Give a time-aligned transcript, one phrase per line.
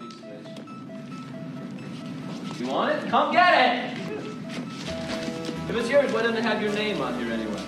[0.00, 0.20] piece of
[2.48, 2.60] this.
[2.60, 3.08] You want it?
[3.08, 3.98] Come get it!
[5.68, 7.62] If it's yours, why doesn't it have your name on here anyway?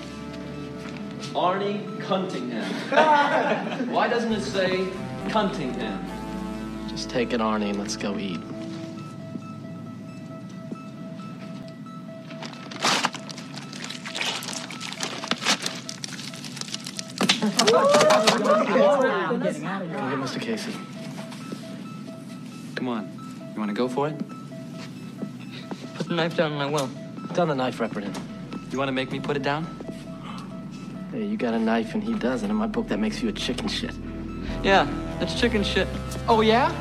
[1.34, 2.64] Arnie Cuntingham.
[3.92, 4.88] why doesn't it say
[5.28, 5.98] Cuntingham?
[6.88, 8.40] Just take it, Arnie, and let's go eat.
[17.40, 20.40] Come get Mr.
[20.40, 20.72] Casey.
[22.80, 23.50] Come on.
[23.52, 24.18] You want to go for it?
[25.96, 26.88] Put the knife down and I will.
[27.34, 28.18] Down the knife, Repperton.
[28.72, 29.66] You want to make me put it down?
[31.12, 32.48] Hey, you got a knife and he doesn't.
[32.48, 33.94] In my book, that makes you a chicken shit.
[34.62, 35.86] Yeah, that's chicken shit.
[36.26, 36.72] Oh, yeah?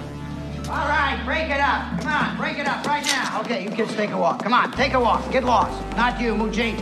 [0.70, 2.00] All right, break it up.
[2.00, 3.42] Come on, break it up right now.
[3.42, 4.42] Okay, you kids take a walk.
[4.42, 5.30] Come on, take a walk.
[5.34, 5.86] Get lost.
[5.98, 6.82] Not you, Moochie.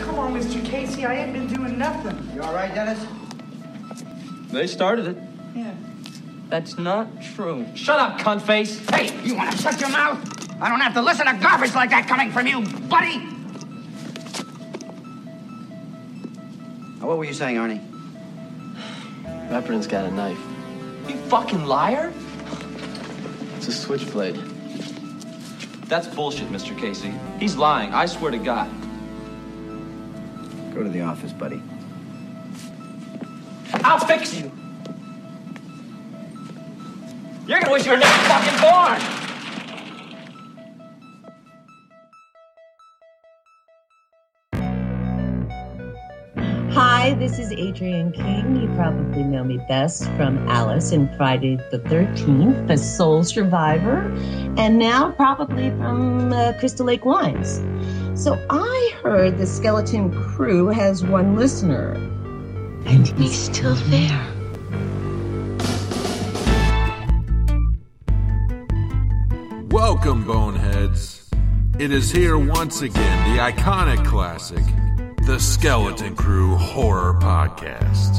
[0.00, 0.64] Come on, Mr.
[0.64, 2.28] Casey, I ain't been doing nothing.
[2.34, 3.06] You all right, Dennis?
[4.50, 5.27] They started it.
[6.48, 6.60] Yeah.
[6.60, 7.66] That's not true.
[7.74, 8.78] Shut up, cunt face!
[8.88, 10.18] Hey, you want to shut your mouth?
[10.60, 13.18] I don't have to listen to garbage like that coming from you, buddy.
[16.98, 17.82] Now, what were you saying, Arnie?
[19.50, 20.38] Repperton's got a knife.
[21.08, 22.12] You fucking liar!
[23.56, 24.36] It's a switchblade.
[25.86, 26.78] That's bullshit, Mr.
[26.78, 27.14] Casey.
[27.38, 28.70] He's lying, I swear to God.
[30.74, 31.62] Go to the office, buddy.
[33.84, 34.57] I'll fix you!
[37.48, 39.00] You're gonna wish you were never fucking born!
[46.74, 48.60] Hi, this is Adrienne King.
[48.60, 54.14] You probably know me best from Alice in Friday the 13th, the Sole Survivor,
[54.58, 57.62] and now probably from uh, Crystal Lake Wines.
[58.12, 61.92] So I heard the Skeleton Crew has one listener,
[62.84, 64.37] and he's still there.
[70.00, 71.28] Welcome, Boneheads.
[71.80, 74.62] It is here once again, the iconic classic,
[75.26, 78.14] the Skeleton Crew Horror Podcast.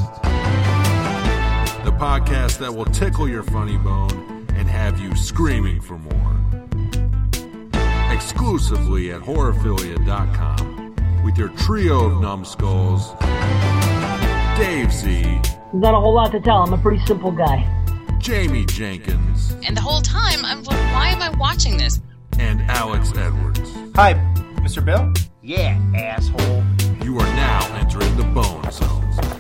[1.86, 6.36] The podcast that will tickle your funny bone and have you screaming for more.
[8.14, 13.14] Exclusively at horrorphilia.com with your trio of numbskulls,
[14.60, 15.40] Dave Z,
[15.74, 16.58] Not a whole lot to tell.
[16.58, 17.74] I'm a pretty simple guy.
[18.20, 22.00] Jamie Jenkins, And the whole time, I'm like, why am I watching this?
[22.38, 23.60] and Alex Edwards.
[23.96, 24.14] Hi,
[24.62, 24.84] Mr.
[24.84, 25.12] Bill?
[25.42, 26.64] Yeah, asshole.
[27.04, 29.39] You are now entering the Bone Zone.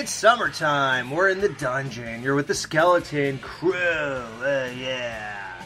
[0.00, 1.10] It's summertime.
[1.10, 2.22] We're in the dungeon.
[2.22, 3.74] You're with the skeleton crew.
[3.74, 5.62] Uh, yeah.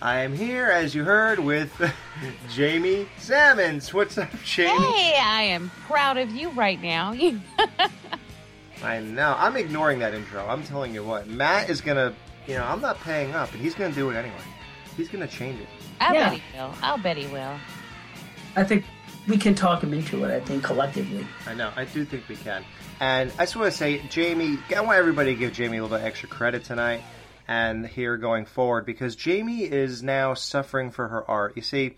[0.00, 1.72] I am here, as you heard, with
[2.52, 3.92] Jamie Salmons.
[3.92, 4.80] What's up, Jamie?
[4.92, 7.10] Hey, I am proud of you right now.
[8.84, 9.34] I know.
[9.36, 10.46] I'm ignoring that intro.
[10.46, 11.26] I'm telling you what.
[11.26, 12.14] Matt is gonna,
[12.46, 14.36] you know, I'm not paying up, and he's gonna do it anyway.
[14.96, 15.66] He's gonna change it.
[16.00, 16.30] I Yeah.
[16.30, 16.74] bet he will.
[16.82, 17.56] I'll bet he will.
[18.54, 18.84] I think
[19.28, 21.26] we can talk him into it, I think, collectively.
[21.46, 21.70] I know.
[21.76, 22.64] I do think we can.
[23.00, 25.96] And I just want to say, Jamie, I want everybody to give Jamie a little
[25.96, 27.02] bit extra credit tonight
[27.48, 31.56] and here going forward because Jamie is now suffering for her art.
[31.56, 31.96] You see,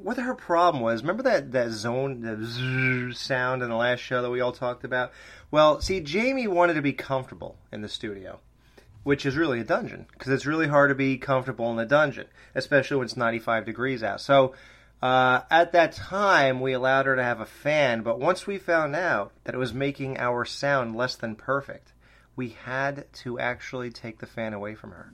[0.00, 4.30] what her problem was, remember that, that zone, zzz sound in the last show that
[4.30, 5.12] we all talked about?
[5.50, 8.40] Well, see, Jamie wanted to be comfortable in the studio,
[9.02, 12.26] which is really a dungeon because it's really hard to be comfortable in a dungeon,
[12.54, 14.20] especially when it's 95 degrees out.
[14.20, 14.54] So,
[15.02, 18.94] uh, at that time, we allowed her to have a fan, but once we found
[18.94, 21.92] out that it was making our sound less than perfect,
[22.36, 25.12] we had to actually take the fan away from her.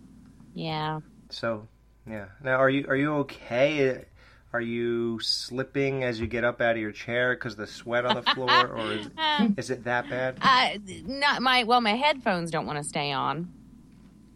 [0.52, 1.00] Yeah.
[1.30, 1.68] So,
[2.06, 2.26] yeah.
[2.42, 4.04] Now, are you are you okay?
[4.52, 8.16] Are you slipping as you get up out of your chair because the sweat on
[8.16, 9.10] the floor, or is,
[9.56, 10.38] is it that bad?
[10.40, 13.52] Uh, not my well, my headphones don't want to stay on.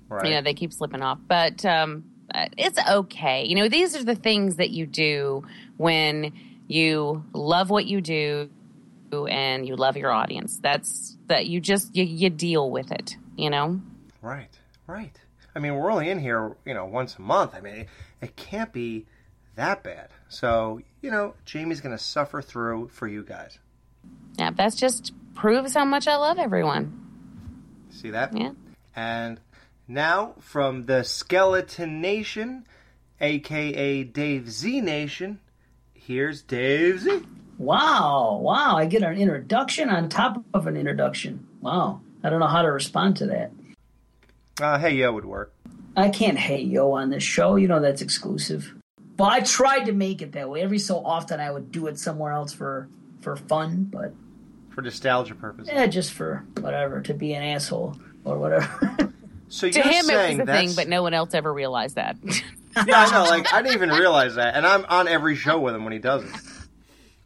[0.09, 0.27] Right.
[0.27, 1.19] You know, they keep slipping off.
[1.27, 3.45] But um, it's okay.
[3.45, 5.45] You know, these are the things that you do
[5.77, 6.33] when
[6.69, 8.51] you love what you do
[9.13, 10.59] and you love your audience.
[10.59, 13.17] That's that you just you, you deal with it.
[13.37, 13.81] You know.
[14.21, 15.19] Right, right.
[15.55, 17.55] I mean, we're only in here, you know, once a month.
[17.55, 17.89] I mean, it,
[18.21, 19.07] it can't be
[19.57, 20.09] that bad.
[20.29, 23.59] So, you know, Jamie's going to suffer through for you guys.
[24.39, 26.99] Yeah, that's just proves how much I love everyone.
[27.91, 28.37] See that?
[28.37, 28.53] Yeah.
[28.97, 29.41] And
[29.89, 32.67] now from the Skeleton Nation,
[33.21, 35.41] aka Dave Z Nation,
[35.95, 37.21] here's Dave Z.
[37.59, 38.77] Wow, wow.
[38.77, 41.47] I get an introduction on top of an introduction.
[41.61, 42.01] Wow.
[42.25, 43.53] I don't know how to respond to that.
[44.61, 45.53] Uh, hey, yo would work.
[45.97, 47.57] I can't hey yo on this show.
[47.57, 48.75] You know that's exclusive.
[49.19, 50.63] Well, I tried to make it that way.
[50.63, 52.89] Every so often, I would do it somewhere else for
[53.21, 54.15] for fun, but
[54.71, 55.73] For nostalgia purposes.
[55.73, 59.13] yeah, just for whatever to be an asshole or whatever.
[59.53, 62.17] So to you're him, it was a thing, but no one else ever realized that.
[62.25, 62.43] yeah,
[62.75, 63.25] I know.
[63.25, 65.99] Like I didn't even realize that, and I'm on every show with him when he
[65.99, 66.31] does it.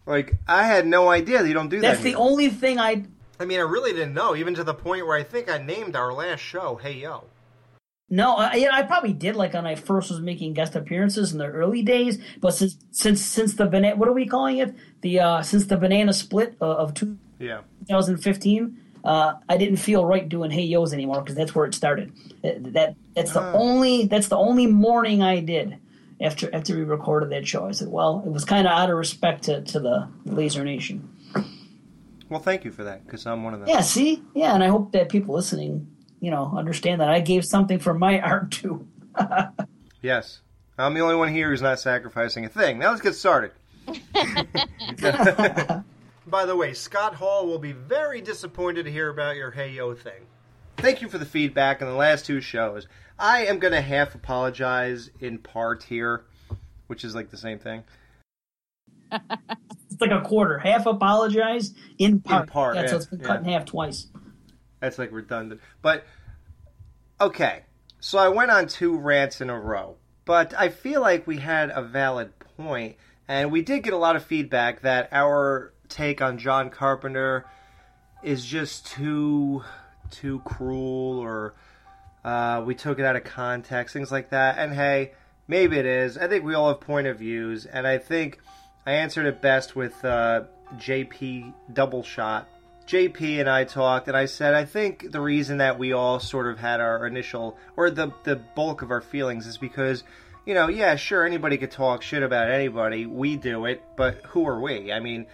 [0.06, 2.02] Like I had no idea that you don't do That's that.
[2.02, 2.30] That's the anymore.
[2.30, 3.04] only thing I.
[3.38, 5.94] I mean, I really didn't know, even to the point where I think I named
[5.94, 7.24] our last show "Hey Yo."
[8.08, 11.38] No, I, yeah, I probably did like when I first was making guest appearances in
[11.38, 12.18] the early days.
[12.40, 14.74] But since since since the banana, what are we calling it?
[15.02, 17.60] The uh since the banana split uh, of two, Yeah.
[17.88, 22.12] 2015, uh, I didn't feel right doing Hey Yo's anymore because that's where it started.
[22.44, 23.52] Uh, That that's the Ah.
[23.54, 25.78] only that's the only morning I did
[26.20, 27.66] after after we recorded that show.
[27.66, 31.08] I said, well, it was kind of out of respect to, to the Laser Nation.
[32.28, 33.68] Well, thank you for that, because I'm one of them.
[33.68, 35.86] Yeah, see, yeah, and I hope that people listening,
[36.20, 38.84] you know, understand that I gave something for my art too.
[40.02, 40.40] Yes.
[40.78, 42.78] I'm the only one here who's not sacrificing a thing.
[42.80, 43.52] Now let's get started.
[46.28, 49.94] By the way, Scott Hall will be very disappointed to hear about your Hey Yo
[49.94, 50.26] thing.
[50.76, 52.88] Thank you for the feedback on the last two shows.
[53.16, 56.24] I am going to half apologize in part here,
[56.88, 57.84] which is like the same thing.
[59.12, 62.50] It's like a quarter, half apologize in part.
[62.50, 63.46] part, yeah, so yeah, it's been cut yeah.
[63.46, 64.08] in half twice.
[64.80, 65.60] That's like redundant.
[65.80, 66.04] But
[67.20, 67.62] okay,
[68.00, 71.70] so I went on two rants in a row, but I feel like we had
[71.70, 72.96] a valid point,
[73.28, 77.46] and we did get a lot of feedback that our take on John Carpenter
[78.22, 79.62] is just too
[80.10, 81.54] too cruel, or
[82.24, 84.58] uh, we took it out of context, things like that.
[84.58, 85.12] And hey,
[85.48, 86.18] maybe it is.
[86.18, 88.40] I think we all have point of views, and I think
[88.86, 90.44] I answered it best with uh,
[90.76, 92.48] JP Double Shot.
[92.86, 96.46] JP and I talked, and I said I think the reason that we all sort
[96.46, 100.04] of had our initial, or the the bulk of our feelings, is because,
[100.44, 103.06] you know, yeah, sure, anybody could talk shit about anybody.
[103.06, 104.92] We do it, but who are we?
[104.92, 105.26] I mean,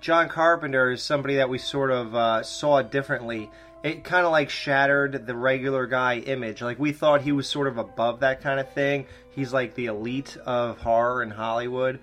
[0.00, 3.50] John Carpenter is somebody that we sort of uh, saw differently.
[3.82, 6.62] It kind of like shattered the regular guy image.
[6.62, 9.06] Like we thought he was sort of above that kind of thing.
[9.30, 12.00] He's like the elite of horror in Hollywood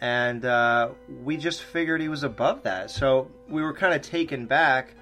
[0.00, 0.90] and uh,
[1.24, 2.90] we just figured he was above that.
[2.90, 4.94] So we were kind of taken back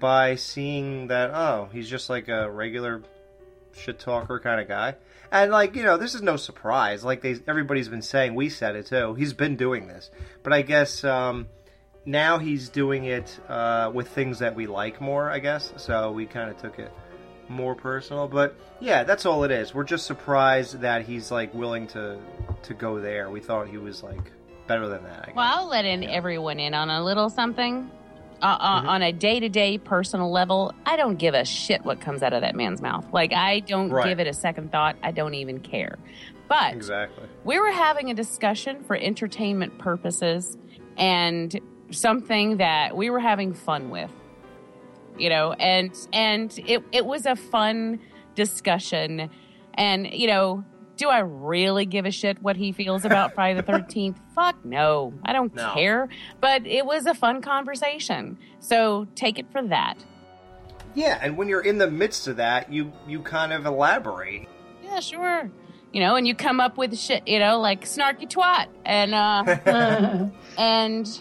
[0.00, 3.02] by seeing that oh, he's just like a regular
[3.72, 4.96] shit talker kind of guy.
[5.30, 7.04] And like you know, this is no surprise.
[7.04, 9.14] Like they, everybody's been saying, we said it too.
[9.14, 10.10] He's been doing this,
[10.42, 11.46] but I guess um,
[12.06, 15.30] now he's doing it uh, with things that we like more.
[15.30, 16.12] I guess so.
[16.12, 16.92] We kind of took it
[17.48, 19.74] more personal, but yeah, that's all it is.
[19.74, 22.18] We're just surprised that he's like willing to
[22.62, 23.30] to go there.
[23.30, 24.32] We thought he was like
[24.66, 25.22] better than that.
[25.22, 25.36] I guess.
[25.36, 27.90] Well, I'll let in everyone in on a little something.
[28.42, 28.88] Uh, uh, Mm-hmm.
[28.88, 32.32] On a day to day personal level, I don't give a shit what comes out
[32.34, 33.06] of that man's mouth.
[33.12, 34.06] Like, I don't Right.
[34.08, 34.96] give it a second thought.
[35.02, 35.98] I don't even care.
[36.48, 37.24] But Exactly.
[37.44, 40.58] we were having a discussion for entertainment purposes
[40.98, 41.58] and
[41.94, 44.10] something that we were having fun with
[45.18, 48.00] you know and and it, it was a fun
[48.34, 49.30] discussion.
[49.74, 50.64] And you know
[50.96, 55.12] do i really give a shit what he feels about friday the 13th fuck no.
[55.24, 55.72] I don't No.
[55.74, 56.08] care.
[56.40, 58.38] But it was a fun conversation.
[58.60, 59.94] So take it for that.
[60.94, 64.46] Yeah, and when you're in the midst of that, you you kind of elaborate.
[64.84, 65.50] yeah sure.
[65.92, 70.28] You know and you come up with shit you know like snarky twat and uh
[70.58, 71.20] and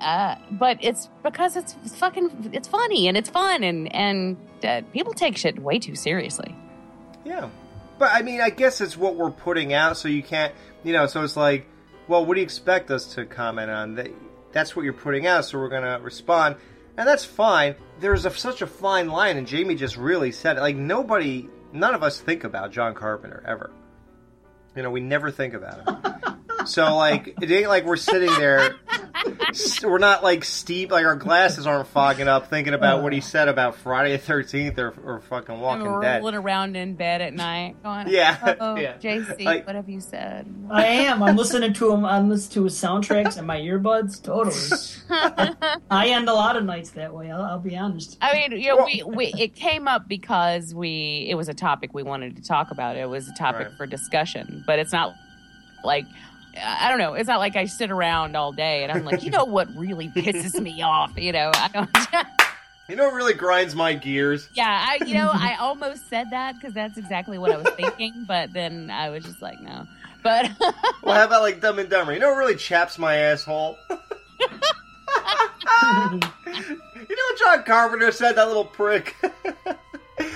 [0.00, 5.12] uh but it's because it's fucking it's funny and it's fun and and uh, people
[5.12, 6.54] take shit way too seriously
[7.24, 7.48] Yeah.
[7.98, 10.52] But I mean, I guess it's what we're putting out, so you can't,
[10.84, 11.66] you know, so it's like,
[12.08, 13.94] well, what do you expect us to comment on?
[13.94, 14.10] That
[14.52, 16.56] That's what you're putting out, so we're going to respond.
[16.98, 17.74] And that's fine.
[18.00, 20.60] There's a, such a fine line, and Jamie just really said it.
[20.60, 23.70] Like, nobody, none of us think about John Carpenter, ever.
[24.74, 26.36] You know, we never think about him.
[26.64, 28.76] so, like, it ain't like we're sitting there,
[29.82, 33.22] we're not like steep, like our glasses aren't fogging up thinking about what he uh.
[33.22, 36.18] said about Friday the 13th or, or fucking Walking I'm Dead.
[36.18, 38.94] rolling around in bed at night going, Yeah, oh, yeah.
[38.98, 40.46] JC, Like- what have you said?
[40.70, 41.22] I am.
[41.22, 42.04] I'm listening to him.
[42.04, 44.22] I'm listening to his soundtracks and my earbuds.
[44.22, 44.56] Totally.
[45.90, 47.30] I end a lot of nights that way.
[47.30, 48.18] I'll, I'll be honest.
[48.20, 51.94] I mean, you know, we, we it came up because we it was a topic
[51.94, 52.96] we wanted to talk about.
[52.96, 53.76] It was a topic Right.
[53.76, 55.14] for discussion, but it's not
[55.84, 56.04] like
[56.62, 57.14] I don't know.
[57.14, 60.08] It's not like I sit around all day and I'm like, you know what really
[60.08, 61.16] pisses me off.
[61.16, 62.26] You know, I don't.
[62.88, 64.48] You know what really grinds my gears?
[64.54, 68.12] yeah, I you know I almost said that because that's exactly what I was thinking,
[68.28, 69.88] but then I was just like, no.
[70.22, 70.52] But
[71.02, 72.12] Well, how about like Dumb and Dumber?
[72.12, 73.76] You know what really chaps my asshole?
[73.90, 73.96] you
[75.96, 79.16] know what John Carpenter said, that little prick?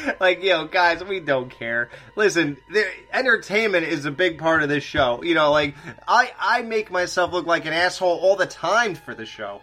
[0.20, 1.90] like, yo, guys, we don't care.
[2.16, 5.22] Listen, the, entertainment is a big part of this show.
[5.22, 5.74] You know, like
[6.06, 9.60] I I make myself look like an asshole all the time for the show.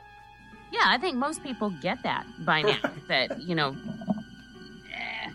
[0.71, 2.79] Yeah, I think most people get that by now.
[3.07, 3.75] that you know,
[4.93, 5.29] eh,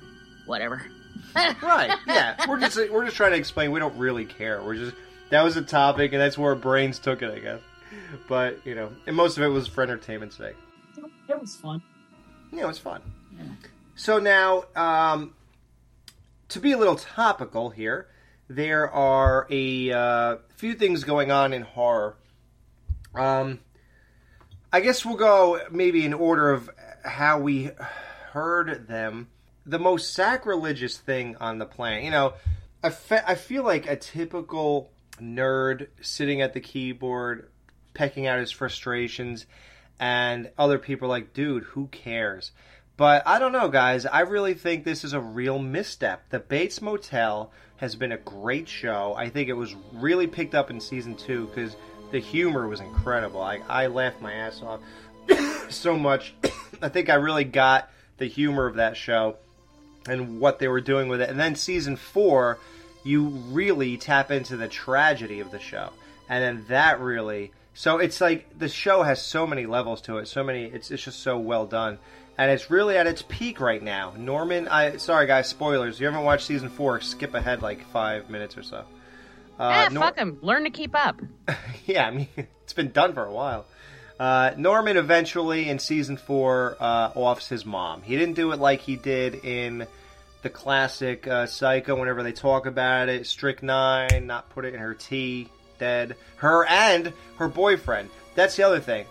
[0.46, 0.86] whatever.
[1.34, 1.96] right?
[2.06, 3.72] Yeah, we're just we're just trying to explain.
[3.72, 4.62] We don't really care.
[4.62, 4.96] We're just
[5.30, 7.60] that was a topic, and that's where our brains took it, I guess.
[8.28, 10.56] But you know, and most of it was for entertainment's sake.
[11.28, 11.82] It was fun.
[12.52, 13.00] Yeah, it was fun.
[13.94, 15.34] So now, um,
[16.48, 18.08] to be a little topical here,
[18.48, 22.16] there are a uh, few things going on in horror.
[23.14, 23.60] Um,
[24.72, 26.70] I guess we'll go maybe in order of
[27.04, 27.70] how we
[28.32, 29.28] heard them.
[29.64, 32.34] The most sacrilegious thing on the planet, you know,
[32.82, 37.50] I, fe- I feel like a typical nerd sitting at the keyboard,
[37.94, 39.46] pecking out his frustrations,
[40.00, 42.50] and other people like, dude, who cares?
[42.96, 44.06] But I don't know, guys.
[44.06, 46.28] I really think this is a real misstep.
[46.30, 49.14] The Bates Motel has been a great show.
[49.16, 51.74] I think it was really picked up in season two because
[52.10, 53.42] the humor was incredible.
[53.42, 54.80] I, I laughed my ass off
[55.70, 56.34] so much.
[56.82, 59.36] I think I really got the humor of that show
[60.06, 61.30] and what they were doing with it.
[61.30, 62.58] And then season four,
[63.04, 65.90] you really tap into the tragedy of the show.
[66.28, 67.52] And then that really.
[67.74, 70.66] So it's like the show has so many levels to it, so many.
[70.66, 71.98] It's, it's just so well done
[72.42, 74.14] and it's really at its peak right now.
[74.18, 75.94] Norman, I sorry guys, spoilers.
[75.94, 78.78] If you haven't watched season four, skip ahead like five minutes or so.
[78.78, 78.82] Uh,
[79.58, 80.38] ah, Nor- fuck him.
[80.42, 81.20] Learn to keep up.
[81.86, 82.28] yeah, I mean
[82.64, 83.64] it's been done for a while.
[84.18, 88.02] Uh, Norman eventually in season four uh, offs his mom.
[88.02, 89.86] He didn't do it like he did in
[90.42, 91.98] the classic uh, Psycho.
[91.98, 96.16] Whenever they talk about it, strychnine, not put it in her tea, dead.
[96.36, 98.10] Her and her boyfriend.
[98.34, 99.06] That's the other thing.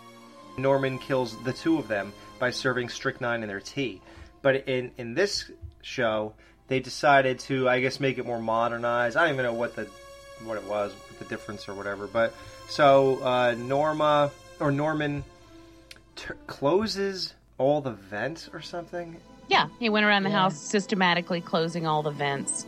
[0.58, 2.12] Norman kills the two of them
[2.42, 4.02] by serving strychnine in their tea.
[4.42, 5.50] But in in this
[5.82, 6.34] show,
[6.68, 9.16] they decided to, I guess, make it more modernized.
[9.16, 9.88] I don't even know what the
[10.44, 12.08] what it was, what the difference or whatever.
[12.08, 12.34] But
[12.68, 15.24] so uh, Norma or Norman
[16.16, 19.16] t- closes all the vents or something.
[19.48, 20.40] Yeah, he went around the yeah.
[20.40, 22.66] house systematically closing all the vents,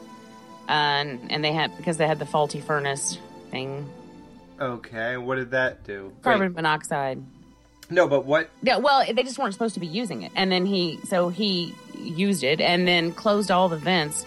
[0.68, 3.18] and and they had because they had the faulty furnace
[3.50, 3.89] thing.
[4.62, 6.13] Okay, what did that do?
[6.22, 6.56] Carbon Wait.
[6.58, 7.24] monoxide.
[7.93, 8.50] No, but what?
[8.62, 11.73] Yeah, well, they just weren't supposed to be using it, and then he so he
[11.97, 14.25] used it and then closed all the vents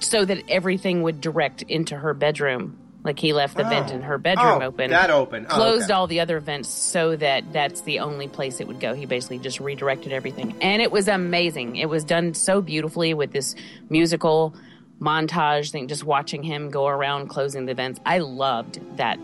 [0.00, 2.78] so that everything would direct into her bedroom.
[3.04, 3.68] Like he left the oh.
[3.68, 4.90] vent in her bedroom oh, open.
[4.90, 5.46] That open.
[5.50, 5.92] Oh, closed okay.
[5.92, 8.94] all the other vents so that that's the only place it would go.
[8.94, 10.54] He basically just redirected everything.
[10.60, 11.76] And it was amazing.
[11.76, 13.56] It was done so beautifully with this
[13.90, 14.54] musical
[15.00, 17.98] montage thing, just watching him go around closing the vents.
[18.06, 19.18] I loved that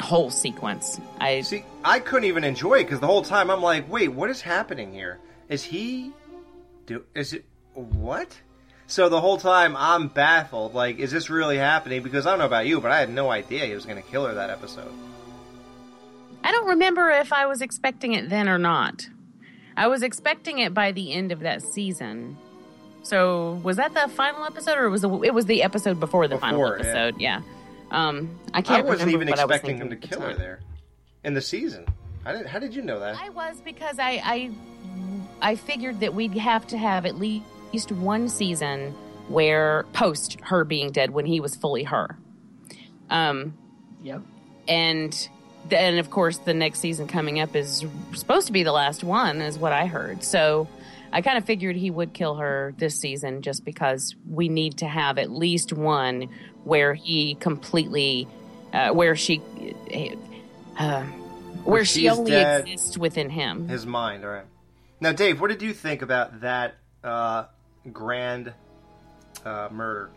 [0.00, 1.00] whole sequence.
[1.18, 1.64] I see.
[1.84, 4.92] I couldn't even enjoy it because the whole time I'm like, wait, what is happening
[4.92, 5.18] here?
[5.48, 6.12] Is he?
[6.86, 7.44] Do is it
[7.74, 8.40] what?
[8.86, 10.74] So the whole time I'm baffled.
[10.74, 12.02] Like, is this really happening?
[12.02, 14.08] Because I don't know about you, but I had no idea he was going to
[14.08, 14.92] kill her that episode.
[16.42, 19.08] I don't remember if I was expecting it then or not.
[19.76, 22.36] I was expecting it by the end of that season.
[23.02, 26.34] So was that the final episode, or was the, it was the episode before the
[26.34, 27.20] before, final episode?
[27.20, 27.40] yeah.
[27.40, 27.59] yeah.
[27.90, 28.86] Um, I can't.
[28.86, 30.60] I wasn't even expecting was him to kill her there
[31.24, 31.86] in the season.
[32.24, 33.16] I didn't, how did you know that?
[33.16, 34.50] I was because I, I
[35.40, 38.92] I figured that we'd have to have at least one season
[39.28, 42.18] where post her being dead when he was fully her.
[43.08, 43.56] Um,
[44.02, 44.22] yep.
[44.68, 45.28] And
[45.68, 49.40] then, of course, the next season coming up is supposed to be the last one,
[49.40, 50.22] is what I heard.
[50.24, 50.68] So
[51.12, 54.86] I kind of figured he would kill her this season just because we need to
[54.86, 56.28] have at least one
[56.64, 58.28] where he completely,
[58.72, 59.42] uh, where she,
[60.78, 61.04] uh,
[61.64, 63.68] where she only dead, exists within him.
[63.68, 64.46] His mind, all right.
[65.00, 67.44] Now, Dave, what did you think about that uh,
[67.92, 68.52] grand
[69.44, 70.10] uh, murder?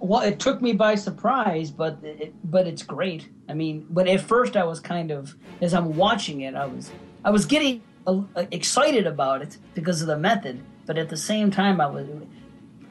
[0.00, 3.28] Well, it took me by surprise, but it, but it's great.
[3.48, 6.90] I mean, but at first I was kind of, as I'm watching it, I was
[7.24, 11.50] I was getting uh, excited about it because of the method, but at the same
[11.50, 12.06] time, I was,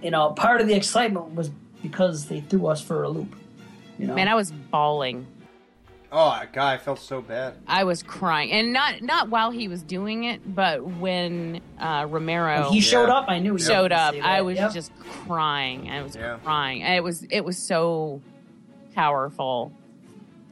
[0.02, 1.52] you know, part of the excitement was
[1.84, 3.36] because they threw us for a loop.
[4.00, 4.16] You know?
[4.16, 5.28] Man, I was bawling.
[6.16, 7.56] Oh, God, I felt so bad.
[7.68, 12.66] I was crying, and not not while he was doing it, but when uh, Romero
[12.66, 13.16] when he showed yeah.
[13.16, 13.25] up.
[13.30, 14.13] I knew he showed up.
[14.16, 14.74] I was yep.
[14.74, 15.90] just crying.
[15.90, 16.38] I was yeah.
[16.44, 16.84] crying.
[16.84, 18.22] And it was it was so
[18.94, 19.74] powerful.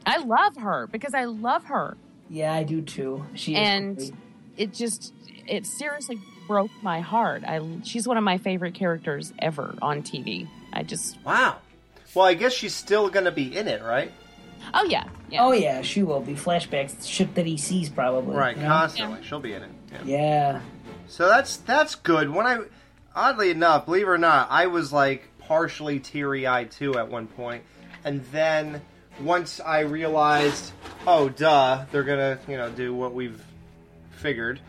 [0.04, 1.96] I love her because I love her.
[2.28, 3.24] Yeah, I do too.
[3.34, 4.00] She and
[4.56, 5.14] it just
[5.46, 7.44] it seriously broke my heart.
[7.44, 10.48] I she's one of my favorite characters ever on TV.
[10.72, 11.58] I just wow.
[12.14, 14.12] Well, I guess she's still going to be in it, right?
[14.74, 15.04] Oh yeah.
[15.30, 15.44] yeah.
[15.44, 18.36] Oh yeah, she will be flashbacks, shit that he sees probably.
[18.36, 18.68] Right, you know?
[18.68, 19.20] constantly.
[19.20, 19.26] Yeah.
[19.26, 19.70] She'll be in it.
[19.92, 20.00] Yeah.
[20.04, 20.60] yeah.
[21.08, 22.30] So that's that's good.
[22.30, 22.60] When I
[23.14, 27.26] oddly enough, believe it or not, I was like partially teary eyed too at one
[27.26, 27.64] point,
[28.04, 28.80] and then
[29.20, 30.72] once I realized,
[31.06, 33.42] oh duh, they're gonna you know do what we've
[34.12, 34.60] figured.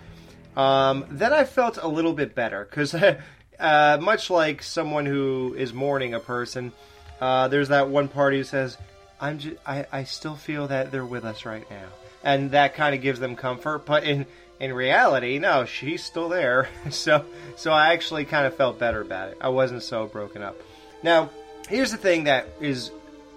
[0.56, 2.96] Um, then I felt a little bit better because,
[3.60, 6.72] uh, much like someone who is mourning a person,
[7.20, 8.78] uh, there's that one party who says,
[9.20, 11.88] "I'm ju- I, I still feel that they're with us right now,"
[12.24, 13.86] and that kind of gives them comfort.
[13.86, 14.26] But in
[14.60, 16.70] in reality, no, she's still there.
[16.90, 19.38] so so I actually kind of felt better about it.
[19.42, 20.56] I wasn't so broken up.
[21.02, 21.30] Now,
[21.68, 22.92] here's the thing that is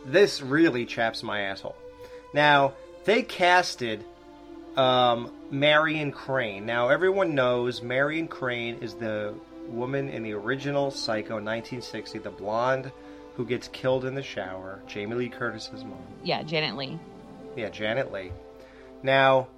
[0.04, 1.76] this really chaps my asshole.
[2.34, 4.04] Now they casted
[4.76, 6.66] um, Marion Crane.
[6.66, 9.34] Now, everyone knows Marion Crane is the
[9.68, 12.90] woman in the original Psycho 1960, the blonde
[13.36, 15.98] who gets killed in the shower, Jamie Lee Curtis's mom.
[16.24, 16.98] Yeah, Janet Leigh.
[17.54, 18.32] Yeah, Janet Leigh.
[19.02, 19.48] Now,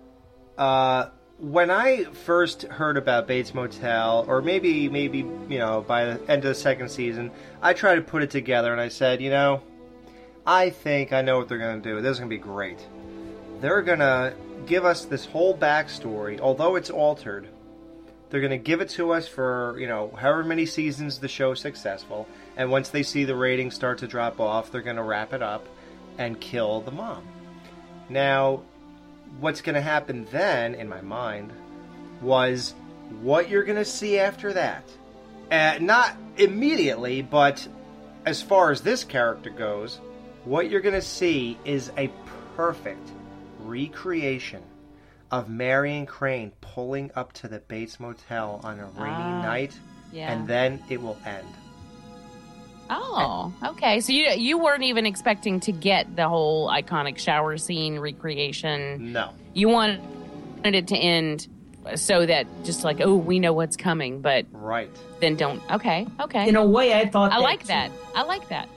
[0.57, 6.31] uh, when I first heard about Bates Motel, or maybe, maybe, you know, by the
[6.31, 7.31] end of the second season,
[7.63, 9.63] I tried to put it together and I said, you know,
[10.45, 12.01] I think I know what they're going to do.
[12.01, 12.85] This is going to be great.
[13.61, 14.35] They're going to
[14.67, 17.49] give us this whole backstory, although it's altered.
[18.31, 21.61] They're going to give it to us for, you know, however many seasons the show's
[21.61, 22.29] successful.
[22.57, 25.43] And once they see the ratings start to drop off, they're going to wrap it
[25.43, 25.67] up
[26.19, 27.25] and kill the mom.
[28.09, 28.63] Now,
[29.41, 31.53] what's going to happen then, in my mind,
[32.21, 32.75] was
[33.23, 34.85] what you're going to see after that.
[35.51, 37.67] Uh, not immediately, but
[38.27, 40.01] as far as this character goes,
[40.45, 42.11] what you're going to see is a
[42.57, 43.09] perfect
[43.61, 44.63] recreation
[45.31, 49.79] of Marion Crane pulling up to the Bates Motel on a rainy Ah, night,
[50.13, 50.33] yeah.
[50.33, 51.47] and then it will end.
[52.91, 54.01] Oh, okay.
[54.01, 59.13] So you you weren't even expecting to get the whole iconic shower scene recreation.
[59.13, 59.31] No.
[59.53, 60.01] You wanted
[60.65, 61.47] it to end
[61.97, 64.91] so that just like, oh, we know what's coming, but Right.
[65.21, 65.61] then don't.
[65.71, 66.49] Okay, okay.
[66.49, 67.67] In a way, I thought I that like too.
[67.69, 67.91] that.
[68.15, 68.69] I like that.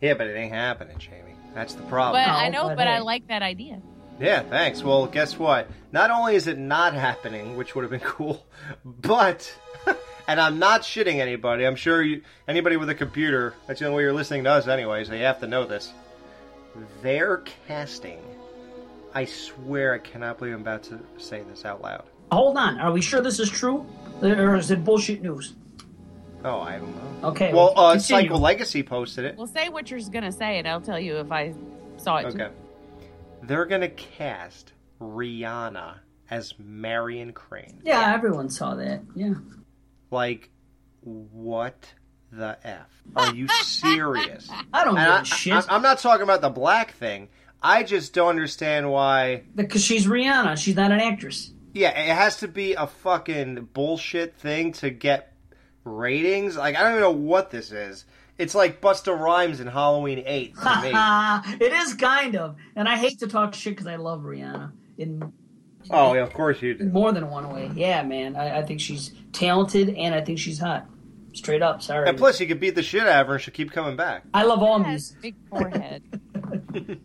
[0.00, 1.34] Yeah, but it ain't happening, Jamie.
[1.54, 2.24] That's the problem.
[2.24, 3.80] But I know, but but I like that idea.
[4.22, 4.84] Yeah, thanks.
[4.84, 5.68] Well, guess what?
[5.90, 8.46] Not only is it not happening, which would have been cool,
[8.84, 9.52] but
[10.28, 11.66] and I'm not shitting anybody.
[11.66, 14.68] I'm sure you, anybody with a computer, that's the only way you're listening to us
[14.68, 15.92] anyway, so you have to know this.
[17.02, 18.20] They're casting,
[19.12, 22.04] I swear I cannot believe I'm about to say this out loud.
[22.30, 22.78] Hold on.
[22.80, 23.84] Are we sure this is true?
[24.22, 25.54] Or is it bullshit news?
[26.44, 27.28] Oh, I don't know.
[27.30, 27.52] Okay.
[27.52, 28.28] Well, uh, continue.
[28.30, 29.36] Psycho Legacy posted it.
[29.36, 31.54] Well, say what you're gonna say, and I'll tell you if I
[31.98, 32.26] saw it.
[32.26, 32.48] Okay.
[33.42, 35.96] They're gonna cast Rihanna
[36.30, 37.80] as Marion Crane.
[37.84, 39.02] Yeah, everyone saw that.
[39.14, 39.34] Yeah.
[40.10, 40.50] Like,
[41.00, 41.92] what
[42.30, 42.88] the f?
[43.16, 44.48] Are you serious?
[44.72, 45.52] I don't give I, a shit.
[45.52, 47.28] I, I'm not talking about the black thing.
[47.62, 49.42] I just don't understand why.
[49.54, 50.56] Because she's Rihanna.
[50.56, 51.52] She's not an actress.
[51.74, 55.32] Yeah, it has to be a fucking bullshit thing to get
[55.84, 56.56] ratings.
[56.56, 58.04] Like, I don't even know what this is.
[58.42, 60.90] It's like Busta Rhymes in Halloween 8 to me.
[61.64, 62.56] it is kind of.
[62.74, 65.32] And I hate to talk shit because I love Rihanna in
[65.90, 66.84] oh, yeah, of course you do.
[66.86, 67.70] more than one way.
[67.74, 68.34] Yeah, man.
[68.34, 70.88] I, I think she's talented and I think she's hot.
[71.34, 71.82] Straight up.
[71.82, 72.08] Sorry.
[72.08, 74.24] And plus, you could beat the shit out of her and she'll keep coming back.
[74.34, 75.22] I love all music.
[75.22, 76.02] big forehead.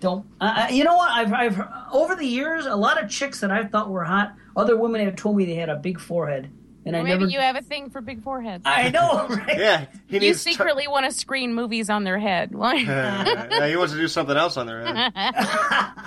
[0.00, 0.26] Don't.
[0.40, 1.10] Uh, you know what?
[1.10, 1.62] I've, I've
[1.92, 5.14] over the years, a lot of chicks that I thought were hot, other women have
[5.14, 6.50] told me they had a big forehead,
[6.86, 7.30] and I maybe never.
[7.30, 8.62] you have a thing for big foreheads.
[8.66, 9.58] I know, right?
[9.58, 12.54] Yeah, You needs to- secretly want to screen movies on their head.
[12.54, 12.74] Why?
[12.76, 15.12] yeah, he wants to do something else on their head.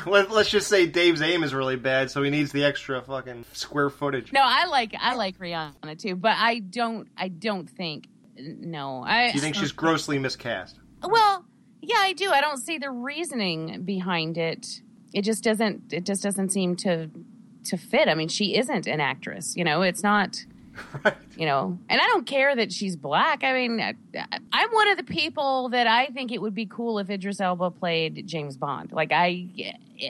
[0.06, 3.46] Let, let's just say Dave's aim is really bad, so he needs the extra fucking
[3.54, 4.32] square footage.
[4.34, 8.08] No, I like I like Rihanna too, but I don't I don't think
[8.38, 9.04] no.
[9.06, 10.80] I Do you think she's grossly miscast?
[11.04, 11.46] well,
[11.82, 12.30] yeah, I do.
[12.32, 14.82] I don't see the reasoning behind it.
[15.14, 17.10] It just doesn't it just doesn't seem to
[17.66, 18.08] to fit.
[18.10, 19.84] I mean, she isn't an actress, you know.
[19.84, 20.44] It's not
[21.38, 23.44] you know, and I don't care that she's black.
[23.44, 23.94] I mean, I,
[24.52, 27.72] I'm one of the people that I think it would be cool if Idris Elba
[27.72, 28.92] played James Bond.
[28.92, 29.48] Like I,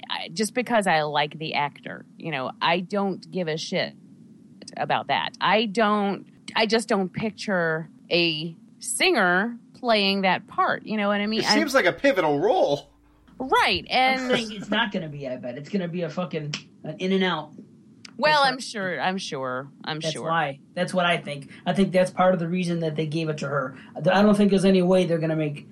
[0.10, 3.94] I just because I like the actor, you know, I don't give a shit
[4.78, 5.32] about that.
[5.42, 6.26] I don't.
[6.56, 10.86] I just don't picture a singer playing that part.
[10.86, 11.42] You know what I mean?
[11.42, 12.90] It seems like a pivotal role.
[13.40, 15.28] right, I'm and saying it's not going to be.
[15.28, 17.54] I bet it's going to be a fucking an in and out.
[18.18, 19.00] Well, I'm sure.
[19.00, 19.70] I'm sure.
[19.84, 20.24] I'm That's sure.
[20.24, 20.60] That's why.
[20.74, 21.50] That's what I think.
[21.66, 23.76] I think that's part of the reason that they gave it to her.
[23.96, 25.68] I don't think there's any way they're going to make.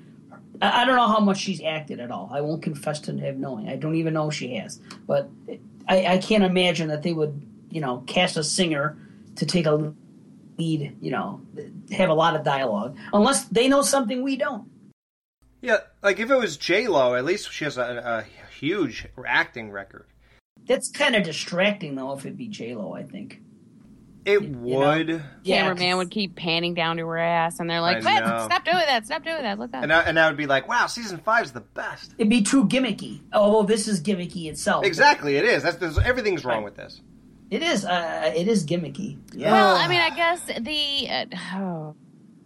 [0.62, 2.30] I I don't know how much she's acted at all.
[2.32, 3.70] I won't confess to have knowing.
[3.70, 4.80] I don't even know if she has.
[5.08, 5.30] But
[5.88, 8.98] I, I can't imagine that they would, you know, cast a singer
[9.36, 9.94] to take a
[10.58, 11.42] lead, you know,
[11.92, 12.98] have a lot of dialogue.
[13.14, 14.70] Unless they know something we don't.
[15.62, 19.72] Yeah, like if it was J Lo, at least she has a, a huge acting
[19.72, 20.08] record.
[20.68, 22.94] That's kind of distracting, though, if it be J Lo.
[22.94, 23.42] I think.
[24.24, 25.24] It would.
[25.44, 29.06] Cameraman would keep panning down to her ass, and they're like, I Stop doing that!
[29.06, 29.58] Stop doing that!
[29.58, 32.14] Look that!" And I, and I would be like, wow, season five's the best.
[32.20, 33.22] It'd be too gimmicky.
[33.34, 34.86] Although this is gimmicky itself.
[34.86, 35.64] Exactly, it is.
[35.64, 37.02] That's there's, everything's wrong with this.
[37.50, 37.84] It is.
[37.84, 39.18] Uh, it is gimmicky.
[39.34, 39.52] Yeah.
[39.52, 41.94] Well, I mean, I guess the uh,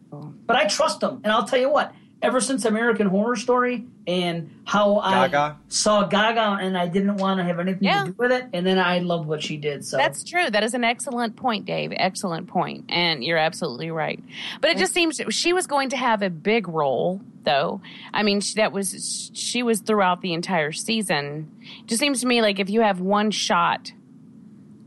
[0.15, 1.93] oh, but I trust them, and I'll tell you what.
[2.21, 5.37] Ever since American Horror Story and how Gaga?
[5.37, 8.05] I saw Gaga, and I didn't want to have anything Yeah.
[8.05, 9.85] to do with it, and then I loved what she did.
[9.85, 10.49] So That's true.
[10.49, 11.93] That is an excellent point, Dave.
[11.95, 12.85] Excellent point.
[12.89, 14.23] And you're absolutely right.
[14.61, 17.81] But it just seems she was going to have a big role, though.
[18.13, 21.51] I mean, she, that was she was throughout the entire season.
[21.81, 23.91] It just seems to me like if you have one shot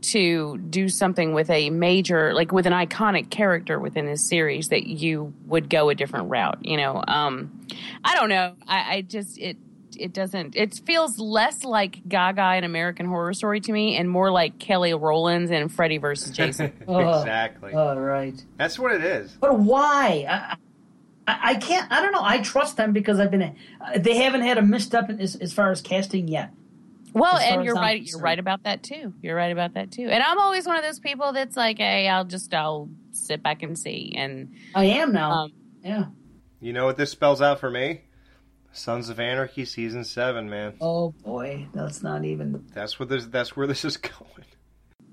[0.01, 4.87] to do something with a major, like with an iconic character within this series, that
[4.87, 6.59] you would go a different route.
[6.61, 7.67] You know, um,
[8.03, 8.55] I don't know.
[8.67, 9.57] I, I just it
[9.99, 10.55] it doesn't.
[10.55, 14.93] It feels less like Gaga in American Horror Story to me, and more like Kelly
[14.93, 16.73] Rowlands and Freddy versus Jason.
[16.87, 17.73] Oh, exactly.
[17.73, 18.43] All right.
[18.57, 19.31] That's what it is.
[19.39, 20.25] But why?
[20.27, 20.55] I,
[21.27, 21.91] I, I can't.
[21.91, 22.23] I don't know.
[22.23, 23.43] I trust them because I've been.
[23.43, 26.51] Uh, they haven't had a misstep in, as, as far as casting yet.
[27.13, 28.01] Well, and you're I'm right.
[28.03, 29.13] You're right about that too.
[29.21, 30.07] You're right about that too.
[30.09, 33.63] And I'm always one of those people that's like, hey, I'll just I'll sit back
[33.63, 34.13] and see.
[34.15, 35.31] And I am now.
[35.31, 36.05] Um, yeah.
[36.61, 38.01] You know what this spells out for me?
[38.71, 40.75] Sons of Anarchy season seven, man.
[40.79, 42.65] Oh boy, that's not even.
[42.73, 43.25] That's what this.
[43.25, 44.45] That's where this is going.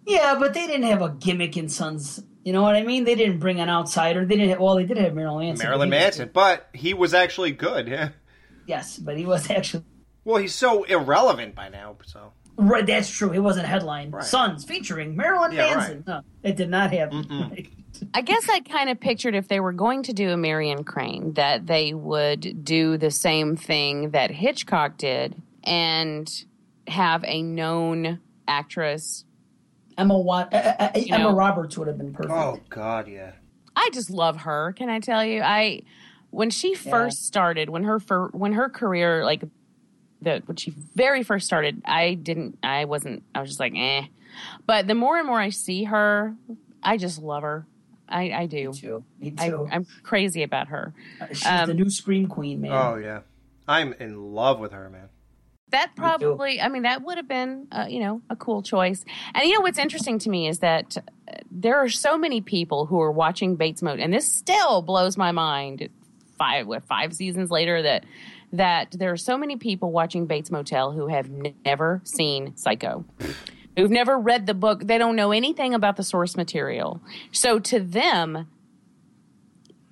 [0.06, 2.22] Yeah, but they didn't have a gimmick in Sons.
[2.44, 3.04] You know what I mean?
[3.04, 4.24] They didn't bring an outsider.
[4.24, 4.50] They didn't.
[4.50, 5.66] Have, well, they did have Marilyn Manson.
[5.66, 7.88] Marilyn but he- Manson, but he was actually good.
[7.88, 8.11] Yeah.
[8.66, 9.85] Yes, but he was actually
[10.27, 11.97] Well, he's so irrelevant by now.
[12.05, 12.85] So right.
[12.85, 13.33] That's true.
[13.33, 14.12] It wasn't headline.
[14.23, 16.05] Sons featuring Marilyn Yeah, Manson.
[16.05, 17.12] No, it did not have.
[18.12, 21.33] I guess I kind of pictured if they were going to do a Marion Crane
[21.35, 26.29] that they would do the same thing that Hitchcock did and
[26.89, 29.25] have a known actress.
[29.97, 31.35] Emma Wat- uh, uh, You Emma know.
[31.37, 32.33] Roberts would have been perfect.
[32.35, 33.33] Oh God, yeah.
[33.77, 34.73] I just love her.
[34.73, 35.41] Can I tell you?
[35.41, 35.83] I
[36.31, 39.43] when she first started, when her fir- when her career like
[40.22, 42.59] the when she very first started, I didn't.
[42.62, 43.22] I wasn't.
[43.35, 44.02] I was just like, eh.
[44.66, 46.35] But the more and more I see her,
[46.83, 47.66] I just love her.
[48.09, 48.70] I, I do.
[48.70, 49.05] Me too.
[49.18, 49.68] Me I, too.
[49.70, 50.94] I'm crazy about her.
[51.29, 52.72] She's Um, the new Scream Queen, man.
[52.72, 53.20] Oh yeah.
[53.68, 55.09] I'm in love with her, man.
[55.70, 59.05] That probably, I mean, that would have been, uh, you know, a cool choice.
[59.35, 62.87] And you know what's interesting to me is that uh, there are so many people
[62.87, 65.88] who are watching Bates Motel, and this still blows my mind.
[66.38, 68.05] Five, what, five seasons later, that
[68.57, 73.05] that there are so many people watching Bates Motel who have n- never seen Psycho,
[73.77, 74.83] who've never read the book.
[74.85, 77.01] They don't know anything about the source material.
[77.33, 78.49] So to them,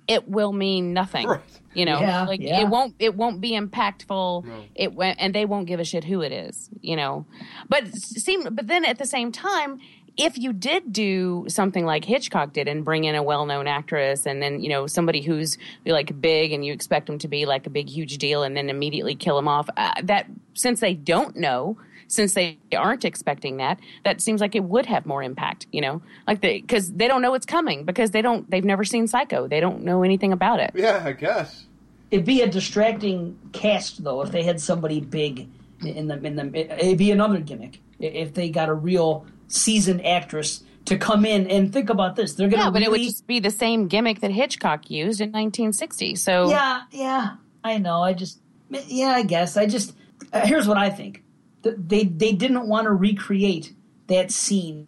[0.07, 1.27] it will mean nothing.
[1.73, 2.61] You know, Yeah, like yeah.
[2.61, 4.45] it won't it won't be impactful.
[4.75, 6.69] It won't, and they won't give a shit who it is.
[6.81, 7.25] You know,
[7.67, 9.79] but seem but then at the same time,
[10.17, 14.25] if you did do something like Hitchcock did and bring in a well known actress
[14.25, 17.67] and then you know somebody who's like big and you expect them to be like
[17.67, 21.35] a big huge deal and then immediately kill them off, uh, that since they don't
[21.35, 21.77] know.
[22.07, 26.03] Since they aren't expecting that, that seems like it would have more impact, you know,
[26.27, 29.47] like they because they don't know what's coming because they don't they've never seen Psycho,
[29.47, 30.69] they don't know anything about it.
[30.75, 31.65] Yeah, I guess.
[32.11, 35.49] It'd be a distracting cast though if they had somebody big
[35.83, 36.79] in the in the.
[36.79, 41.73] It'd be another gimmick if they got a real seasoned actress to come in and
[41.73, 42.33] think about this.
[42.33, 45.29] They're gonna Yeah, but it would just be the same gimmick that Hitchcock used in
[45.29, 46.15] 1960.
[46.15, 48.01] So Yeah, yeah, I know.
[48.01, 49.57] I just, yeah, I guess.
[49.57, 49.95] I just,
[50.31, 51.23] uh, here's what I think.
[51.63, 53.73] They they didn't want to recreate
[54.07, 54.87] that scene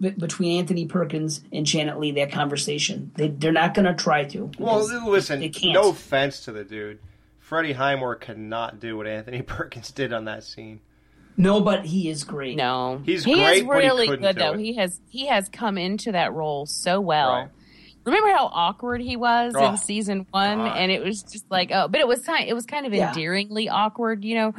[0.00, 2.12] between Anthony Perkins and Janet Leigh.
[2.12, 3.12] That conversation.
[3.14, 4.50] They they're not going to try to.
[4.58, 5.40] Well, listen.
[5.40, 5.72] they can't.
[5.72, 6.98] No offense to the dude,
[7.38, 10.80] Freddie Highmore cannot do what Anthony Perkins did on that scene.
[11.36, 12.56] No, but he is great.
[12.56, 14.52] No, He's he great, is but he really good though.
[14.54, 14.60] it.
[14.60, 17.30] He has he has come into that role so well.
[17.32, 17.48] Right.
[18.04, 20.76] Remember how awkward he was Oh, in season one, God.
[20.78, 23.08] and it was just like, oh, but it was kind, it was kind of Yeah.
[23.08, 24.54] endearingly awkward, you know,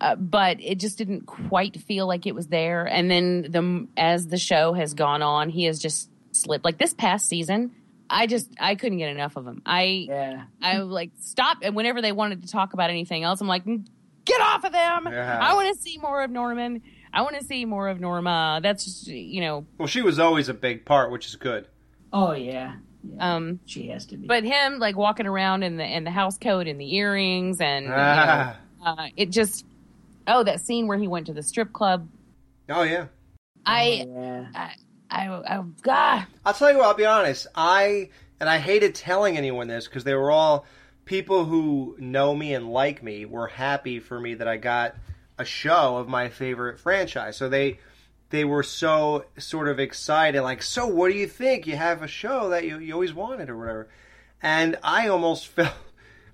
[0.00, 2.84] uh, but it just didn't quite feel like it was there.
[2.86, 6.64] And then the as the show has gone on, he has just slipped.
[6.64, 7.72] Like this past season,
[8.08, 9.62] I just I couldn't get enough of him.
[9.66, 10.44] I Yeah.
[10.62, 13.64] I like stop, and whenever they wanted to talk about anything else, I'm like,
[14.24, 15.08] get off of them.
[15.10, 15.38] Yeah.
[15.40, 16.82] I want to see more of Norman.
[17.12, 18.60] I want to see more of Norma.
[18.62, 21.66] That's you know, Well, she was always a big part, which is good.
[22.12, 22.76] Oh yeah.
[23.04, 23.34] yeah.
[23.36, 24.26] um, she has to be.
[24.26, 27.84] but him like walking around in the in the house coat and the earrings and
[27.86, 28.58] you know, Ah.
[28.84, 29.64] uh, it just
[30.26, 32.08] oh that scene where he went to the strip club.
[32.68, 33.06] Oh yeah.
[33.64, 34.46] I, yeah.
[34.54, 34.74] I
[35.10, 36.26] I I God.
[36.44, 36.86] I'll tell you what.
[36.86, 37.46] I'll be honest.
[37.54, 38.08] I
[38.40, 40.64] and I hated telling anyone this because they were all
[41.04, 44.94] people who know me and like me were happy for me that I got
[45.38, 47.36] a show of my favorite franchise.
[47.36, 47.78] So they
[48.32, 51.66] they were so sort of excited, like, so what do you think?
[51.66, 53.88] You have a show that you, you always wanted or whatever.
[54.42, 55.74] And I almost felt,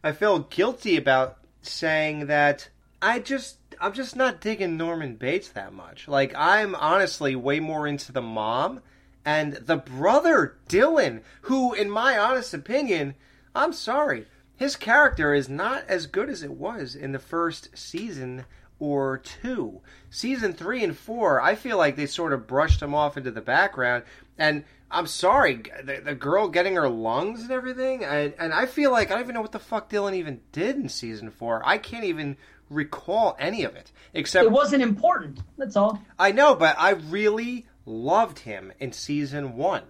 [0.03, 2.69] I felt guilty about saying that
[3.03, 6.07] I just, I'm just not digging Norman Bates that much.
[6.07, 8.81] Like, I'm honestly way more into the mom
[9.25, 13.17] and the brother, Dylan, who, in my honest opinion,
[13.57, 14.27] I'm sorry,
[14.59, 18.45] his character is not as good as it was in the first season
[18.81, 19.81] or two.
[20.11, 23.41] Season three and four, I feel like they sort of brushed him off into the
[23.41, 24.03] background.
[24.37, 28.91] And I'm sorry, the, the girl getting her lungs and everything, and, and I feel
[28.91, 31.63] like I don't even know what the fuck Dylan even did in season four.
[31.65, 32.37] I can't even
[32.69, 35.41] recall any of it except It wasn't important.
[35.57, 36.03] That's all.
[36.19, 39.85] I know, but I really loved him in season one.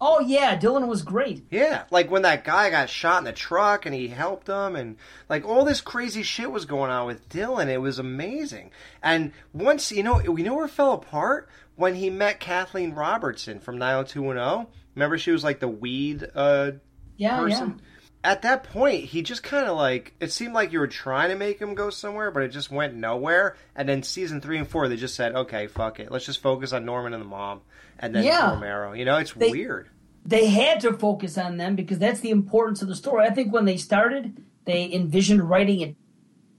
[0.00, 1.46] Oh yeah, Dylan was great.
[1.50, 4.96] Yeah, like when that guy got shot in the truck and he helped him, and
[5.28, 7.68] like all this crazy shit was going on with Dylan.
[7.68, 8.72] It was amazing.
[9.02, 13.58] And once you know, we know where it fell apart when he met Kathleen Robertson
[13.58, 14.66] from 90210.
[14.94, 16.72] Remember, she was like the weed uh,
[17.16, 17.80] Yeah, person.
[18.24, 21.36] At that point, he just kind of like it seemed like you were trying to
[21.36, 23.56] make him go somewhere, but it just went nowhere.
[23.74, 26.72] And then season three and four, they just said, "Okay, fuck it, let's just focus
[26.72, 27.62] on Norman and the mom."
[27.98, 28.52] And then Yeah.
[28.52, 28.92] Romero.
[28.92, 29.88] You know, it's They- weird.
[30.24, 33.24] They had to focus on them because that's the importance of the story.
[33.24, 35.94] I think when they started, they envisioned writing it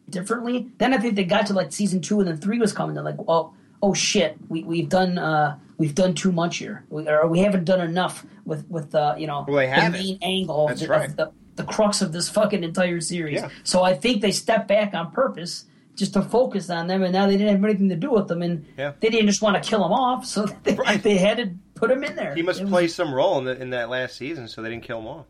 [0.09, 0.69] differently.
[0.77, 2.95] Then I think they got to like season two and then three was coming.
[2.95, 7.07] They're like, oh, oh shit, we we've done uh, we've done too much here, we,
[7.07, 10.81] or we haven't done enough with with uh, you know Well, the main angle That's
[10.81, 11.15] the, right.
[11.15, 13.41] the the crux of this fucking entire series.
[13.41, 13.49] Yeah.
[13.63, 15.65] So I think they stepped back on purpose.
[15.97, 18.41] Just to focus on them, and now they didn't have anything to do with them,
[18.41, 18.93] and Yeah.
[19.01, 22.03] they didn't just want to kill them off, so they, they had to put him
[22.05, 22.33] in there.
[22.35, 24.69] He must It was- play some role in, the, in that last season, so they
[24.69, 25.25] didn't kill him off.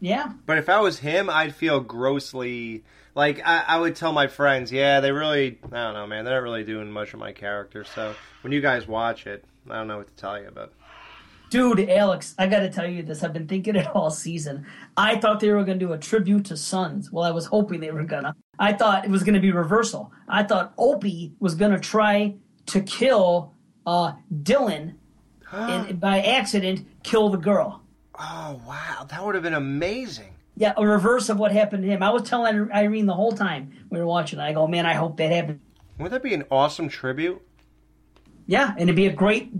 [0.00, 2.82] Yeah, But if I was him, I'd feel grossly
[3.14, 6.34] like I, I would tell my friends, "Yeah, they really, I don't know, man, they're
[6.34, 9.86] not really doing much of my character." So when you guys watch it, I don't
[9.86, 10.72] know what to tell you about.
[11.52, 13.22] Dude, Alex, I gotta tell you this.
[13.22, 14.64] I've been thinking it all season.
[14.96, 17.12] I thought they were gonna do a tribute to Sons.
[17.12, 18.34] Well, I was hoping they were gonna.
[18.58, 20.10] I thought it was gonna be reversal.
[20.26, 23.52] I thought Opie was gonna try to kill
[23.86, 24.94] uh, Dylan
[25.52, 27.82] and by accident kill the girl.
[28.18, 30.32] Oh wow, that would have been amazing.
[30.56, 32.02] Yeah, a reverse of what happened to him.
[32.02, 34.38] I was telling Irene the whole time we were watching.
[34.38, 35.60] I go, man, I hope that happens.
[35.98, 37.42] Wouldn't that be an awesome tribute?
[38.46, 39.50] Yeah, and it'd be a great,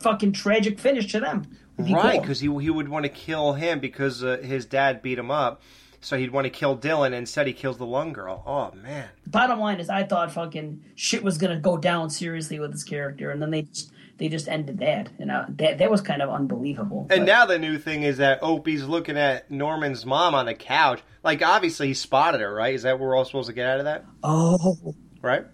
[0.00, 1.46] fucking tragic finish to them.
[1.82, 2.20] Be Right, cool.
[2.20, 5.60] because he he would want to kill him because uh, his dad beat him up,
[6.00, 7.06] so he'd want to kill Dylan.
[7.06, 8.42] and Instead, he kills the lung girl.
[8.46, 12.70] Oh man, bottom line is I thought fucking shit was gonna go down seriously with
[12.72, 16.00] his character, and then they just they just ended that, and uh, that that was
[16.00, 17.08] kind of unbelievable.
[17.10, 20.54] And But- now the new thing is that Opie's looking at Norman's mom on the
[20.54, 21.02] couch.
[21.24, 22.74] Like, obviously, he spotted her, right?
[22.74, 24.04] Is that what we're all supposed to get out of that?
[24.22, 25.44] oh Right?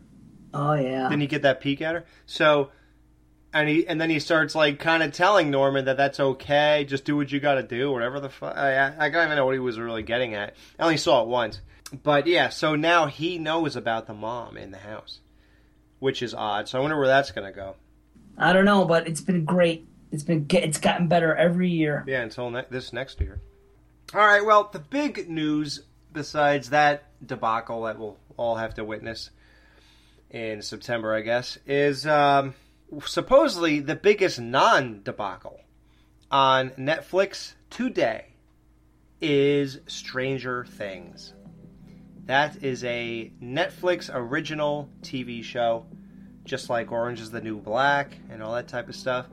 [0.55, 2.05] Oh yeah, Didn't he get that peek at her?
[2.27, 2.71] So,
[3.53, 6.85] and he and then he starts like kind of telling Norman that that's okay.
[6.89, 8.57] Just do what you got to do, whatever the fuck.
[8.57, 10.55] I, I I don't even know what he was really getting at.
[10.79, 11.61] I only saw it once,
[12.03, 12.49] but yeah.
[12.49, 15.21] So now he knows about the mom in the house,
[15.99, 16.69] which is odd.
[16.69, 17.77] So I wonder where that's gonna go.
[18.39, 19.87] I don't know, but it's been great.
[20.13, 22.05] It's been it's gotten better every year.
[22.07, 23.41] Yeah, until ne- this next year.
[24.15, 24.45] All right.
[24.45, 25.83] Well, the big news
[26.13, 29.31] besides that debacle that we'll all have to witness
[30.31, 32.55] in September, I guess, is um,
[33.05, 35.61] supposedly the biggest non-debacle
[36.31, 38.27] on Netflix today
[39.21, 41.35] is Stranger Things.
[42.27, 45.87] That is a Netflix original TV show,
[46.45, 49.27] just like Orange is the New Black and all that type of stuff.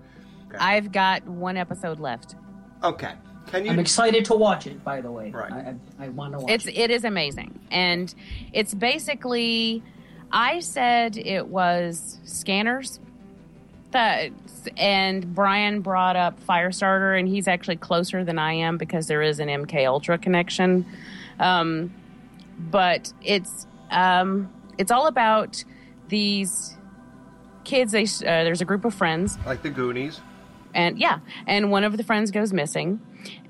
[0.60, 2.36] I've got one episode left.
[2.83, 3.13] Okay.
[3.47, 4.83] Can you I'm excited to watch it.
[4.83, 5.51] By the way, Right.
[5.51, 6.77] I, I, I want to watch It's it.
[6.77, 8.13] it is amazing, and
[8.51, 9.83] it's basically.
[10.31, 12.99] I said it was scanners.
[13.91, 14.31] That
[14.75, 19.39] and Brian brought up Firestarter, and he's actually closer than I am because there is
[19.39, 20.85] an MK Ultra connection.
[21.39, 21.93] Um,
[22.59, 25.63] but it's um, it's all about
[26.09, 26.75] these
[27.63, 27.91] kids.
[27.93, 30.19] They uh, there's a group of friends like the Goonies?
[30.73, 32.99] and yeah and one of the friends goes missing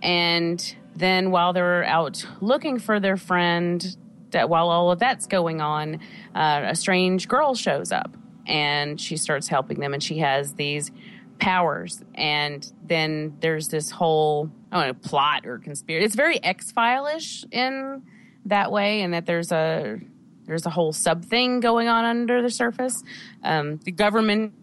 [0.01, 3.97] and then while they're out looking for their friend
[4.31, 5.99] that while all of that's going on
[6.35, 10.91] uh, a strange girl shows up and she starts helping them and she has these
[11.39, 17.45] powers and then there's this whole i don't know plot or conspiracy it's very x-file-ish
[17.51, 18.01] in
[18.45, 19.99] that way and that there's a
[20.45, 23.03] there's a whole sub thing going on under the surface
[23.43, 24.53] um, the government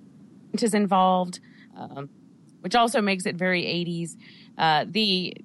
[0.61, 1.41] is involved
[1.77, 2.09] um,
[2.65, 4.17] which also makes it very 80s.
[4.57, 5.37] Uh, the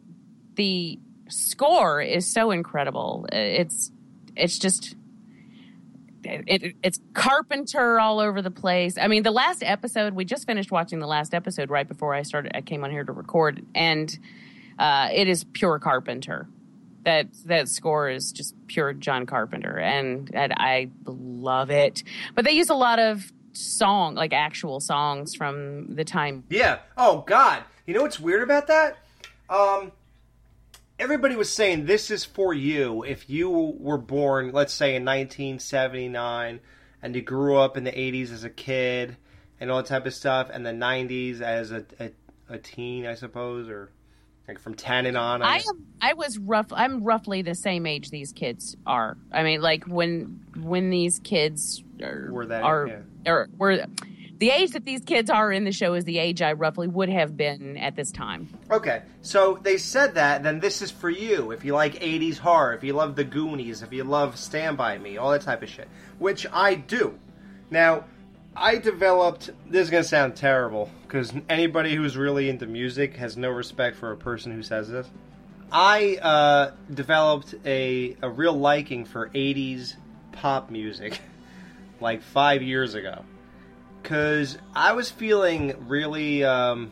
[0.55, 3.27] the score is so incredible.
[3.29, 3.91] It's
[4.39, 4.95] it's just
[6.23, 8.97] it, it's Carpenter all over the place.
[8.97, 12.23] I mean, the last episode we just finished watching the last episode right before I
[12.23, 12.51] started.
[12.55, 14.17] I came on here to record, and
[14.77, 16.47] uh, it is pure Carpenter.
[17.03, 22.03] That that score is just pure John Carpenter, and, and I love it.
[22.35, 26.43] But they use a lot of song, like actual songs from the time.
[26.49, 26.79] Yeah.
[26.97, 27.63] Oh God.
[27.85, 28.97] You know what's weird about that?
[29.49, 29.91] Um,
[30.99, 36.59] everybody was saying this is for you if you were born, let's say in 1979,
[37.01, 39.15] and you grew up in the 80s as a kid
[39.59, 42.11] and all that type of stuff, and the 90s as a, a,
[42.49, 43.91] a teen, I suppose, or
[44.47, 45.41] like from 10 and on.
[45.41, 45.85] I am.
[46.01, 46.67] I was rough.
[46.71, 49.17] I'm roughly the same age these kids are.
[49.31, 53.31] I mean, like when when these kids are Were that- are yeah.
[53.31, 53.85] or were
[54.39, 57.09] the age that these kids are in the show is the age I roughly would
[57.09, 58.47] have been at this time.
[58.71, 61.51] Okay, so they said that, then this is for you.
[61.51, 64.97] If you like 80s horror, if you love The Goonies, if you love Stand By
[64.97, 65.89] Me, all that type of shit.
[66.19, 67.19] Which I do.
[67.69, 68.05] Now,
[68.55, 69.49] I developed.
[69.67, 73.97] This is going to sound terrible, because anybody who's really into music has no respect
[73.97, 75.07] for a person who says this.
[75.71, 79.95] I uh, developed a, a real liking for 80s
[80.31, 81.19] pop music
[81.99, 83.23] like five years ago.
[84.01, 86.43] Because I was feeling really.
[86.43, 86.91] Um,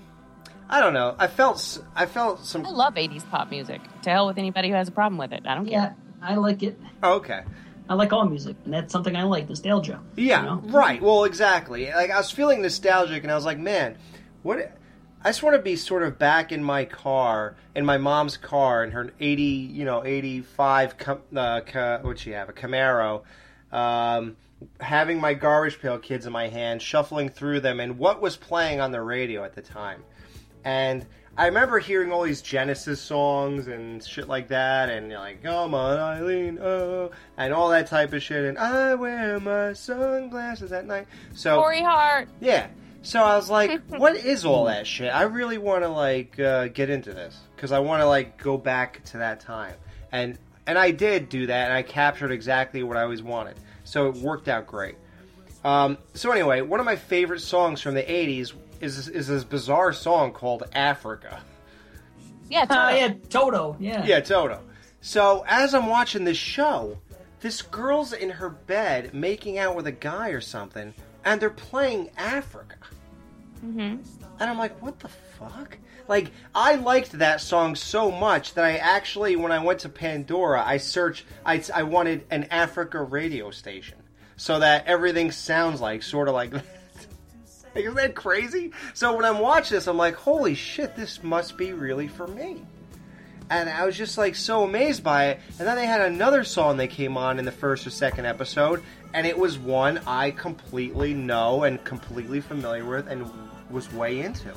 [0.69, 1.15] I don't know.
[1.17, 2.65] I felt I felt some.
[2.65, 3.81] I love 80s pop music.
[4.03, 5.43] To hell with anybody who has a problem with it.
[5.45, 5.95] I don't Yeah, care.
[6.21, 6.79] I like it.
[7.03, 7.43] Okay.
[7.89, 10.01] I like all music, and that's something I like nostalgia.
[10.17, 10.61] Yeah, you know?
[10.77, 11.01] right.
[11.01, 11.89] Well, exactly.
[11.89, 13.97] Like I was feeling nostalgic, and I was like, man,
[14.43, 14.73] what?
[15.23, 18.83] I just want to be sort of back in my car, in my mom's car,
[18.83, 20.97] in her eighty, you know, eighty-five.
[20.97, 22.49] Cam- uh, ca- what'd she have?
[22.49, 23.21] A Camaro.
[23.71, 24.35] Um,
[24.79, 28.79] having my garbage pail kids in my hand, shuffling through them, and what was playing
[28.79, 30.03] on the radio at the time.
[30.63, 31.05] And
[31.37, 35.75] I remember hearing all these Genesis songs and shit like that, and you're like, "Come
[35.75, 38.43] on, Eileen," oh, and all that type of shit.
[38.43, 41.07] And I wear my sunglasses at night.
[41.35, 42.27] So Corey Hart.
[42.39, 42.67] yeah.
[43.03, 46.69] So I was like, "What is all that shit?" I really want to like uh,
[46.69, 49.75] get into this because I want to like go back to that time,
[50.11, 53.57] and and I did do that, and I captured exactly what I always wanted.
[53.87, 54.95] So it worked out great.
[55.63, 59.93] Um, so anyway, one of my favorite songs from the '80s is is this bizarre
[59.93, 61.41] song called "Africa."
[62.49, 63.75] Yeah, Oh, yeah, Toto.
[63.79, 64.05] Yeah.
[64.05, 64.61] Yeah, Toto.
[65.01, 66.97] So as I'm watching this show,
[67.39, 70.93] this girl's in her bed making out with a guy or something,
[71.25, 72.75] and they're playing Africa.
[73.65, 73.79] Mm-hmm.
[73.79, 75.77] And I'm like, what the fuck?
[76.07, 80.63] Like, I liked that song so much that I actually, when I went to Pandora,
[80.65, 83.97] I searched, I, I wanted an Africa radio station.
[84.37, 86.63] So that everything sounds like, sort of like that.
[87.73, 88.71] Like, isn't that crazy?
[88.93, 92.61] So when I'm watching this, I'm like, holy shit, this must be really for me.
[93.49, 95.39] And I was just like so amazed by it.
[95.57, 98.83] And then they had another song that came on in the first or second episode,
[99.13, 103.29] and it was one I completely know and completely familiar with and
[103.69, 104.53] was way into.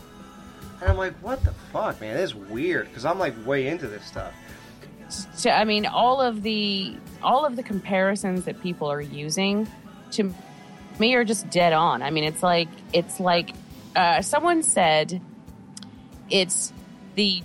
[0.81, 2.17] And I'm like, what the fuck, man?
[2.17, 4.33] This is weird because I'm like way into this stuff.
[5.35, 9.69] So, I mean, all of the all of the comparisons that people are using
[10.13, 10.33] to
[10.99, 12.03] me are just dead on.
[12.03, 13.51] I mean, it's like it's like
[13.97, 15.21] uh, someone said
[16.31, 16.73] it's
[17.17, 17.43] the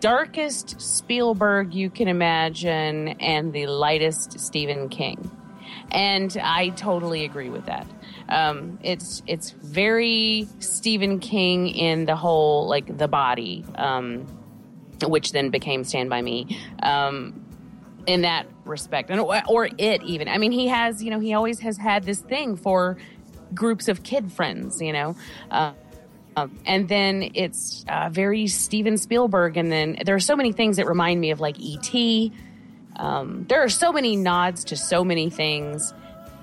[0.00, 5.30] darkest Spielberg you can imagine and the lightest Stephen King.
[5.90, 7.86] And I totally agree with that.
[8.28, 14.26] Um, it's it's very Stephen King in the whole like the body, um,
[15.02, 16.58] which then became Stand by Me.
[16.82, 17.42] Um,
[18.06, 20.28] in that respect, and or it even.
[20.28, 22.96] I mean, he has you know he always has had this thing for
[23.54, 25.16] groups of kid friends, you know.
[25.50, 25.72] Uh,
[26.36, 30.76] um, and then it's uh, very Steven Spielberg, and then there are so many things
[30.76, 32.32] that remind me of like E.T.
[32.96, 35.94] Um, there are so many nods to so many things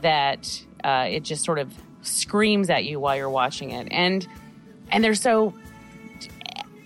[0.01, 4.27] that uh, it just sort of screams at you while you're watching it, and
[4.91, 5.53] and they're so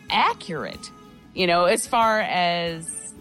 [0.10, 0.92] accurate,
[1.34, 3.14] you know, as far as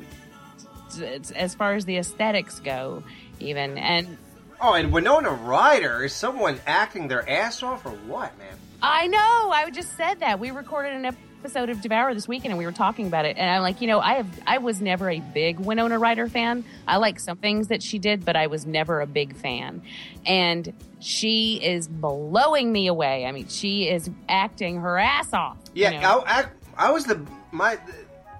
[1.34, 3.02] as far as the aesthetics go,
[3.40, 4.16] even and
[4.60, 8.56] Oh, and Winona Ryder is someone acting their ass off or what, man?
[8.82, 9.50] I know.
[9.50, 10.40] I just said that.
[10.40, 11.04] We recorded an
[11.40, 13.36] episode of Devour this weekend and we were talking about it.
[13.36, 16.64] And I'm like, you know, I have I was never a big Winona Ryder fan.
[16.88, 19.82] I like some things that she did, but I was never a big fan.
[20.24, 23.26] And she is blowing me away.
[23.26, 25.58] I mean, she is acting her ass off.
[25.74, 26.24] you Yeah, know?
[26.26, 26.40] I,
[26.76, 27.78] I, I was the my,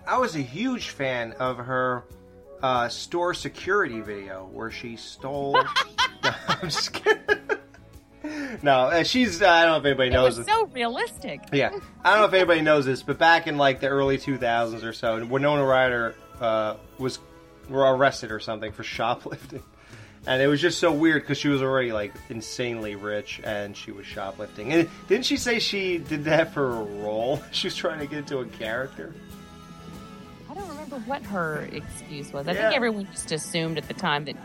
[0.07, 2.05] I was a huge fan of her
[2.62, 5.53] uh, store security video where she stole.
[6.24, 7.20] no, I'm just kidding.
[8.62, 9.43] No, uh, she's.
[9.43, 10.39] I don't know if anybody it knows.
[10.39, 11.41] was so realistic.
[11.53, 11.70] Yeah,
[12.05, 14.93] I don't know if anybody knows this, but back in like the early 2000s or
[14.93, 17.18] so, Winona Ryder uh, was
[17.68, 19.62] were arrested or something for shoplifting,
[20.26, 23.91] And it was just so weird because she was already like insanely rich and she
[23.93, 24.72] was shoplifting.
[24.72, 27.43] And didn't she say she did that for a role?
[27.53, 29.14] She was trying to get into a character.
[30.51, 32.47] I don't remember what her excuse was.
[32.49, 32.62] I Yeah.
[32.62, 34.37] think everyone just assumed at the time that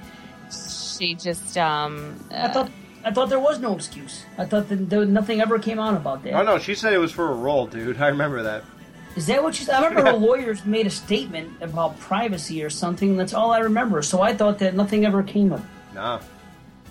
[0.98, 2.70] she just um I thought
[3.04, 4.26] I thought there was no excuse.
[4.38, 6.34] I thought that there, nothing ever came out about that.
[6.34, 8.00] Oh no, she said it was for a role, dude.
[8.02, 8.64] I remember that.
[9.16, 9.76] Is that what she said?
[9.76, 13.18] I remember her lawyers made a statement about privacy or something.
[13.18, 14.02] That's all I remember.
[14.02, 15.66] So I thought that nothing ever came of it.
[15.96, 16.22] Nah.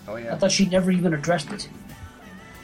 [0.08, 0.34] Oh yeah.
[0.34, 1.68] I thought she never even addressed it.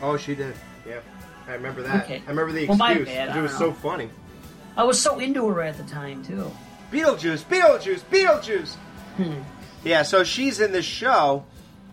[0.02, 0.54] Oh, she did.
[0.86, 1.00] Yeah.
[1.48, 2.04] I remember that.
[2.04, 2.22] Okay.
[2.26, 3.08] I remember the Well, my excuse.
[3.08, 4.10] bad, it was don't so funny.
[4.76, 6.50] I was so into her at the time too.
[6.92, 8.74] Beetlejuice, Beetlejuice, Beetlejuice.
[9.16, 9.40] Hmm.
[9.84, 11.44] Yeah, so she's in this show,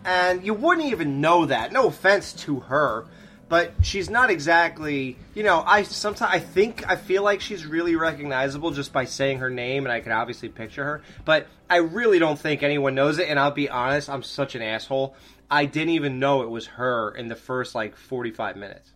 [0.04, 1.72] and you wouldn't even know that.
[1.72, 3.06] No offense to her,
[3.48, 5.16] but she's not exactly.
[5.34, 9.38] You know, I sometimes I think I feel like she's really recognizable just by saying
[9.38, 11.02] her name, and I can obviously picture her.
[11.24, 13.28] But I really don't think anyone knows it.
[13.28, 15.16] And I'll be honest, I'm such an asshole.
[15.50, 18.92] I didn't even know it was her in the first like 45 minutes.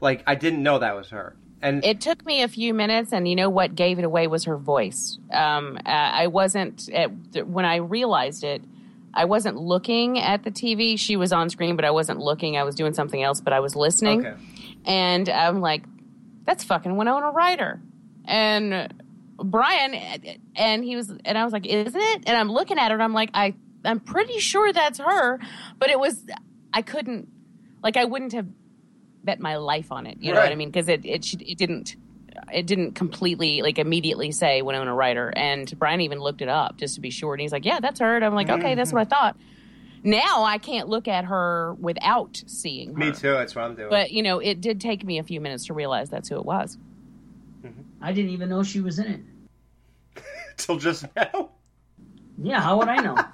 [0.00, 1.36] Like I didn't know that was her.
[1.62, 4.44] And it took me a few minutes, and you know what gave it away was
[4.44, 5.18] her voice.
[5.32, 7.08] Um, uh, I wasn't at,
[7.46, 8.62] when I realized it.
[9.16, 10.98] I wasn't looking at the TV.
[10.98, 12.56] She was on screen, but I wasn't looking.
[12.58, 14.26] I was doing something else, but I was listening.
[14.26, 14.36] Okay.
[14.84, 15.84] And I'm like,
[16.44, 17.80] "That's fucking Winona Ryder."
[18.26, 18.92] And
[19.38, 22.94] Brian, and he was, and I was like, "Isn't it?" And I'm looking at her,
[22.94, 23.54] and I'm like, "I,
[23.84, 25.40] I'm pretty sure that's her,"
[25.78, 26.22] but it was,
[26.74, 27.28] I couldn't,
[27.82, 28.46] like, I wouldn't have
[29.24, 30.18] bet my life on it.
[30.20, 30.70] You know what I mean?
[30.70, 31.96] Because it, it it didn't
[32.52, 35.32] it didn't completely like immediately say Winona Ryder.
[35.36, 37.34] And Brian even looked it up just to be sure.
[37.34, 39.36] And he's like, "Yeah, that's her." And I'm like, "Okay, that's what I thought."
[40.02, 42.98] Now I can't look at her without seeing her.
[42.98, 43.30] me too.
[43.32, 43.90] That's what I'm doing.
[43.90, 46.44] But you know, it did take me a few minutes to realize that's who it
[46.44, 46.78] was.
[48.00, 50.22] I didn't even know she was in it.
[50.56, 51.50] Till just now.
[52.38, 53.16] Yeah, how would I know?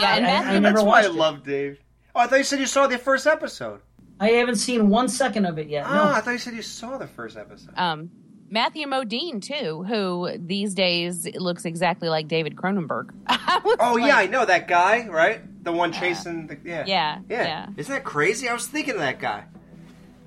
[0.00, 1.78] Yeah, and I- I Matthew, never That's why I love Dave.
[2.14, 3.80] Oh, I thought you said you saw the first episode.
[4.20, 5.86] I haven't seen one second of it yet.
[5.88, 6.04] Oh, No.
[6.12, 7.72] I thought you said you saw the first episode.
[7.76, 8.08] um,
[8.50, 13.10] Matthew Modine too, who these days looks exactly like David Cronenberg.
[13.80, 15.40] Oh yeah, I know that guy, right?
[15.64, 16.84] The one chasing the yeah.
[16.86, 17.42] Yeah, yeah.
[17.42, 17.66] yeah.
[17.76, 18.48] Isn't that crazy?
[18.48, 19.44] I was thinking of that guy,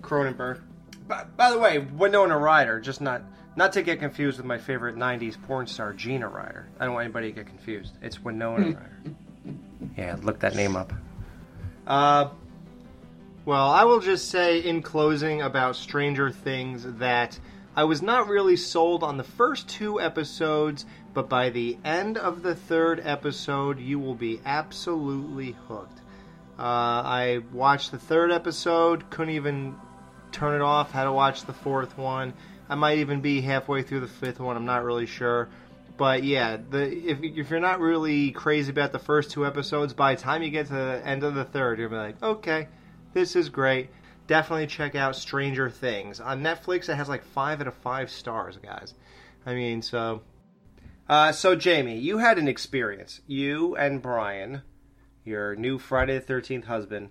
[0.02, 0.62] Cronenberg.
[1.08, 3.22] By, by the way, Winona Ryder, just not
[3.56, 6.68] not to get confused with my favorite '90s porn star Gina Ryder.
[6.80, 7.94] I don't want anybody to get confused.
[8.02, 9.00] It's Winona Ryder.
[9.98, 10.92] Yeah, look that name up.
[11.86, 12.30] Uh,
[13.46, 17.40] well, I will just say in closing about Stranger Things that
[17.74, 22.44] I was not really sold on the first two episodes, but by the end of
[22.44, 26.00] the third episode, you will be absolutely hooked.
[26.60, 29.76] Uh, I watched the third episode, couldn't even
[30.34, 32.34] turn it off, had to watch the fourth one.
[32.68, 35.48] I might even be halfway through the fifth one, I'm not really sure.
[35.96, 40.16] But yeah, the if, if you're not really crazy about the first two episodes, by
[40.16, 42.68] the time you get to the end of the third, you'll be like, okay,
[43.14, 43.90] this is great.
[44.32, 46.88] Definitely check out Stranger Things on Netflix.
[46.88, 48.94] It has like five out of five stars, guys.
[49.46, 50.22] I mean, so.
[51.10, 53.20] Uh, so Jamie, you had an experience.
[53.28, 54.62] You and Brian,
[55.26, 57.10] your new Friday the Thirteenth husband.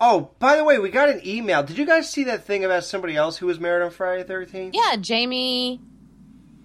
[0.00, 1.64] Oh, by the way, we got an email.
[1.64, 4.28] Did you guys see that thing about somebody else who was married on Friday the
[4.28, 4.72] Thirteenth?
[4.76, 5.80] Yeah, Jamie.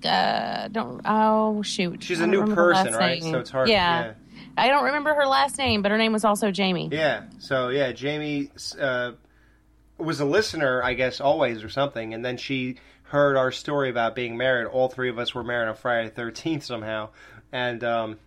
[0.05, 1.01] Uh, don't.
[1.05, 2.03] Oh shoot.
[2.03, 3.19] She's a new person, right?
[3.23, 3.31] name.
[3.33, 4.05] So it's hard- Yeah.
[4.05, 4.13] yeah.
[4.59, 6.87] I don't remember her last name, but her name was also Jamie.
[6.91, 7.23] Yeah.
[7.39, 9.13] So yeah, Jamie uh,
[9.97, 14.15] was a listener, I guess, always or something, and then she heard our story about
[14.15, 14.67] being married.
[14.67, 17.09] All three of us were married on Friday the Thirteenth somehow,
[17.51, 18.19] and um,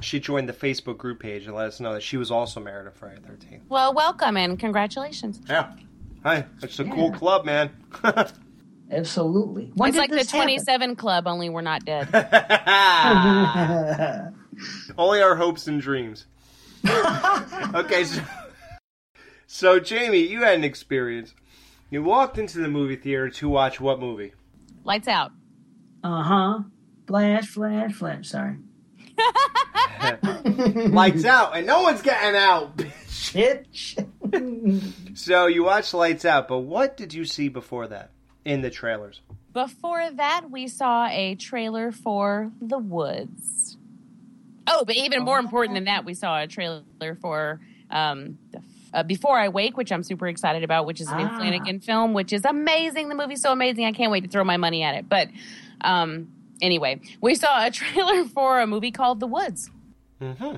[0.00, 2.86] she joined the Facebook group page and let us know that she was also married
[2.86, 3.62] on Friday the Thirteenth.
[3.68, 5.40] Well, welcome and congratulations.
[5.48, 5.72] Yeah.
[6.22, 7.70] Hi, it's a cool club, man.
[8.90, 9.70] Absolutely.
[9.74, 10.46] When it's like the this happen?
[10.46, 12.08] 27 Club, only we're not dead.
[14.98, 16.26] Only our hopes and dreams.
[16.88, 18.22] okay, so,
[19.46, 21.34] so Jamie, you had an experience.
[21.90, 24.32] You walked into the movie theater to watch what movie?
[24.84, 25.32] Lights out.
[26.02, 26.58] Uh huh.
[27.06, 28.28] Flash, flash, flash.
[28.28, 28.56] Sorry.
[30.88, 32.76] Lights out, and no one's getting out.
[32.76, 33.96] Bitch.
[35.14, 38.10] so you watched Lights Out, but what did you see before that
[38.44, 39.20] in the trailers?
[39.52, 43.76] Before that, we saw a trailer for The Woods.
[44.66, 46.82] Oh, but even more important than that, we saw a trailer
[47.20, 48.60] for um, the,
[48.94, 51.36] uh, Before I Wake, which I'm super excited about, which is a new Ah.
[51.38, 53.08] Flanagan film, which is amazing.
[53.08, 53.84] The movie's so amazing.
[53.84, 55.08] I can't wait to throw my money at it.
[55.08, 55.28] But
[55.80, 56.28] um,
[56.62, 59.70] anyway, we saw a trailer for a movie called The Woods.
[60.20, 60.56] Mm-hmm.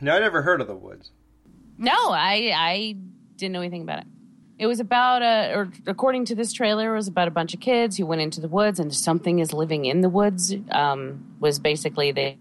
[0.00, 1.10] No, I never heard of The Woods.
[1.78, 2.96] No, I I
[3.36, 4.06] didn't know anything about it.
[4.58, 7.60] It was about a, or according to this trailer, it was about a bunch of
[7.60, 10.54] kids who went into the woods and something is living in the woods.
[10.70, 12.36] Um, was basically the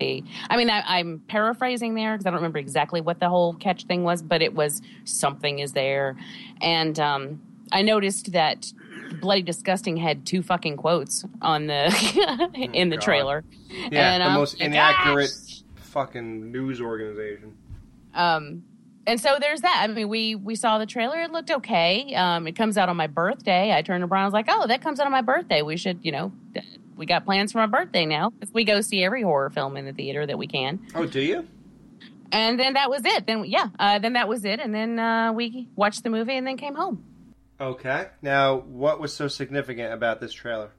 [0.00, 3.84] I mean, I, I'm paraphrasing there because I don't remember exactly what the whole catch
[3.84, 6.16] thing was, but it was something is there,
[6.60, 7.42] and um,
[7.72, 8.72] I noticed that
[9.20, 11.86] Bloody Disgusting had two fucking quotes on the
[12.72, 13.04] in the God.
[13.04, 13.44] trailer.
[13.68, 17.56] Yeah, and, the most inaccurate gosh, fucking news organization.
[18.14, 18.64] Um,
[19.06, 19.86] and so there's that.
[19.88, 21.20] I mean, we we saw the trailer.
[21.20, 22.14] It looked okay.
[22.14, 23.74] Um, it comes out on my birthday.
[23.74, 24.22] I turned to Brian.
[24.22, 25.62] I was like, "Oh, that comes out on my birthday.
[25.62, 26.32] We should, you know,
[27.00, 28.32] we got plans for my birthday now.
[28.52, 31.48] We go see every horror film in the theater that we can." Oh, do you?
[32.30, 33.26] And then that was it.
[33.26, 34.60] Then yeah, uh, then that was it.
[34.60, 37.04] And then uh, we watched the movie and then came home.
[37.60, 38.06] Okay.
[38.22, 40.70] Now, what was so significant about this trailer?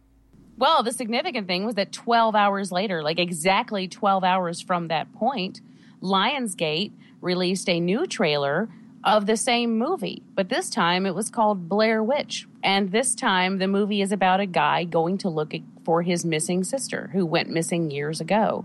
[0.58, 5.12] Well, the significant thing was that 12 hours later, like exactly 12 hours from that
[5.14, 5.62] point,
[6.02, 8.70] Lionsgate released a new trailer
[9.04, 10.22] of the same movie.
[10.36, 12.48] But this time it was called Blair Witch.
[12.64, 16.24] And this time the movie is about a guy going to look at- for his
[16.24, 18.64] missing sister who went missing years ago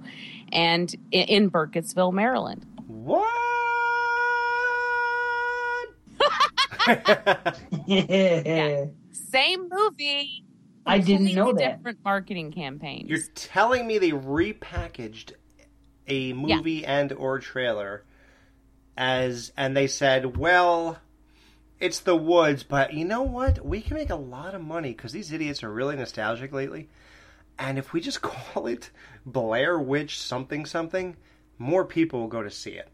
[0.52, 2.64] and i- in Burkittsville, Maryland.
[2.86, 3.26] What?
[7.86, 8.86] Yeah.
[9.12, 10.44] Same movie.
[10.84, 11.78] I didn't know that.
[11.78, 13.08] Different marketing campaigns.
[13.10, 15.32] You're telling me they repackaged
[16.06, 18.04] a movie and or trailer
[18.96, 20.98] as and they said, "Well,
[21.80, 23.64] it's the woods, but you know what?
[23.64, 26.88] We can make a lot of money cuz these idiots are really nostalgic lately.
[27.58, 28.90] And if we just call it
[29.24, 31.16] Blair Witch something something,
[31.58, 32.88] more people will go to see it."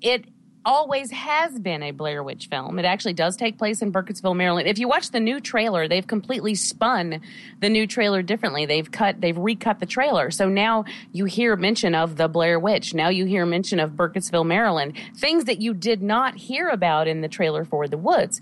[0.00, 0.26] it
[0.66, 2.78] always has been a Blair Witch film.
[2.80, 4.66] It actually does take place in Burkittsville, Maryland.
[4.68, 7.20] If you watch the new trailer, they've completely spun
[7.60, 8.66] the new trailer differently.
[8.66, 10.32] They've cut, they've recut the trailer.
[10.32, 12.92] So now you hear mention of the Blair Witch.
[12.94, 14.94] Now you hear mention of Burkittsville, Maryland.
[15.16, 18.40] Things that you did not hear about in the trailer for The Woods.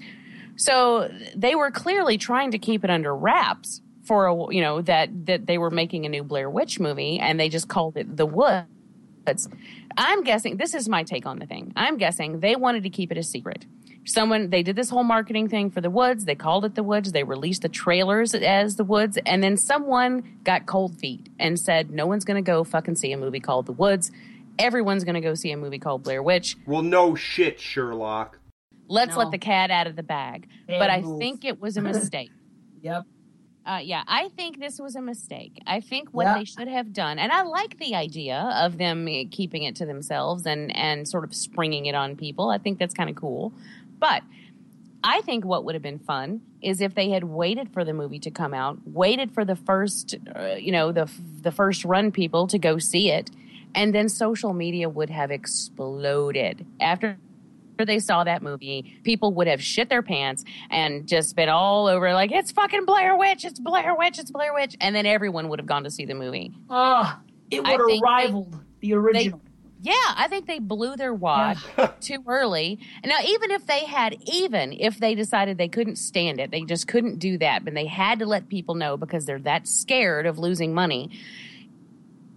[0.57, 5.27] So they were clearly trying to keep it under wraps for a, you know that
[5.27, 8.27] that they were making a new Blair Witch movie and they just called it The
[8.27, 9.49] Woods.
[9.97, 11.73] I'm guessing this is my take on the thing.
[11.77, 13.67] I'm guessing they wanted to keep it a secret.
[14.07, 16.25] Someone they did this whole marketing thing for the woods.
[16.27, 17.13] They called it the woods.
[17.13, 21.91] They released the trailers as the woods, and then someone got cold feet and said,
[21.91, 24.11] "No one's going to go fucking see a movie called The Woods.
[24.59, 26.57] Everyone's going to go see a movie called Blair Witch.
[26.67, 28.39] Well, no shit, Sherlock.
[28.89, 29.23] Let's No.
[29.23, 31.19] let the cat out of the bag." Bad but I move.
[31.19, 32.31] think it was a mistake.
[32.83, 33.05] Yep.
[33.67, 35.59] Uh, yeah, I think this was a mistake.
[35.67, 36.39] I think what Yeah.
[36.39, 39.87] they should have done, and I like the idea of them eh, keeping it to
[39.87, 42.51] themselves and and sort of springing it on people.
[42.51, 43.53] I think that's kind of cool.
[43.99, 44.23] But
[45.03, 48.19] I think what would have been fun is if they had waited for the movie
[48.21, 51.11] to come out, waited for the first, uh, you know, the
[51.41, 53.31] the first run people to go see it,
[53.75, 57.17] and then social media would have exploded after
[57.79, 62.13] they saw that movie, people would have shit their pants and just been all over
[62.13, 65.59] like it's fucking Blair Witch, it's Blair Witch, it's Blair Witch, and then everyone would
[65.59, 66.53] have gone to see the movie.
[66.71, 67.21] Ah,
[67.51, 69.41] it would have think they- rivaled the original.
[69.83, 71.59] Yeah, I think they blew their wad
[72.01, 72.79] too early.
[73.05, 76.89] Now, even if they had, even if they decided they couldn't stand it, they just
[76.89, 80.39] couldn't do that, but they had to let people know because they're that scared of
[80.39, 81.11] losing money.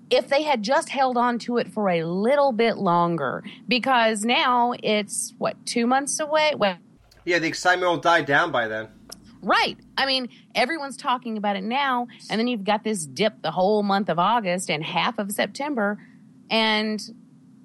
[0.10, 4.74] If they had just held on to it for a little bit longer, because now
[4.82, 6.53] it's what two months away.
[6.55, 6.78] Well,
[7.26, 8.88] Yeah, the excitement will die down by then.
[9.41, 9.78] Right.
[9.97, 13.84] I mean, everyone's talking about it now, and then you've got this dip the whole
[13.84, 15.97] month of August and half of September,
[16.49, 17.01] and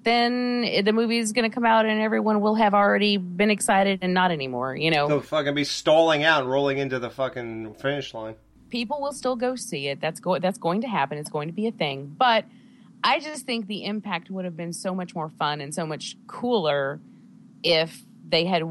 [0.05, 4.13] then the movie's going to come out, and everyone will have already been excited and
[4.13, 4.75] not anymore.
[4.77, 8.35] You know, They'll fucking be stalling out and rolling into the fucking finish line.
[8.73, 10.01] People will still go see it.
[10.01, 11.19] That's go- that's going to happen.
[11.19, 12.17] It's going to be a thing.
[12.19, 12.47] But
[13.05, 16.17] I just think the impact would have been so much more fun and so much
[16.27, 16.99] cooler
[17.63, 18.63] if they had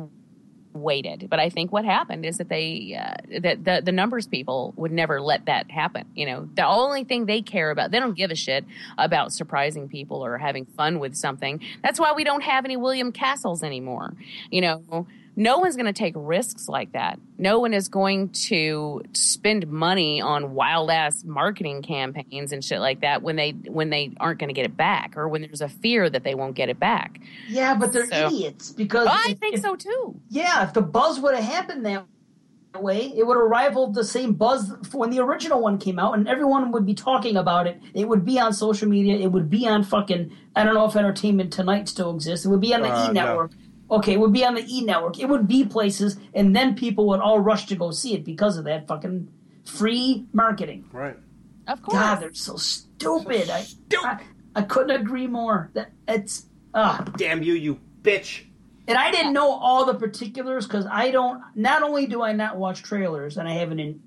[0.73, 1.29] waited.
[1.29, 4.91] But I think what happened is that they uh, that the the numbers people would
[4.91, 6.07] never let that happen.
[6.15, 8.65] You know, the only thing they care about, they don't give a shit
[8.97, 11.61] about surprising people or having fun with something.
[11.83, 14.13] That's why we don't have any William Castles anymore.
[14.49, 17.19] You know, no one's going to take risks like that.
[17.37, 23.01] No one is going to spend money on wild ass marketing campaigns and shit like
[23.01, 25.69] that when they when they aren't going to get it back or when there's a
[25.69, 27.19] fear that they won't get it back.
[27.47, 30.19] Yeah, but they're So- idiots because I if- think if- so too.
[30.29, 32.05] Yeah, if the buzz would have happened that
[32.79, 36.17] way, it would have rivaled the same buzz for when the original one came out,
[36.17, 37.81] and everyone would be talking about it.
[37.93, 39.15] It would be on social media.
[39.17, 40.31] It would be on fucking.
[40.55, 42.45] I don't know if Entertainment Tonight still exists.
[42.45, 43.51] It would be on the Uh, E Network.
[43.91, 45.19] Okay, it would be on the E Network.
[45.19, 48.57] It would be places, and then people would all rush to go see it because
[48.57, 49.27] of that fucking
[49.65, 50.85] free marketing.
[50.93, 51.17] Right.
[51.67, 51.99] Of course.
[51.99, 53.49] God, they're so stupid.
[53.49, 53.65] I,
[53.97, 54.19] I
[54.55, 55.69] I couldn't agree more.
[55.73, 57.05] That it's ah.
[57.17, 58.45] Damn you, you bitch.
[58.87, 61.41] And I didn't know all the particulars because I don't.
[61.55, 64.01] Not only do I not watch trailers, and I haven't in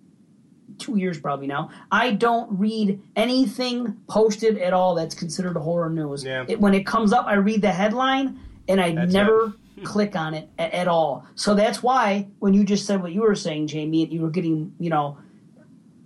[0.78, 1.70] two years probably now.
[1.92, 6.24] I don't read anything posted at all that's considered horror news.
[6.24, 6.44] Yeah.
[6.48, 10.34] It, when it comes up, I read the headline and I That's never click on
[10.34, 11.26] it at, at all.
[11.34, 14.30] So that's why when you just said what you were saying, Jamie, and you were
[14.30, 15.18] getting you know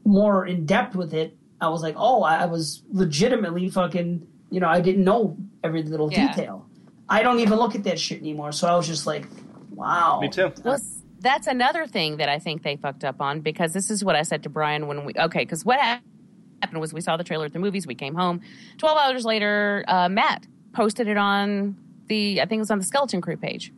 [0.04, 4.60] more in depth with it, I was like, oh, I, I was legitimately fucking you
[4.60, 6.28] know I didn't know every little Yeah.
[6.28, 6.66] detail.
[7.08, 8.52] I don't even look at that shit anymore.
[8.52, 9.26] So I was just like,
[9.70, 10.20] wow.
[10.20, 10.52] Me too.
[10.62, 10.78] Well,
[11.20, 14.22] that's another thing that I think they fucked up on because this is what I
[14.22, 17.52] said to Brian when we okay because what happened was we saw the trailer at
[17.52, 18.40] the movies we came home
[18.78, 21.76] 12 hours later uh, Matt posted it on
[22.09, 23.72] the I think it was on the Skeleton Crew page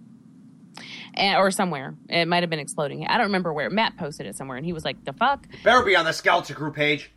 [1.15, 4.37] and, or somewhere it might have been exploding I don't remember where Matt posted it
[4.37, 7.11] somewhere and he was like the fuck Better be on the Skeleton Crew page.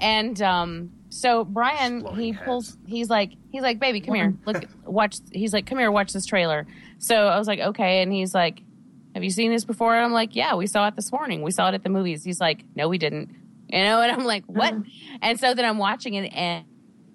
[0.00, 2.76] and um, so Brian, he pulls.
[2.86, 5.16] He's like, he's like, baby, come here, look, watch.
[5.32, 6.66] He's like, come here, watch this trailer.
[6.98, 8.62] So I was like, okay, and he's like,
[9.14, 9.96] have you seen this before?
[9.96, 11.42] And I'm like, yeah, we saw it this morning.
[11.42, 12.24] We saw it at the movies.
[12.24, 13.30] He's like, no, we didn't.
[13.70, 14.74] You know, and I'm like, what?
[15.22, 16.64] and so then I'm watching it, and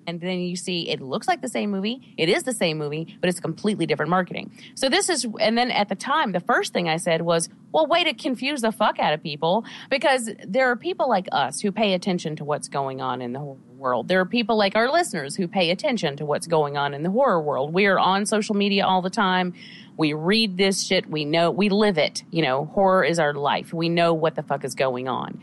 [0.08, 2.14] and then you see it looks like the same movie.
[2.18, 4.52] It is the same movie, but it's completely different marketing.
[4.76, 7.88] So this is, and then at the time, the first thing I said was, well,
[7.88, 11.72] way to confuse the fuck out of people because there are people like us who
[11.72, 14.08] pay attention to what's going on in the world.
[14.08, 17.10] There are people like our listeners who pay attention to what's going on in the
[17.10, 17.74] horror world.
[17.74, 19.54] We are on social media all the time.
[19.98, 21.10] We read this shit.
[21.10, 22.24] We know, we live it.
[22.32, 23.74] You know, horror is our life.
[23.74, 25.42] We know what the fuck is going on.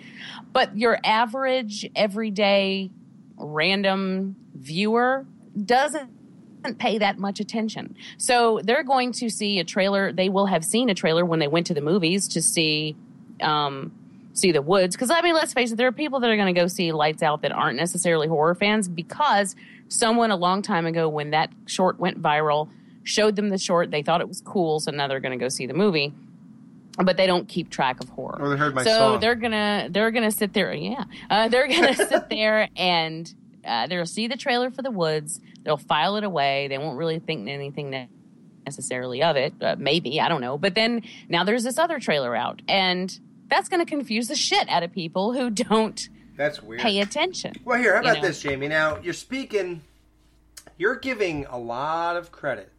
[0.53, 2.91] But your average, everyday,
[3.41, 5.27] random viewer
[5.65, 6.11] doesn't
[6.79, 7.97] pay that much attention.
[8.19, 10.13] So they're going to see a trailer.
[10.13, 12.97] They will have seen a trailer when they went to the movies to see
[13.41, 13.93] um,
[14.35, 14.95] see the woods.
[14.95, 16.93] Because I mean, let's face it, there are people that are going to go see
[16.93, 19.57] Lights Out that aren't necessarily horror fans because
[19.89, 22.69] someone a long time ago, when that short went viral,
[23.03, 23.91] showed them the short.
[23.91, 26.13] They thought it was cool, so now they're going to go see the movie.
[27.05, 28.39] But they don't keep track of horror.
[28.41, 29.21] Or they heard my so song.
[29.21, 30.73] they're gonna they're gonna sit there.
[30.73, 33.33] Yeah, uh, they're gonna sit there and
[33.65, 35.41] uh, they'll see the trailer for the woods.
[35.63, 36.69] They'll file it away.
[36.69, 38.09] They won't really think anything
[38.67, 39.55] necessarily of it.
[39.61, 40.59] Uh, maybe I don't know.
[40.59, 44.69] But then now there's this other trailer out, and that's going to confuse the shit
[44.69, 46.81] out of people who don't That's weird.
[46.81, 47.55] pay attention.
[47.65, 48.29] Well, here, how you about know?
[48.29, 48.69] this, Jamie?
[48.69, 49.83] Now, you're speaking,
[50.79, 52.73] you're giving a lot of credit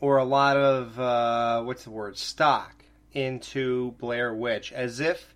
[0.00, 2.83] or a lot of, uh, what's the word, stock
[3.14, 5.34] into Blair Witch as if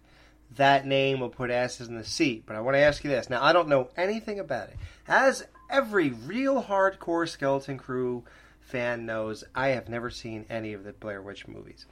[0.57, 2.45] that name will put asses in the seat.
[2.47, 3.31] But I want to ask you this.
[3.31, 4.76] Now, I don't know anything about it.
[5.07, 8.24] As every real hardcore Skeleton Crew
[8.61, 11.87] fan knows, I have never seen any of the Blair Witch movies.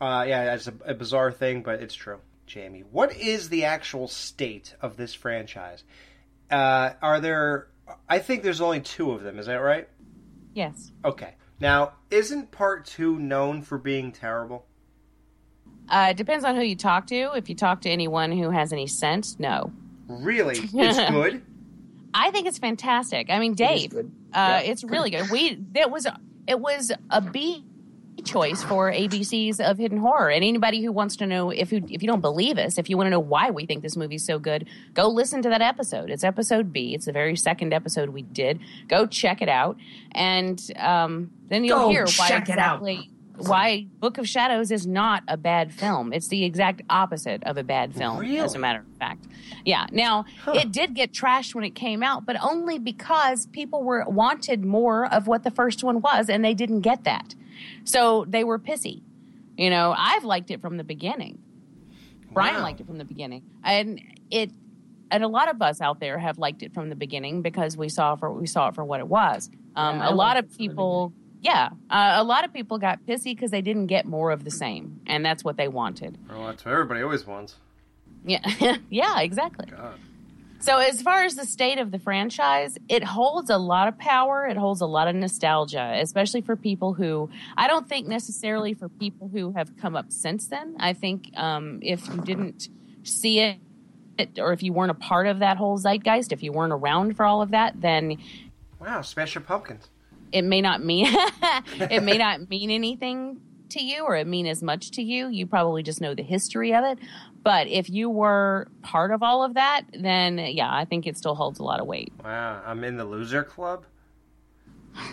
[0.00, 2.18] Uh, yeah, that's a, a bizarre thing, but it's true.
[2.46, 5.82] Jamie, what is the actual state of this franchise?
[6.50, 7.68] Uh, are there?
[8.08, 9.38] I think there's only two of them.
[9.38, 9.88] Is that right?
[10.52, 10.92] Yes.
[11.04, 11.34] Okay.
[11.58, 14.66] Now, isn't part two known for being terrible?
[15.88, 17.32] Uh, it depends on who you talk to.
[17.34, 19.72] If you talk to anyone who has any sense, no.
[20.08, 21.42] Really, it's good.
[22.12, 23.28] I think it's fantastic.
[23.30, 23.92] I mean, Dave,
[24.32, 25.30] uh, it's really good.
[25.30, 26.06] We it was
[26.46, 27.64] it was a B
[28.24, 32.02] choice for ABC's of Hidden Horror, and anybody who wants to know if you if
[32.02, 34.38] you don't believe us, if you want to know why we think this movie's so
[34.38, 36.10] good, go listen to that episode.
[36.10, 36.94] It's episode B.
[36.94, 38.60] It's the very second episode we did.
[38.88, 39.76] Go check it out,
[40.12, 42.76] and um, then you'll Go hear why check it out.
[42.76, 46.12] exactly why Book of Shadows is not a bad film.
[46.12, 49.26] It's the exact opposite of a bad film, as a matter of fact.
[49.64, 49.86] Yeah.
[49.90, 54.64] Now, it did get trashed when it came out, but only because people were wanted
[54.64, 57.34] more of what the first one was, and they didn't get that.
[57.84, 59.02] So they were pissy.
[59.56, 61.38] You know, I've liked it from the beginning.
[62.32, 62.62] Brian Wow.
[62.62, 64.50] liked it from the beginning, and it.
[65.10, 67.88] And a lot of us out there have liked it from the beginning because we
[67.88, 69.48] saw for we saw it for what it was.
[69.76, 71.12] Um, Yeah, a lot of people,
[71.44, 74.50] yeah, uh, a lot of people got pissy because they didn't get more of the
[74.50, 76.16] same, and that's what they wanted.
[76.28, 77.56] Well, that's what everybody always wants.
[78.24, 79.66] Yeah, yeah, exactly.
[79.66, 79.98] God.
[80.60, 84.46] So as far as the state of the franchise, it holds a lot of power.
[84.46, 87.28] It holds a lot of nostalgia, especially for people who
[87.58, 90.76] I don't think necessarily for people who have come up since then.
[90.80, 92.70] I think um, if you didn't
[93.02, 93.58] see it,
[94.38, 97.26] or if you weren't a part of that whole zeitgeist, if you weren't around for
[97.26, 98.16] all of that, then
[98.80, 99.90] Wow, Smash Your Pumpkins.
[100.34, 101.06] It may not mean
[101.96, 105.46] it may not mean anything to you or it mean as much to you you
[105.46, 106.98] probably just know the history of it
[107.42, 111.34] but if you were part of all of that then yeah i think it still
[111.34, 113.84] holds a lot of weight Wow, I'm in the loser club.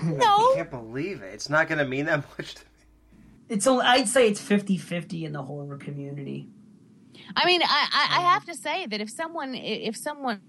[0.04, 1.34] no I can't believe it.
[1.34, 2.68] It's not going to mean that much to me.
[3.50, 6.48] It's only, I'd say it's 50-50 in the horror community.
[7.36, 10.42] i mean I, I i have to say that if someone if someone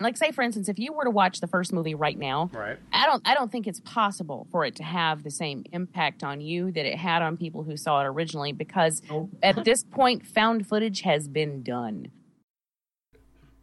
[0.00, 2.78] like say for instance if you were to watch the first movie right now Right.
[2.92, 6.40] i don't i don't think it's possible for it to have the same impact on
[6.40, 9.02] you that it had on people who saw it originally because
[9.42, 12.08] at this point found footage has been done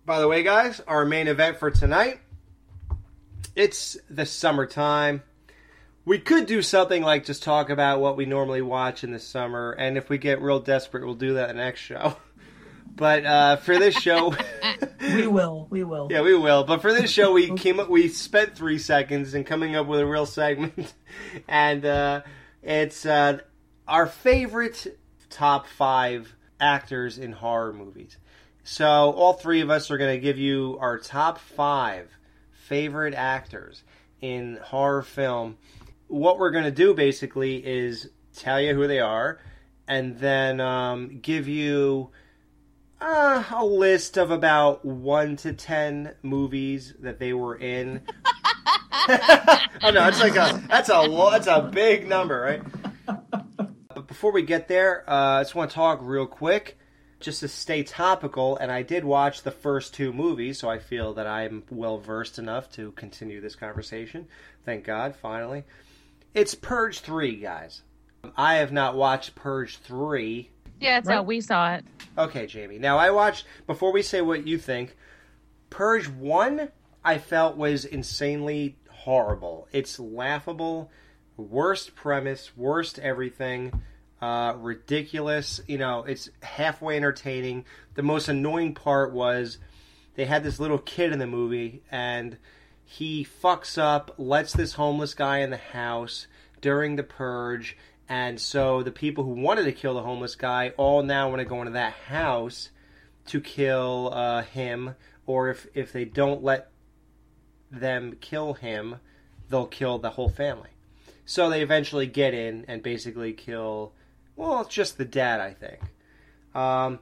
[0.06, 2.20] By the way, guys, our main event for tonight,
[3.56, 5.22] it's the summertime.
[6.06, 9.72] We could do something like just talk about what we normally watch in the summer,
[9.74, 12.16] and if we get real desperate, we'll do that the next show.
[12.96, 14.36] But uh, for this show,
[15.02, 15.68] we will.
[15.70, 16.08] We will.
[16.12, 16.64] yeah, we will.
[16.64, 20.00] But for this show, we came up, we spent three seconds in coming up with
[20.00, 20.94] a real segment,
[21.48, 22.22] and uh,
[22.62, 23.39] it's uh,
[23.88, 28.18] our favorite top five actors in horror movies.
[28.64, 32.10] So all three of us are going to give you our top five
[32.52, 33.84] favorite actors
[34.22, 35.58] in horror film.
[36.08, 39.39] What we're going to do basically is tell you who they are,
[39.88, 42.12] and then um, give you
[43.02, 48.02] uh, a list of about one to ten movies that they were in.
[49.10, 52.62] oh no, it's like a that's a that's a big number, right?
[53.93, 56.78] But before we get there, uh, I just want to talk real quick,
[57.20, 58.56] just to stay topical.
[58.58, 62.38] And I did watch the first two movies, so I feel that I'm well versed
[62.38, 64.28] enough to continue this conversation.
[64.64, 65.64] Thank God, finally.
[66.34, 67.82] It's Purge three, guys.
[68.38, 70.52] I have not watched Purge three.
[70.82, 71.86] Yeah, that's how we saw it.
[72.18, 72.80] Okay, Jamie.
[72.80, 74.98] Now I watched before we say what you think.
[75.70, 76.70] Purge one,
[77.04, 79.68] I felt was insanely horrible.
[79.72, 80.92] It's laughable,
[81.38, 83.82] worst premise, worst everything,
[84.22, 85.62] uh, ridiculous.
[85.68, 87.66] You know, it's halfway entertaining.
[87.96, 89.58] The most annoying part was
[90.16, 92.38] they had this little kid in the movie, and
[92.84, 96.28] he fucks up, lets this homeless guy in the house
[96.60, 97.78] during the purge,
[98.12, 101.45] and so the people who wanted to kill the homeless guy all now want to
[101.45, 102.70] go into that house
[103.28, 104.95] to kill uh, him,
[105.26, 106.72] or if if they don't let
[107.72, 108.97] them kill him,
[109.49, 110.72] they'll kill the whole family.
[111.24, 113.93] So they eventually get in and basically kill.
[114.36, 115.80] Well, it's just the dad, I think.
[116.53, 116.99] Um,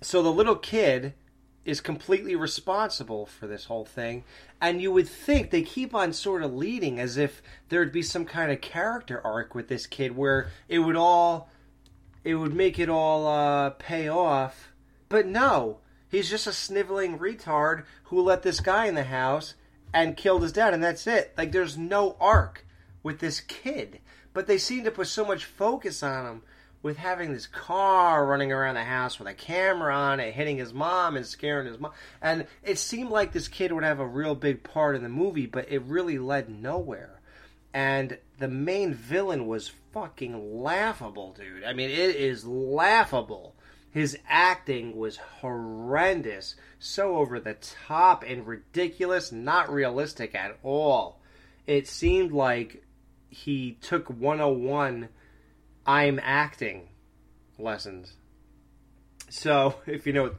[0.00, 1.14] so the little kid
[1.64, 4.24] is completely responsible for this whole thing,
[4.60, 8.24] and you would think they keep on sort of leading as if there'd be some
[8.24, 11.50] kind of character arc with this kid where it would all,
[12.24, 14.72] it would make it all uh, pay off,
[15.08, 19.54] but no, he's just a sniveling retard who let this guy in the house
[19.92, 21.34] and killed his dad, and that's it.
[21.36, 22.64] Like there's no arc
[23.02, 24.00] with this kid,
[24.32, 26.42] but they seem to put so much focus on him
[26.82, 30.72] with having this car running around the house with a camera on it, hitting his
[30.72, 31.92] mom and scaring his mom.
[32.22, 35.46] And it seemed like this kid would have a real big part in the movie,
[35.46, 37.20] but it really led nowhere.
[37.74, 41.64] And the main villain was fucking laughable, dude.
[41.64, 43.54] I mean, it is laughable.
[43.90, 51.20] His acting was horrendous, so over the top and ridiculous, not realistic at all.
[51.66, 52.84] It seemed like
[53.28, 55.08] he took 101
[55.90, 56.86] I'm acting
[57.58, 58.12] lessons.
[59.28, 60.36] So, if you know,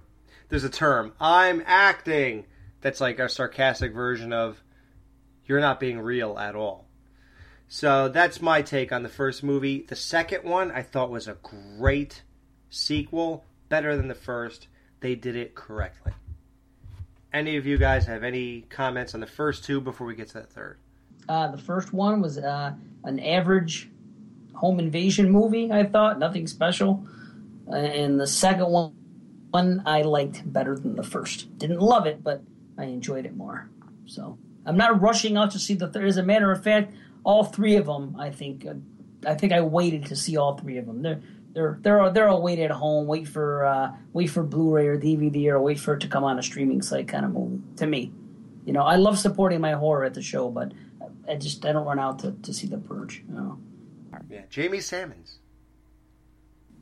[0.47, 2.45] there's a term, I'm acting.
[2.80, 4.64] That's like a sarcastic version of
[5.45, 6.88] you're not being real at all.
[7.68, 9.82] So, that's my take on the first movie.
[9.82, 12.24] The second one I thought was a great
[12.70, 14.70] sequel, better than the first.
[15.02, 16.14] They did it correctly.
[17.34, 20.34] Any of you guys have any comments on the first two before we get to
[20.36, 20.80] that third?
[21.28, 22.74] Uh, the first one was uh,
[23.04, 23.91] an average
[24.62, 25.72] home invasion movie.
[25.72, 27.03] I thought nothing special,
[27.68, 28.93] and the second one,
[29.49, 31.57] one I liked better than the first.
[31.57, 32.43] Didn't love it, but
[32.78, 33.70] I enjoyed it more.
[34.05, 36.07] So I'm not rushing out to see the third.
[36.07, 36.93] As a matter of fact,
[37.24, 38.76] all three of them, I think, uh,
[39.26, 41.01] I think I waited to see all three of them.
[41.01, 41.22] They're
[41.53, 45.47] they're they're they're all wait at home, wait for uh, wait for Blu-ray or DVD,
[45.47, 47.64] or wait for it to come on a streaming site kind of movie.
[47.78, 48.12] To me,
[48.64, 50.72] you know, I love supporting my horror at the show, but
[51.28, 53.24] I just I don't run out to, to see the Purge.
[53.28, 53.59] You know.
[54.32, 55.40] Yeah, Jamie Salmons.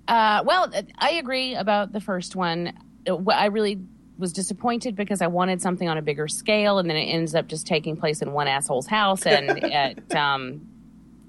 [0.07, 2.73] Uh, well, I agree about the first one.
[3.27, 3.79] I really
[4.17, 7.47] was disappointed because I wanted something on a bigger scale, and then it ends up
[7.47, 10.67] just taking place in one asshole's house, and it, um,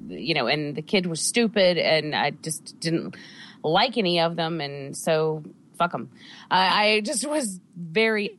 [0.09, 3.16] you know, and the kid was stupid, and I just didn't
[3.62, 5.45] like any of them, and so
[5.79, 6.11] fuck them.
[6.51, 8.39] I, I just was very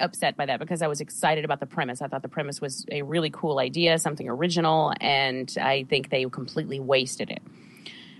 [0.00, 2.02] upset by that because I was excited about the premise.
[2.02, 6.24] I thought the premise was a really cool idea, something original, and I think they
[6.26, 7.42] completely wasted it.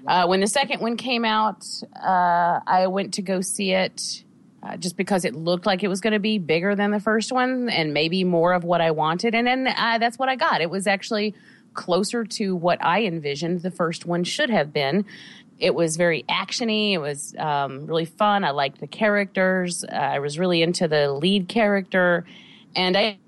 [0.07, 1.67] Uh, when the second one came out,
[1.97, 4.25] uh, I went to go see it
[4.63, 7.33] uh, just because it looked like it was going to be bigger than the first
[7.33, 9.35] one and maybe more of what I wanted.
[9.35, 10.61] And then uh, that's what I got.
[10.61, 11.35] It was actually
[11.75, 15.05] closer to what I envisioned the first one should have been.
[15.59, 16.93] It was very actiony.
[16.93, 18.45] It was um, really fun.
[18.45, 19.85] I liked the characters.
[19.85, 22.25] Uh, I was really into the lead character,
[22.75, 23.19] and I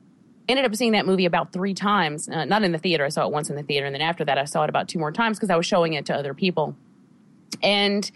[0.48, 2.28] ended up seeing that movie about three times.
[2.28, 3.04] Uh, not in the theater.
[3.04, 4.88] I saw it once in the theater, and then after that, I saw it about
[4.88, 6.76] two more times because I was showing it to other people.
[7.62, 8.10] And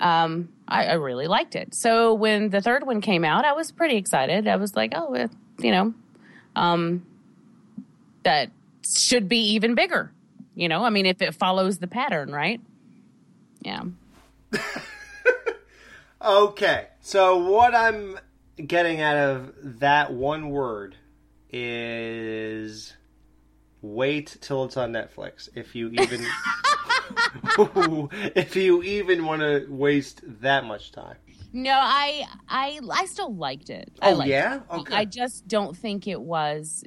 [0.00, 1.74] um, I, I really liked it.
[1.74, 4.46] So when the third one came out, I was pretty excited.
[4.48, 5.94] I was like, oh, it, you know,
[6.56, 7.04] um,
[8.22, 8.50] that
[8.84, 10.10] should be even bigger.
[10.54, 12.60] You know, I mean, if it follows the pattern, right?
[13.62, 13.82] Yeah.
[16.22, 18.18] Okay, so what I'm
[18.56, 20.94] getting out of that one word
[21.50, 22.94] is
[23.80, 25.48] wait till it's on Netflix.
[25.54, 26.26] If you even
[28.36, 31.16] if you even want to waste that much time.
[31.54, 33.90] No, I I I still liked it.
[34.02, 34.56] I Oh, liked yeah?
[34.56, 34.62] it.
[34.70, 34.94] Okay.
[34.94, 36.84] I just don't think it was.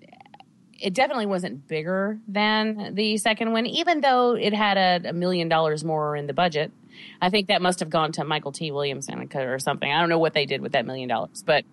[0.84, 5.48] It definitely wasn't bigger than the second one, even though it had a, a million
[5.48, 6.74] dollars more in the budget.
[7.22, 9.90] I think that must have gone to Mykelti Williamson or something.
[9.90, 11.64] I don't know what they did with that million dollars, but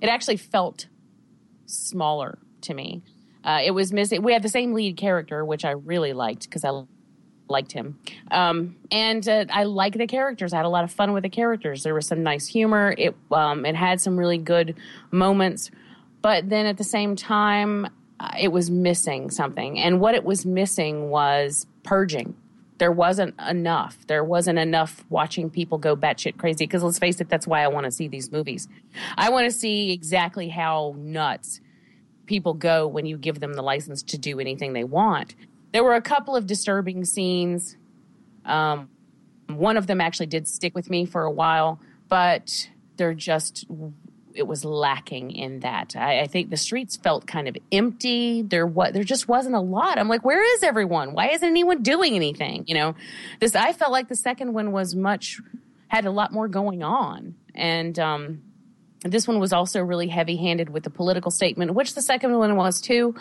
[0.00, 0.86] it actually felt
[1.66, 3.02] smaller to me.
[3.44, 4.22] Uh, it was missing.
[4.22, 6.84] We had the same lead character, which I really liked because I
[7.50, 7.98] liked him.
[8.30, 10.54] Um, and uh, I like the characters.
[10.54, 11.82] I had a lot of fun with the characters.
[11.82, 12.94] There was some nice humor.
[12.96, 14.76] It um, it had some really good
[15.10, 15.70] moments,
[16.22, 17.88] but then at the same time,
[18.20, 19.78] uh, it was missing something.
[19.78, 22.36] And what it was missing was purging.
[22.78, 24.06] There wasn't enough.
[24.06, 26.64] There wasn't enough watching people go batshit crazy.
[26.64, 28.68] Because let's face it, that's why I want to see these movies.
[29.16, 31.60] I want to see exactly how nuts
[32.26, 35.34] people go when you give them the license to do anything they want.
[35.72, 37.76] There were a couple of disturbing scenes.
[38.44, 38.88] Um,
[39.48, 43.66] one of them actually did stick with me for a while, but they're just
[44.38, 45.96] it was lacking in that.
[45.96, 48.42] I, I think the streets felt kind of empty.
[48.42, 49.98] There what there just wasn't a lot.
[49.98, 51.12] I'm like, where is everyone?
[51.12, 52.64] Why isn't anyone doing anything?
[52.66, 52.94] You know,
[53.40, 55.40] this I felt like the second one was much
[55.88, 58.42] had a lot more going on, and um,
[59.02, 62.56] this one was also really heavy handed with the political statement, which the second one
[62.56, 63.14] was too.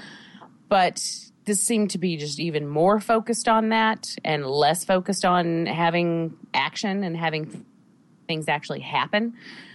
[0.70, 1.02] But
[1.46, 6.38] this seemed to be just even more focused on that and less focused on having
[6.54, 7.66] action and having
[8.28, 9.34] things actually happen.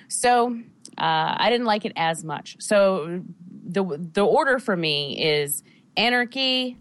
[0.08, 0.58] So
[0.98, 2.56] uh, I didn't like it as much.
[2.60, 3.22] So
[3.64, 5.62] the the order for me is
[5.96, 6.76] anarchy,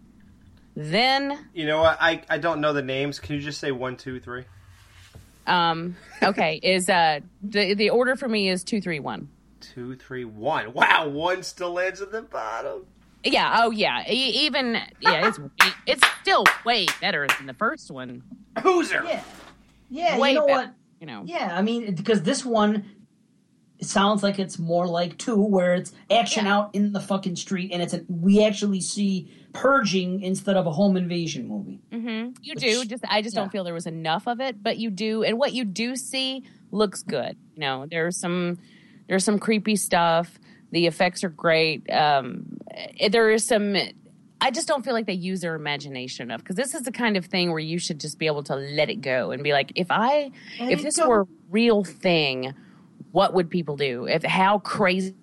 [0.74, 1.98] then You know what?
[2.00, 3.18] I, I don't know the names.
[3.20, 4.44] Can you just say one, two, three?
[5.46, 9.28] um, okay is uh the the order for me is two three one.
[9.60, 10.72] Two, three, one.
[10.72, 12.84] Wow, one still lands at the bottom.
[13.24, 13.60] Yeah.
[13.62, 14.02] Oh, yeah.
[14.10, 15.38] E- even yeah, it's
[15.86, 18.22] it's still way better than the first one.
[18.56, 19.04] Hooser.
[19.04, 19.22] Yeah.
[19.88, 20.74] Yeah, Way you know better, what?
[21.00, 21.22] You know.
[21.26, 22.84] Yeah, I mean, because this one
[23.82, 27.72] it sounds like it's more like two, where it's action out in the fucking street,
[27.72, 31.80] and it's a, we actually see purging instead of a home invasion movie.
[31.90, 32.30] Mm-hmm.
[32.40, 32.84] You Which- do.
[32.84, 33.40] Just I just yeah.
[33.40, 36.44] don't feel there was enough of it, but you do, and what you do see
[36.70, 37.36] looks good.
[37.54, 38.58] You know, there's some
[39.08, 40.38] there's some creepy stuff.
[40.70, 41.90] The effects are great.
[41.90, 43.76] Um, eh, there is some.
[44.40, 47.16] I just don't feel like they use their imagination enough because this is the kind
[47.16, 49.72] of thing where you should just be able to let it go and be like,
[49.74, 50.30] if I,
[50.60, 52.54] if this were a real thing,
[53.10, 54.06] what would people do?
[54.06, 55.14] If how crazy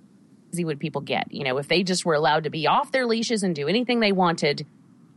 [0.57, 1.32] would people get?
[1.32, 3.99] You know, if they just were allowed to be off their leashes and do anything
[3.99, 4.65] they wanted,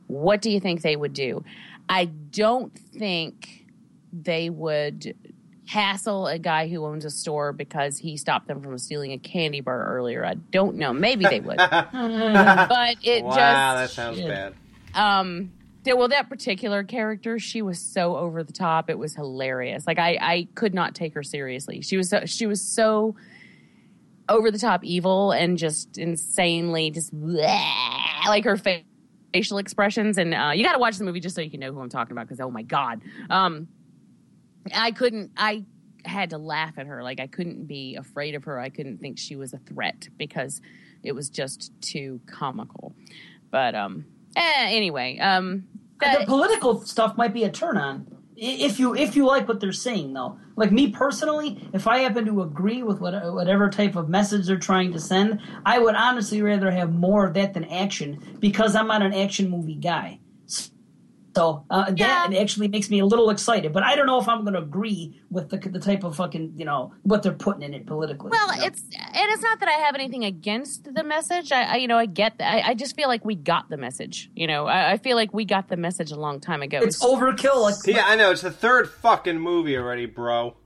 [0.06, 1.44] what do you think they would do?
[1.88, 3.66] I don't think
[4.12, 5.14] they would
[5.66, 9.60] hassle a guy who owns a store because he stopped them from stealing a candy
[9.60, 10.24] bar earlier.
[10.24, 10.92] I don't know.
[10.92, 11.56] Maybe they would.
[11.56, 14.54] but it wow, just that sounds bad.
[14.94, 15.50] um
[15.85, 18.89] yeah, well that particular character she was so over the top.
[18.89, 19.87] It was hilarious.
[19.87, 21.83] Like i i could not take her seriously.
[21.83, 23.16] She was so she was so
[24.28, 28.83] over the top evil and just insanely just bleh, like her fa-
[29.33, 30.18] facial expressions.
[30.18, 31.91] And uh, you got to watch the movie just so you can know who i'm
[31.91, 33.03] talking about because oh my god.
[33.28, 33.68] Um
[34.72, 35.64] i couldn't i
[36.05, 37.03] had to laugh at her.
[37.03, 38.61] Like i couldn't be afraid of her.
[38.61, 40.61] I couldn't think she was a threat because
[41.03, 42.95] it was just too comical.
[43.51, 44.05] But um
[44.37, 45.64] eh, anyway um
[46.03, 48.07] the political stuff might be a turn on.
[48.37, 50.39] If you if you like what they're saying though.
[50.57, 54.59] Like me personally if i happen to agree with what, whatever type of message they're
[54.59, 58.87] trying to send i would honestly rather have more of that than action because i'm
[58.89, 60.18] not an action movie guy
[61.35, 62.28] so uh, Yeah.
[62.28, 64.61] that actually makes me a little excited but i don't know if i'm going to
[64.61, 68.30] agree with the, the type of fucking you know what they're putting in it politically
[68.30, 68.66] well you know?
[68.66, 71.97] it's and it's not that i have anything against the message i, I you know
[71.99, 74.93] i get that I, I just feel like we got the message you know I,
[74.93, 78.05] I feel like we got the message a long time ago it's overkill like Yeah,
[78.07, 78.30] I know.
[78.30, 80.57] It's the third fucking movie already, bro.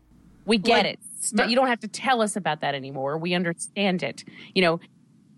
[0.45, 0.99] We get Like- it.
[1.21, 3.19] St- you don't have to tell us about that anymore.
[3.19, 4.23] We understand it.
[4.55, 4.81] You know,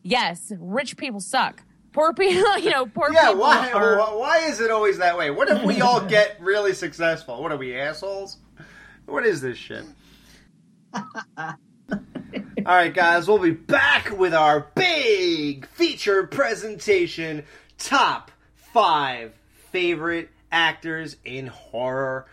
[0.03, 1.63] yes, rich people suck.
[1.93, 3.99] Poor people, you know, poor Yeah, people why, are.
[3.99, 5.31] why why is it always that way?
[5.31, 7.43] What if we all get really successful?
[7.43, 8.37] What are we assholes?
[9.07, 9.85] What is this shit?
[10.95, 11.55] all
[12.67, 17.45] right, guys, we'll be back with our big feature presentation:
[17.79, 19.33] top five
[19.73, 22.27] favorite actors in horror.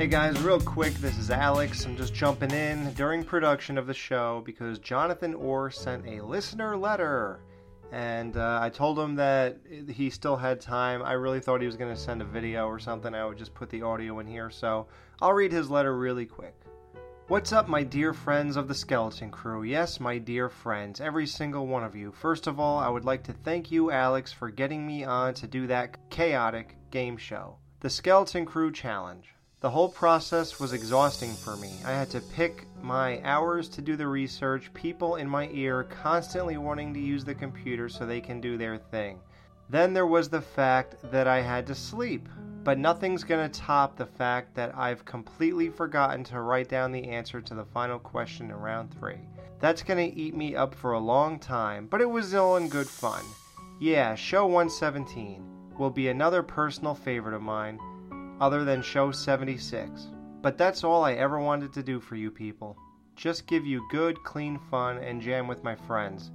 [0.00, 1.84] Hey guys, real quick, this is Alex.
[1.84, 6.74] I'm just jumping in during production of the show because Jonathan Orr sent a listener
[6.74, 7.40] letter.
[7.92, 9.58] And uh, I told him that
[9.90, 11.02] he still had time.
[11.02, 13.14] I really thought he was going to send a video or something.
[13.14, 14.48] I would just put the audio in here.
[14.48, 14.86] So
[15.20, 16.58] I'll read his letter really quick.
[17.28, 19.64] What's up, my dear friends of the Skeleton Crew?
[19.64, 22.10] Yes, my dear friends, every single one of you.
[22.10, 25.46] First of all, I would like to thank you, Alex, for getting me on to
[25.46, 29.34] do that chaotic game show, the Skeleton Crew Challenge.
[29.60, 31.74] The whole process was exhausting for me.
[31.84, 36.56] I had to pick my hours to do the research, people in my ear constantly
[36.56, 39.18] wanting to use the computer so they can do their thing.
[39.68, 42.26] Then there was the fact that I had to sleep.
[42.64, 47.42] But nothing's gonna top the fact that I've completely forgotten to write down the answer
[47.42, 49.16] to the final question in round 3.
[49.60, 52.88] That's gonna eat me up for a long time, but it was all in good
[52.88, 53.24] fun.
[53.78, 55.44] Yeah, show 117
[55.78, 57.78] will be another personal favorite of mine,
[58.40, 60.08] other than show 76.
[60.42, 62.76] But that's all I ever wanted to do for you people.
[63.14, 66.30] Just give you good, clean fun and jam with my friends.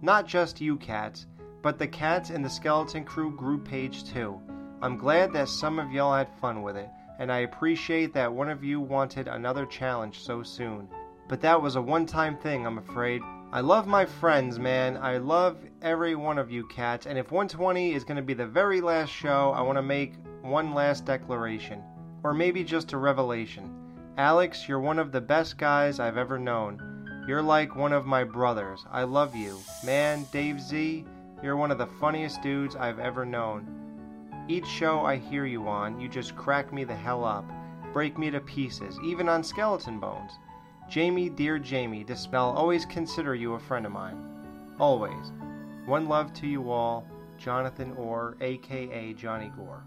[0.00, 1.26] Not just you cats,
[1.62, 4.40] but the cats in the Skeleton Crew group page too.
[4.80, 6.88] I'm glad that some of y'all had fun with it,
[7.18, 10.88] and I appreciate that one of you wanted another challenge so soon.
[11.26, 13.20] But that was a one time thing, I'm afraid.
[13.50, 14.98] I love my friends, man.
[14.98, 18.46] I love every one of you cats, and if 120 is going to be the
[18.46, 21.82] very last show, I want to make one last declaration.
[22.22, 23.74] Or maybe just a revelation.
[24.18, 27.24] Alex, you're one of the best guys I've ever known.
[27.26, 28.84] You're like one of my brothers.
[28.90, 29.58] I love you.
[29.82, 31.06] Man, Dave Z,
[31.42, 34.44] you're one of the funniest dudes I've ever known.
[34.46, 37.46] Each show I hear you on, you just crack me the hell up,
[37.94, 40.32] break me to pieces, even on skeleton bones.
[40.88, 44.16] Jamie, dear Jamie, I'll always consider you a friend of mine.
[44.80, 45.32] Always.
[45.84, 49.84] One love to you all, Jonathan Orr, aka Johnny Gore.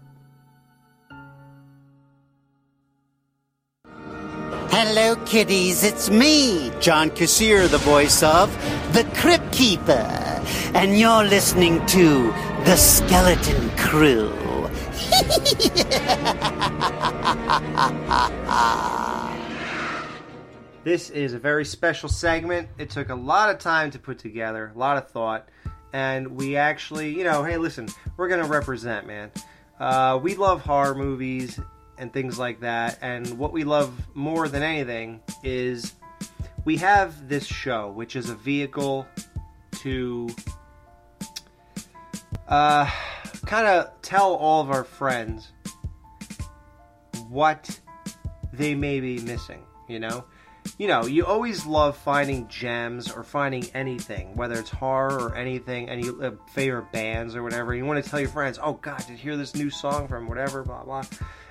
[4.70, 5.82] Hello, kiddies.
[5.82, 8.52] It's me, John Kassir, the voice of
[8.92, 10.40] the Crypt Keeper,
[10.74, 12.32] and you're listening to
[12.64, 14.32] the Skeleton Crew.
[20.84, 22.68] This is a very special segment.
[22.76, 25.48] It took a lot of time to put together, a lot of thought,
[25.92, 29.30] and we actually, you know, hey, listen, we're gonna represent, man.
[29.78, 31.60] Uh, we love horror movies
[31.98, 35.94] and things like that, and what we love more than anything is
[36.64, 39.06] we have this show, which is a vehicle
[39.82, 40.28] to
[42.48, 42.90] uh,
[43.46, 45.52] kind of tell all of our friends
[47.28, 47.78] what
[48.52, 50.24] they may be missing, you know?
[50.78, 55.88] You know, you always love finding gems or finding anything, whether it's horror or anything,
[55.88, 57.74] any uh, favorite bands or whatever.
[57.74, 60.28] You want to tell your friends, oh god, did you hear this new song from
[60.28, 61.04] whatever, blah blah.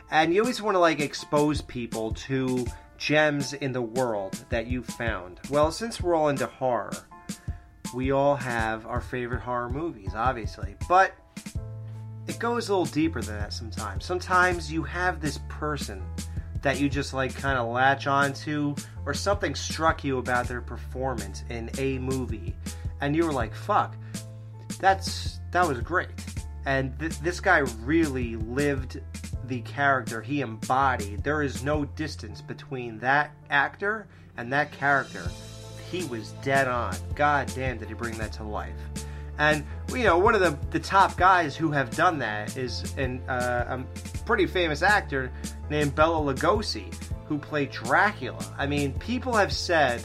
[0.10, 2.66] And you always want to like expose people to
[2.98, 5.40] gems in the world that you found.
[5.50, 6.92] Well, since we're all into horror,
[7.94, 10.76] we all have our favorite horror movies, obviously.
[10.88, 11.14] But
[12.28, 14.06] it goes a little deeper than that sometimes.
[14.06, 16.04] Sometimes you have this person
[16.62, 21.44] that you just like kind of latch onto, or something struck you about their performance
[21.50, 22.56] in a movie,
[23.02, 23.96] and you were like, "Fuck,
[24.80, 26.10] that's that was great."
[26.66, 29.02] And th- this guy really lived
[29.46, 31.24] the character he embodied.
[31.24, 34.08] There is no distance between that actor
[34.38, 35.30] and that character.
[35.92, 36.96] He was dead on.
[37.16, 38.78] God damn, did he bring that to life.
[39.42, 43.28] And you know, one of the, the top guys who have done that is an,
[43.28, 45.32] uh, a pretty famous actor
[45.68, 46.94] named Bela Lugosi,
[47.26, 48.46] who played Dracula.
[48.60, 50.04] I mean, people have said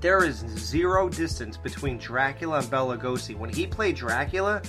[0.00, 3.36] there is zero distance between Dracula and Bela Lugosi.
[3.36, 4.62] When he played Dracula,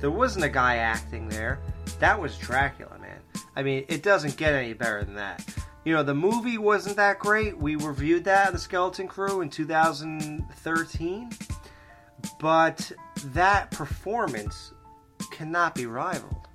[0.00, 1.60] there wasn't a guy acting there.
[2.00, 3.20] That was Dracula, man.
[3.54, 5.44] I mean, it doesn't get any better than that.
[5.84, 7.56] You know, the movie wasn't that great.
[7.56, 11.30] We reviewed that, The Skeleton Crew, in 2013
[12.38, 12.90] but
[13.26, 14.72] that performance
[15.30, 16.46] cannot be rivaled.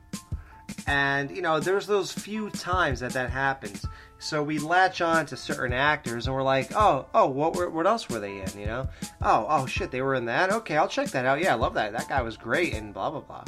[0.87, 3.85] And you know, there's those few times that that happens.
[4.19, 7.87] So we latch on to certain actors, and we're like, oh, oh, what were, what
[7.87, 8.59] else were they in?
[8.59, 8.89] You know,
[9.21, 10.51] oh, oh shit, they were in that.
[10.51, 11.41] Okay, I'll check that out.
[11.41, 11.91] Yeah, I love that.
[11.93, 13.45] That guy was great, and blah blah blah.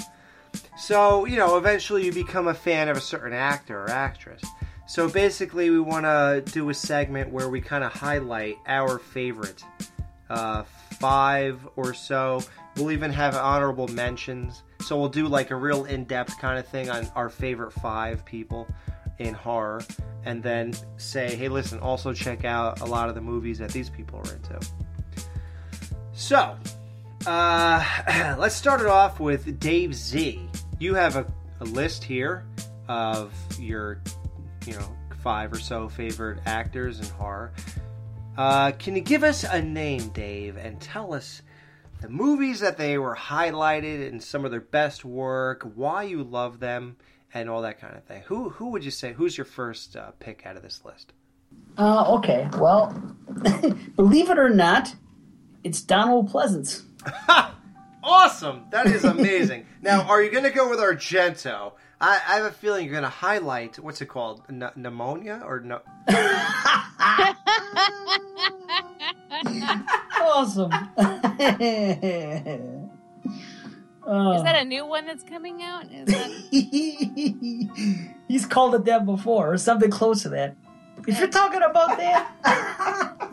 [0.78, 4.42] So you know, eventually you become a fan of a certain actor or actress.
[4.88, 9.64] So basically, we want to do a segment where we kind of highlight our favorite
[10.30, 10.64] uh,
[11.04, 12.42] five or so.
[12.78, 14.64] We'll even have honorable mentions.
[14.80, 18.24] So we'll do like a real in depth kind of thing on our favorite five
[18.24, 18.70] people
[19.20, 19.82] in horror.
[20.24, 23.90] And then say, hey, listen, also check out a lot of the movies that these
[23.90, 24.66] people are into.
[26.14, 26.56] So,
[27.28, 27.84] uh,
[28.40, 30.48] let's start it off with Dave Z.
[30.80, 31.28] You have a,
[31.60, 32.46] a list here
[32.88, 34.00] of your,
[34.66, 37.52] you know, five or so favorite actors in horror.
[38.38, 41.42] Uh, can you give us a name, Dave, and tell us
[42.02, 46.60] the movies that they were highlighted in some of their best work, why you love
[46.60, 46.98] them,
[47.34, 48.24] and all that kind of thing?
[48.26, 49.14] Who who would you say?
[49.14, 51.14] Who's your first uh, pick out of this list?
[51.78, 52.90] Uh, okay, well,
[53.96, 54.96] believe it or not,
[55.64, 56.84] it's Donald Pleasence.
[58.04, 58.66] Awesome!
[58.70, 59.66] That is amazing.
[59.82, 61.72] now, are you going to go with Argento?
[62.04, 65.62] I, I have a feeling you're going to highlight what's it called, N- pneumonia or
[65.62, 65.80] no?
[70.22, 70.74] awesome.
[70.74, 70.88] Uh,
[74.36, 75.86] Is that a new one that's coming out?
[75.94, 76.30] Is that...
[78.28, 80.58] He's called it that before, or something close to that.
[81.08, 83.32] If you're talking about that,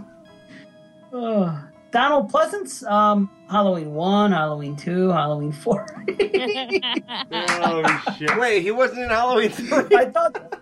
[1.12, 1.60] oh,
[1.90, 5.84] Donald Pleasence, um, Halloween one, Halloween two, Halloween four.
[7.32, 8.38] oh shit!
[8.38, 9.96] Wait, he wasn't in Halloween three.
[9.96, 10.60] I thought.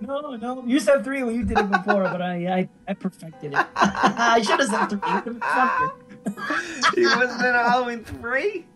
[0.00, 3.52] No, no, you said three when you did it before, but I, I, I perfected
[3.52, 3.66] it.
[3.76, 4.98] I should have said three.
[5.02, 5.92] It would've been funnier.
[6.94, 8.66] he wasn't in Halloween three.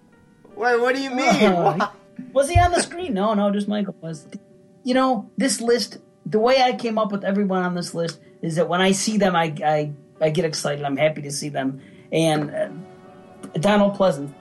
[0.54, 1.52] Wait, what do you mean?
[1.52, 1.90] Uh,
[2.32, 3.12] was he on the screen?
[3.12, 4.26] No, no, just Michael was.
[4.84, 8.54] You know, this list, the way I came up with everyone on this list is
[8.56, 10.84] that when I see them, I, I, I get excited.
[10.84, 11.82] I'm happy to see them.
[12.12, 12.68] And uh,
[13.60, 14.34] Donald Pleasant,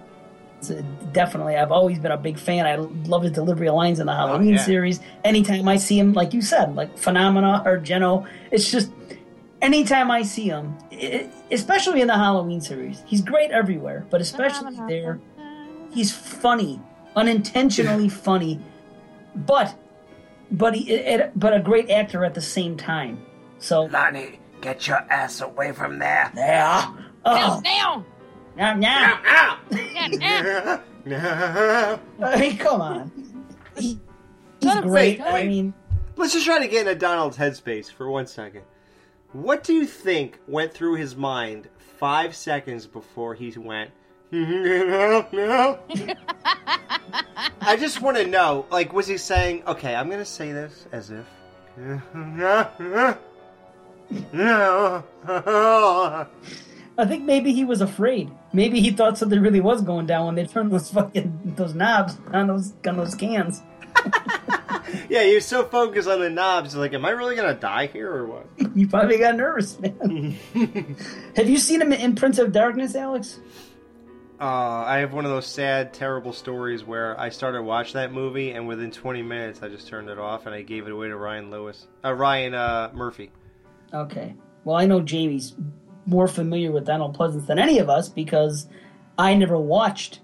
[0.70, 2.66] uh, definitely, I've always been a big fan.
[2.66, 4.66] I love his delivery of lines in the Halloween yeah.
[4.66, 5.00] series.
[5.24, 8.92] Anytime I see him, like you said, like Phenomena or Geno, it's just
[9.62, 14.76] anytime I see him, it, especially in the Halloween series, he's great everywhere, but especially
[14.88, 15.20] there
[15.96, 16.80] he's funny,
[17.16, 18.60] unintentionally funny,
[19.36, 19.74] but
[20.52, 23.26] but he it, but a great actor at the same time.
[23.58, 26.32] So Lonnie, get your ass away from there.
[26.36, 26.94] Yeah.
[27.26, 27.62] Oh.
[27.64, 28.06] Now,
[28.56, 29.60] Now, now.
[31.06, 32.00] now.
[32.22, 33.12] I mean, come on.
[33.76, 33.98] He's
[34.62, 35.22] Let him great.
[35.22, 35.74] I mean,
[36.18, 38.62] Let's just try to get into Donald's headspace for one second.
[39.34, 41.68] What do you think went through his mind
[42.00, 43.92] five seconds before he went?
[44.32, 45.80] no, no.
[47.62, 48.66] I just want to know.
[48.70, 51.26] Like, was he saying, "Okay, I'm going to say this as if"?
[56.98, 58.32] I think maybe he was afraid.
[58.54, 62.18] Maybe he thought something really was going down when they turned those fucking those knobs
[62.34, 63.62] on those on those cans.
[65.10, 66.76] yeah, he was so focused on the knobs.
[66.76, 68.48] Like, am I really going to die here or what?
[68.76, 70.38] You probably got nervous, man.
[71.38, 73.40] Have you seen him in Prince of Darkness, Alex?
[74.38, 78.52] Uh, I have one of those sad, terrible stories where I started watch that movie,
[78.52, 81.16] and within 20 minutes, I just turned it off and I gave it away to
[81.16, 83.32] Ryan Lewis, uh, Ryan uh, Murphy.
[83.94, 84.36] Okay.
[84.66, 85.56] Well, I know Jamie's
[86.06, 88.68] more familiar with Donald Pleasence than any of us because
[89.18, 90.20] I never watched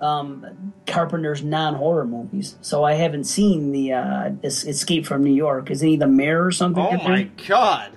[0.00, 5.70] um, Carpenter's non-horror movies, so I haven't seen the uh, Es- Escape from New York.
[5.70, 6.82] Isn't he the mayor or something?
[6.84, 7.08] Oh in there?
[7.08, 7.92] my god,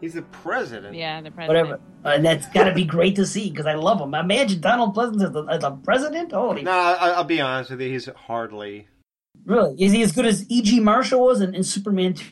[0.00, 0.94] he's the president.
[0.94, 1.48] Yeah, the president.
[1.68, 1.80] Whatever.
[2.04, 4.14] Uh, and that's got to be great to see because I love him.
[4.14, 6.32] Imagine Donald Pleasence as the, as the president.
[6.32, 8.86] Holy, No, I, I'll be honest with you, he's hardly.
[9.44, 9.74] really?
[9.82, 10.78] Is he as good as E.G.
[10.80, 12.24] Marshall was in, in Superman 2?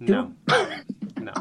[0.00, 0.32] No.
[1.20, 1.32] no.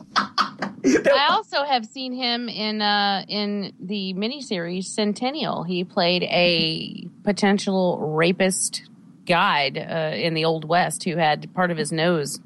[0.86, 5.64] I also have seen him in uh, in the miniseries Centennial.
[5.64, 8.84] He played a potential rapist
[9.26, 12.40] guide uh, in the Old West who had part of his nose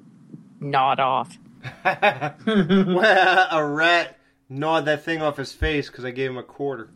[0.59, 1.37] gnawed off.
[1.85, 4.17] well, a rat
[4.49, 6.89] gnawed that thing off his face because I gave him a quarter.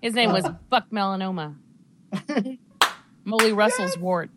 [0.00, 1.56] his name was Buck Melanoma.
[3.24, 4.30] Molly Russell's wart.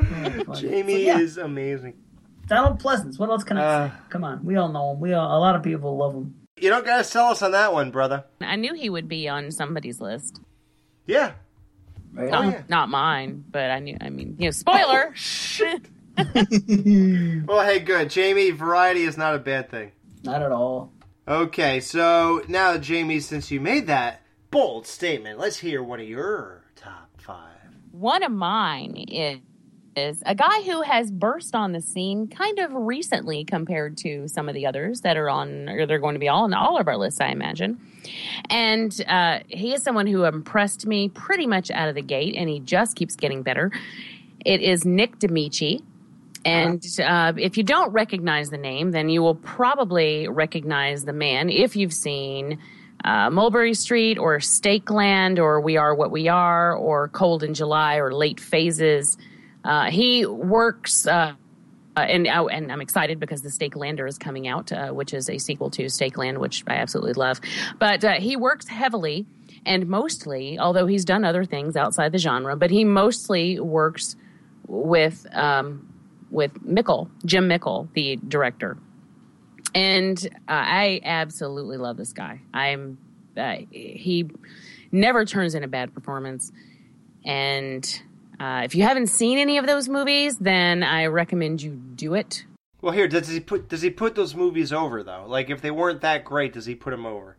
[0.54, 1.18] Jamie yeah.
[1.18, 1.94] is amazing.
[2.46, 3.18] Donald Pleasence.
[3.18, 3.88] What else can I Uh.
[3.88, 3.94] say?
[4.10, 5.00] Come on, we all know him.
[5.00, 6.34] We all, a lot of people love him.
[6.58, 8.24] You don't gotta sell us on that one, brother.
[8.40, 10.40] I knew he would be on somebody's list.
[11.06, 11.32] Yeah.
[12.14, 12.64] Right Not, on.
[12.68, 13.96] not mine, but I knew.
[14.00, 15.14] I mean, you know, spoiler.
[17.46, 18.08] Well, hey, good.
[18.10, 19.92] Jamie, variety is not a bad thing.
[20.22, 20.92] Not at all.
[21.28, 26.64] Okay, so now, Jamie, since you made that bold statement, let's hear one of your
[26.74, 27.50] top five.
[27.92, 29.38] One of mine is,
[29.96, 34.48] is a guy who has burst on the scene kind of recently compared to some
[34.48, 36.86] of the others that are on, or they're going to be all on all of
[36.86, 37.80] our lists, I imagine.
[38.50, 42.48] And uh, he is someone who impressed me pretty much out of the gate, and
[42.48, 43.72] he just keeps getting better.
[44.44, 45.82] It is Nick Damici.
[46.44, 51.48] And uh, if you don't recognize the name, then you will probably recognize the man
[51.48, 52.58] if you've seen
[53.02, 57.96] uh, Mulberry Street or Stakeland or We Are What We Are or Cold in July
[57.96, 59.16] or Late Phases.
[59.66, 61.06] Uh, he works.
[61.06, 61.34] Uh,
[61.96, 65.14] uh, and oh, and I'm excited because the Stake Lander is coming out, uh, which
[65.14, 67.40] is a sequel to Stake Land, which I absolutely love.
[67.78, 69.26] But uh, he works heavily
[69.64, 74.16] and mostly, although he's done other things outside the genre, but he mostly works
[74.66, 75.92] with um,
[76.30, 78.76] with Mickle, Jim Mickle, the director.
[79.74, 80.18] And
[80.48, 82.40] uh, I absolutely love this guy.
[82.54, 82.98] I'm
[83.36, 84.30] uh, he
[84.92, 86.52] never turns in a bad performance,
[87.24, 88.02] and
[88.40, 92.44] uh, if you haven't seen any of those movies, then I recommend you do it.
[92.82, 95.24] Well, here does he put does he put those movies over though?
[95.26, 97.36] Like if they weren't that great, does he put them over?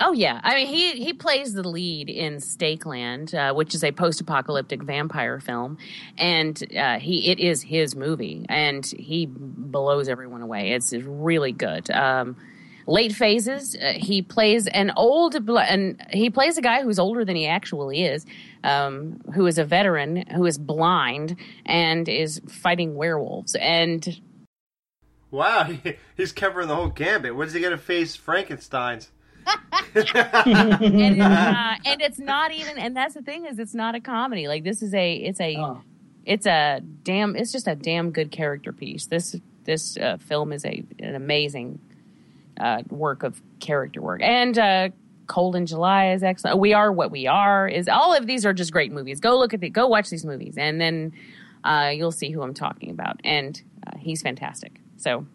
[0.00, 3.92] Oh yeah, I mean he he plays the lead in Stakeland, uh, which is a
[3.92, 5.78] post-apocalyptic vampire film,
[6.18, 10.72] and uh, he it is his movie, and he blows everyone away.
[10.72, 11.90] It's, it's really good.
[11.90, 12.36] Um,
[12.86, 17.24] late phases, uh, he plays an old bl- and he plays a guy who's older
[17.24, 18.26] than he actually is,
[18.62, 21.36] um, who is a veteran who is blind
[21.66, 24.20] and is fighting werewolves, and
[25.34, 27.34] Wow, he, he's covering the whole gambit.
[27.34, 28.14] When's he gonna face?
[28.14, 29.10] Frankenstein's?
[29.46, 30.14] and, it's,
[31.20, 34.48] uh, and it's not even and that's the thing is it's not a comedy.
[34.48, 35.76] Like this is a it's a
[36.24, 39.06] it's a damn it's just a damn good character piece.
[39.06, 41.80] This this uh, film is a an amazing
[42.58, 44.88] uh, work of character work and uh
[45.26, 48.52] cold in july is excellent we are what we are is all of these are
[48.52, 51.12] just great movies go look at the go watch these movies and then
[51.64, 55.26] uh you'll see who i'm talking about and uh, he's fantastic so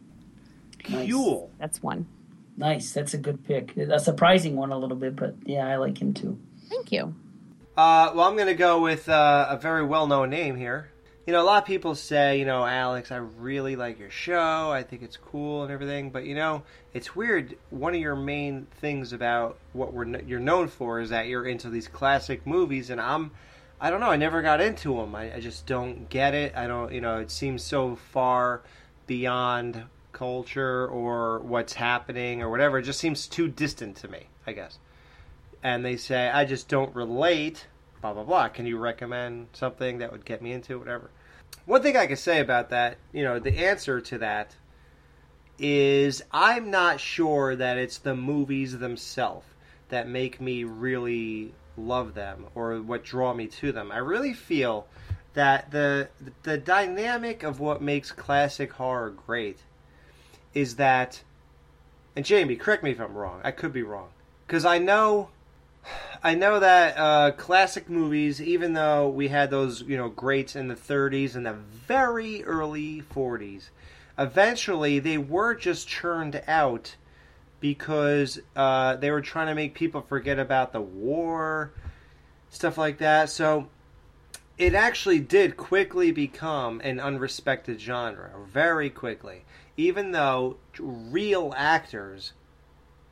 [0.83, 1.49] Cool.
[1.59, 2.07] that's one
[2.57, 2.91] Nice.
[2.91, 3.77] That's a good pick.
[3.77, 6.37] A surprising one a little bit, but yeah, I like him too.
[6.69, 7.15] thank you
[7.77, 10.89] Uh, well, I'm going to go with uh, a very well known name here.
[11.29, 14.71] You know, a lot of people say, you know, Alex, I really like your show.
[14.71, 16.09] I think it's cool and everything.
[16.09, 17.55] But, you know, it's weird.
[17.69, 21.69] One of your main things about what we're you're known for is that you're into
[21.69, 22.89] these classic movies.
[22.89, 23.29] And I'm,
[23.79, 25.13] I don't know, I never got into them.
[25.13, 26.55] I, I just don't get it.
[26.55, 28.63] I don't, you know, it seems so far
[29.05, 32.79] beyond culture or what's happening or whatever.
[32.79, 34.79] It just seems too distant to me, I guess
[35.61, 37.67] and they say I just don't relate,
[38.01, 38.47] blah blah blah.
[38.47, 41.11] Can you recommend something that would get me into it, whatever?
[41.65, 44.55] One thing I can say about that, you know, the answer to that
[45.59, 49.45] is I'm not sure that it's the movies themselves
[49.89, 53.91] that make me really love them or what draw me to them.
[53.91, 54.87] I really feel
[55.33, 56.09] that the
[56.43, 59.59] the dynamic of what makes classic horror great
[60.53, 61.23] is that
[62.15, 63.41] and Jamie, correct me if I'm wrong.
[63.43, 64.09] I could be wrong.
[64.47, 65.29] Cuz I know
[66.21, 70.67] I know that uh, classic movies, even though we had those, you know, greats in
[70.67, 73.69] the 30s and the very early 40s,
[74.17, 76.95] eventually they were just churned out
[77.61, 81.71] because uh, they were trying to make people forget about the war,
[82.49, 83.29] stuff like that.
[83.29, 83.69] So
[84.57, 89.45] it actually did quickly become an unrespected genre, very quickly,
[89.77, 92.33] even though real actors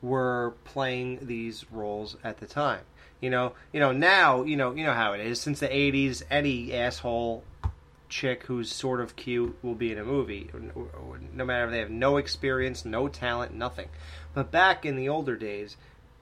[0.02, 2.82] were playing these roles at the time.
[3.20, 5.40] You know, you know now, you know, you know how it is.
[5.40, 7.42] Since the '80s, any asshole
[8.08, 10.50] chick who's sort of cute will be in a movie,
[11.34, 13.88] no matter if they have no experience, no talent, nothing.
[14.34, 15.76] But back in the older days,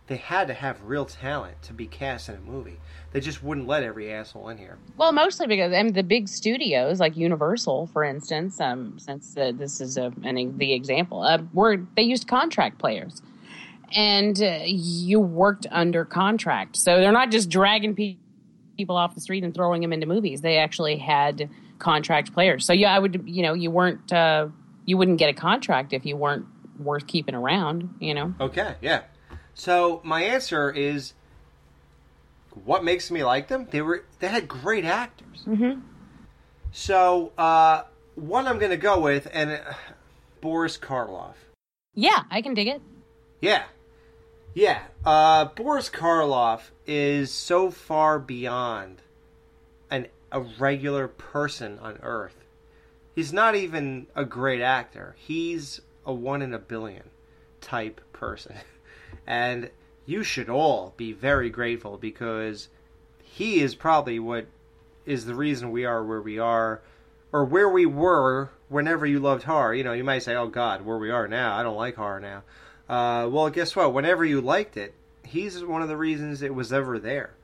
[0.06, 2.78] they had to have real talent to be cast in a movie.
[3.12, 4.78] They just wouldn't let every asshole in here.
[4.96, 9.52] Well, mostly because I mean, the big studios like Universal, for instance, um, since uh,
[9.54, 13.22] this is a, an, the example, uh, were they used contract players,
[13.94, 18.16] and uh, you worked under contract, so they're not just dragging pe-
[18.76, 20.40] people off the street and throwing them into movies.
[20.40, 21.48] They actually had
[21.78, 22.64] contract players.
[22.66, 24.48] So yeah, I would, you know, you weren't, uh,
[24.84, 26.46] you wouldn't get a contract if you weren't
[26.78, 27.94] worth keeping around.
[28.00, 28.34] You know.
[28.40, 29.02] Okay, yeah.
[29.54, 31.14] So my answer is,
[32.64, 33.66] what makes me like them?
[33.70, 35.44] They were they had great actors.
[35.46, 35.80] Mm-hmm.
[36.72, 37.84] So uh,
[38.16, 39.58] one I'm going to go with, and uh,
[40.40, 41.34] Boris Karloff.
[41.94, 42.82] Yeah, I can dig it.
[43.40, 43.64] Yeah,
[44.56, 44.84] yeah.
[45.04, 49.02] Uh, Boris Karloff is so far beyond
[49.90, 52.42] an a regular person on Earth.
[53.14, 55.14] He's not even a great actor.
[55.18, 57.10] He's a one in a billion
[57.60, 58.56] type person.
[59.28, 59.70] And
[60.04, 62.68] you should all be very grateful because
[63.22, 64.46] he is probably what
[65.04, 66.80] is the reason we are where we are
[67.32, 69.74] or where we were whenever you loved horror.
[69.74, 71.56] You know, you might say, oh God, where we are now.
[71.56, 72.42] I don't like horror now.
[72.88, 73.92] Uh, well, guess what?
[73.92, 74.94] Whenever you liked it,
[75.24, 77.34] he's one of the reasons it was ever there.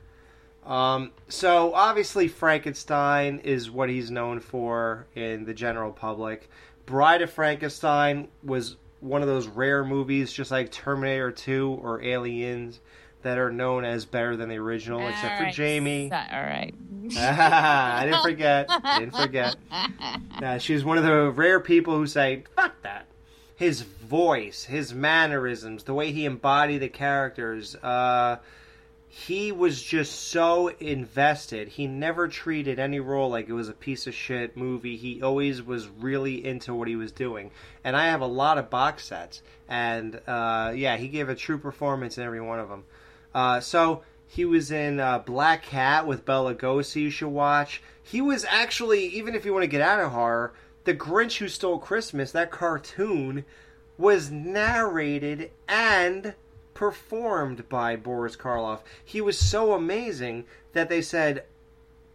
[0.64, 6.48] Um, so obviously Frankenstein is what he's known for in the general public.
[6.86, 12.78] Bride of Frankenstein was one of those rare movies, just like Terminator 2 or Aliens,
[13.22, 16.12] that are known as better than the original, All except right, for Jamie.
[16.12, 16.72] all right.
[17.16, 18.66] I didn't forget.
[18.68, 19.56] I didn't forget.
[20.42, 23.06] Uh, she's one of the rare people who say, fuck that.
[23.62, 27.76] His voice, his mannerisms, the way he embodied the characters.
[27.76, 28.38] Uh,
[29.08, 31.68] he was just so invested.
[31.68, 34.96] He never treated any role like it was a piece of shit movie.
[34.96, 37.52] He always was really into what he was doing.
[37.84, 39.42] And I have a lot of box sets.
[39.68, 42.82] And uh, yeah, he gave a true performance in every one of them.
[43.32, 47.02] Uh, so he was in uh, Black Cat with Bela Lugosi.
[47.02, 47.80] You should watch.
[48.02, 50.52] He was actually, even if you want to get out of horror,
[50.84, 53.44] The Grinch Who Stole Christmas, that cartoon,
[53.96, 56.34] was narrated and
[56.74, 58.80] performed by Boris Karloff.
[59.04, 61.44] He was so amazing that they said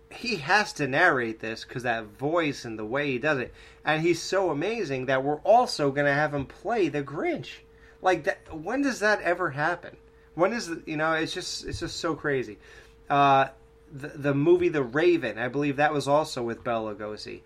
[0.09, 3.53] he has to narrate this because that voice and the way he does it,
[3.85, 7.59] and he's so amazing that we're also going to have him play the Grinch.
[8.01, 9.97] Like that, when does that ever happen?
[10.35, 11.13] When is you know?
[11.13, 12.57] It's just it's just so crazy.
[13.09, 13.47] Uh,
[13.91, 17.41] the the movie The Raven, I believe that was also with Bela Lugosi.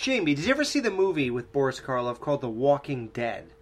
[0.00, 3.52] Jamie, did you ever see the movie with Boris Karloff called The Walking Dead?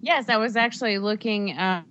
[0.00, 1.56] Yes, I was actually looking.
[1.56, 1.84] Uh,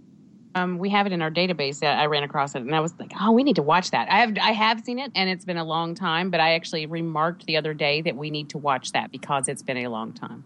[0.55, 1.81] um, we have it in our database.
[1.81, 4.17] I ran across it, and I was like, "Oh, we need to watch that." I
[4.17, 6.29] have I have seen it, and it's been a long time.
[6.29, 9.63] But I actually remarked the other day that we need to watch that because it's
[9.63, 10.43] been a long time.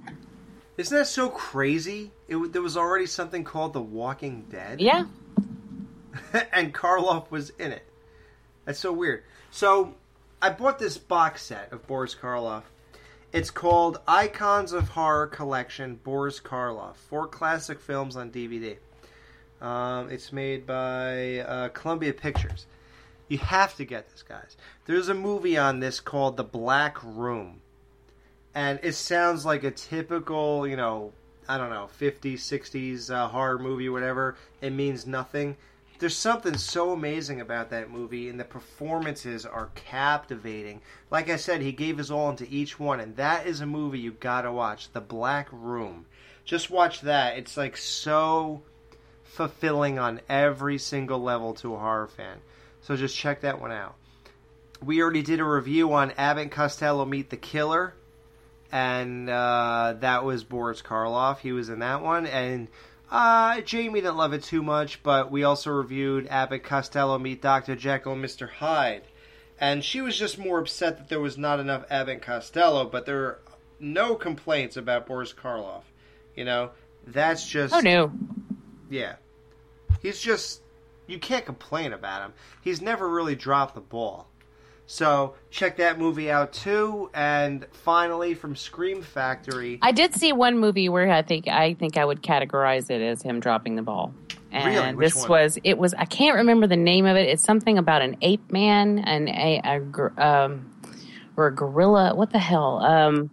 [0.77, 2.11] Isn't that so crazy?
[2.27, 4.79] It, there was already something called The Walking Dead.
[4.79, 5.05] Yeah.
[6.53, 7.87] and Karloff was in it.
[8.65, 9.23] That's so weird.
[9.49, 9.95] So
[10.43, 12.63] I bought this box set of Boris Karloff.
[13.31, 16.95] It's called Icons of Horror Collection Boris Karloff.
[16.95, 18.77] Four classic films on DVD.
[19.61, 22.65] Um, it's made by uh, Columbia Pictures.
[23.27, 24.57] You have to get this, guys.
[24.85, 27.61] There's a movie on this called The Black Room.
[28.55, 31.13] And it sounds like a typical, you know,
[31.47, 34.35] I don't know, 50s, 60s uh, horror movie, whatever.
[34.59, 35.55] It means nothing.
[36.01, 40.81] There's something so amazing about that movie, and the performances are captivating.
[41.11, 43.99] Like I said, he gave his all into each one, and that is a movie
[43.99, 44.91] you gotta watch.
[44.93, 46.07] The Black Room.
[46.43, 47.37] Just watch that.
[47.37, 48.63] It's like so
[49.23, 52.39] fulfilling on every single level to a horror fan.
[52.81, 53.93] So just check that one out.
[54.83, 57.93] We already did a review on Abbott and Costello Meet the Killer,
[58.71, 61.37] and uh, that was Boris Karloff.
[61.41, 62.69] He was in that one, and
[63.11, 67.75] uh, Jamie didn't love it too much, but we also reviewed Abbott Costello Meet Dr.
[67.75, 68.49] Jekyll and Mr.
[68.49, 69.03] Hyde.
[69.59, 73.23] And she was just more upset that there was not enough Abbott Costello, but there
[73.23, 73.39] are
[73.79, 75.83] no complaints about Boris Karloff.
[76.35, 76.71] You know,
[77.05, 77.73] that's just.
[77.73, 78.11] Oh, no.
[78.89, 79.15] Yeah.
[80.01, 80.61] He's just.
[81.05, 82.33] You can't complain about him.
[82.61, 84.27] He's never really dropped the ball.
[84.91, 87.09] So check that movie out too.
[87.13, 89.79] And finally, from Scream Factory.
[89.81, 93.21] I did see one movie where I think I think I would categorize it as
[93.21, 94.13] him dropping the ball.
[94.51, 94.95] And Really?
[94.95, 95.29] Which this one?
[95.29, 97.29] was it was I can't remember the name of it.
[97.29, 100.69] It's something about an ape man and a, a um
[101.37, 102.13] or a gorilla.
[102.13, 102.79] What the hell?
[102.79, 103.29] Um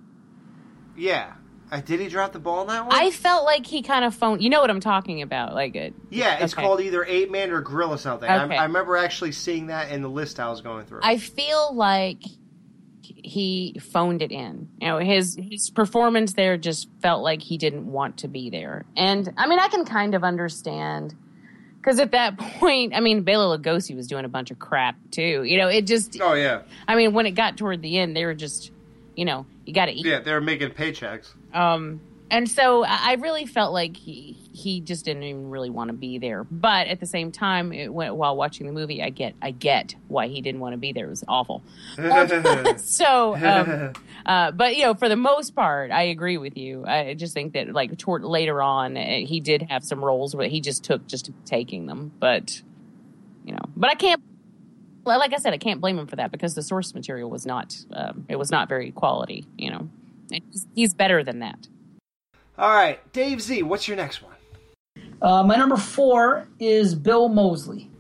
[0.97, 1.33] Yeah.
[1.71, 2.95] Uh, did he drop the ball in that one?
[2.95, 4.43] I felt like he kind of phoned.
[4.43, 5.55] You know what I'm talking about?
[5.55, 5.95] Like it.
[6.11, 6.63] Yeah, it's okay.
[6.63, 8.31] called either Ape Man or Gorilla something.
[8.31, 8.57] Okay.
[8.57, 11.01] I, I remember actually seeing that in the list I was going through.
[11.03, 12.23] I feel like
[13.03, 14.69] he phoned it in.
[14.81, 18.85] You know, his his performance there just felt like he didn't want to be there.
[18.97, 21.15] And I mean, I can kind of understand
[21.77, 25.43] because at that point, I mean, Bela Lugosi was doing a bunch of crap too.
[25.43, 26.19] You know, it just.
[26.21, 28.73] Oh yeah, I mean, when it got toward the end, they were just,
[29.15, 30.07] you know, you got to eat.
[30.07, 31.35] yeah, they were making paychecks.
[31.53, 32.01] Um,
[32.31, 36.19] and so I really felt like he he just didn't even really want to be
[36.19, 36.45] there.
[36.45, 39.95] But at the same time, it went, while watching the movie, I get I get
[40.09, 41.07] why he didn't want to be there.
[41.07, 41.63] It was awful.
[42.77, 43.93] so, um,
[44.27, 46.85] uh, but you know, for the most part, I agree with you.
[46.87, 50.49] I just think that like toward later on, uh, he did have some roles where
[50.49, 52.13] he just took just taking them.
[52.19, 52.61] But
[53.45, 54.23] you know, but I can't.
[55.05, 57.75] Like I said, I can't blame him for that because the source material was not
[57.95, 59.47] um, it was not very quality.
[59.57, 59.89] You know,
[60.31, 61.69] He's- he's better than that.
[62.59, 64.35] All right, Dave Z, what's your next one?
[65.23, 67.91] Uh, my number four is Bill Moseley.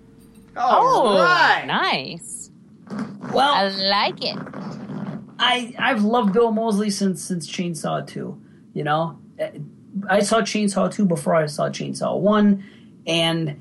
[0.57, 1.65] All right.
[1.67, 2.51] nice.
[3.33, 4.37] Well, I like it.
[5.39, 8.41] I I've loved Bill Moseley since since Chainsaw Two.
[8.75, 9.19] You know,
[10.09, 12.65] I saw Chainsaw Two before I saw Chainsaw One,
[13.07, 13.57] and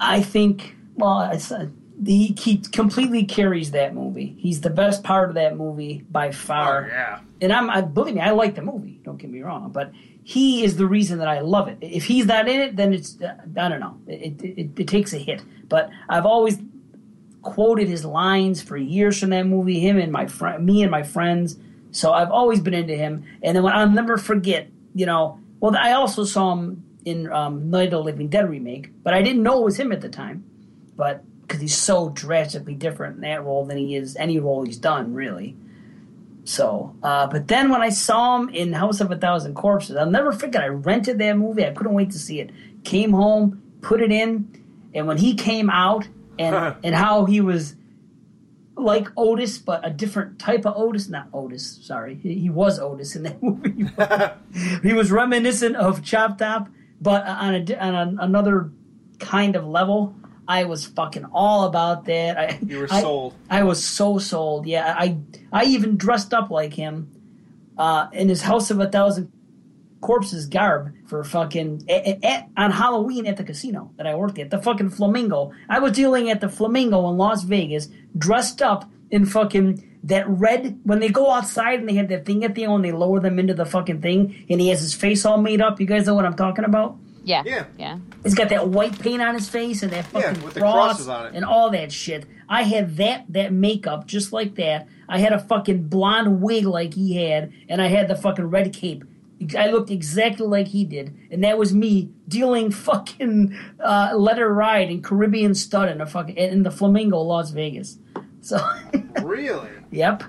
[0.00, 1.68] I think well, it's, uh,
[2.02, 4.34] he he completely carries that movie.
[4.38, 6.84] He's the best part of that movie by far.
[6.84, 7.20] Oh, yeah.
[7.40, 9.00] And I'm I, believe me, I like the movie.
[9.04, 9.92] Don't get me wrong, but
[10.22, 11.78] he is the reason that I love it.
[11.80, 13.98] If he's not in it, then it's uh, I don't know.
[14.06, 15.42] It it, it, it takes a hit.
[15.68, 16.58] But I've always
[17.42, 19.78] quoted his lines for years from that movie.
[19.80, 21.58] Him and my friend, me and my friends.
[21.92, 23.24] So I've always been into him.
[23.42, 25.38] And then when I'll never forget, you know.
[25.60, 29.22] Well, I also saw him in um, Night of the Living Dead remake, but I
[29.22, 30.44] didn't know it was him at the time.
[30.96, 34.78] But because he's so drastically different in that role than he is any role he's
[34.78, 35.56] done, really.
[36.44, 40.10] So, uh, but then when I saw him in House of a Thousand Corpses, I'll
[40.10, 40.62] never forget.
[40.62, 41.66] I rented that movie.
[41.66, 42.50] I couldn't wait to see it.
[42.84, 44.62] Came home, put it in,
[44.94, 46.06] and when he came out
[46.38, 47.76] and and how he was
[48.76, 51.08] like Otis, but a different type of Otis.
[51.08, 52.16] Not Otis, sorry.
[52.16, 53.86] He, he was Otis in that movie.
[54.88, 56.68] he was reminiscent of Chop Top,
[57.00, 58.70] but on a on a, another
[59.18, 60.14] kind of level.
[60.46, 62.38] I was fucking all about that.
[62.38, 63.34] I, You were I- sold.
[63.48, 64.66] I was so sold.
[64.66, 65.18] Yeah, I
[65.52, 67.10] I even dressed up like him
[67.78, 69.32] uh, in his House of a Thousand
[70.00, 74.50] Corpses garb for fucking at, at, on Halloween at the casino that I worked at,
[74.50, 75.52] the fucking Flamingo.
[75.68, 77.88] I was dealing at the Flamingo in Las Vegas,
[78.18, 80.78] dressed up in fucking that red.
[80.84, 83.18] When they go outside and they have that thing at the end, when they lower
[83.18, 85.80] them into the fucking thing, and he has his face all made up.
[85.80, 86.98] You guys know what I'm talking about?
[87.24, 87.42] Yeah.
[87.44, 87.64] Yeah.
[87.78, 87.98] Yeah.
[88.22, 90.74] He's got that white paint on his face and that Yeah, fucking with the cross
[90.96, 91.32] crosses on it.
[91.34, 92.26] and all that shit.
[92.48, 94.86] I had that that makeup just like that.
[95.08, 98.72] I had a fucking blonde wig like he had, and I had the fucking red
[98.72, 99.04] cape.
[99.58, 104.46] I looked exactly like he did, and that was me dealing fucking uh, Let It
[104.46, 107.98] Ride in Caribbean stud in a fucking in the Flamingo, Las Vegas.
[108.40, 108.58] So,
[109.22, 109.68] Really?
[109.90, 110.22] yep,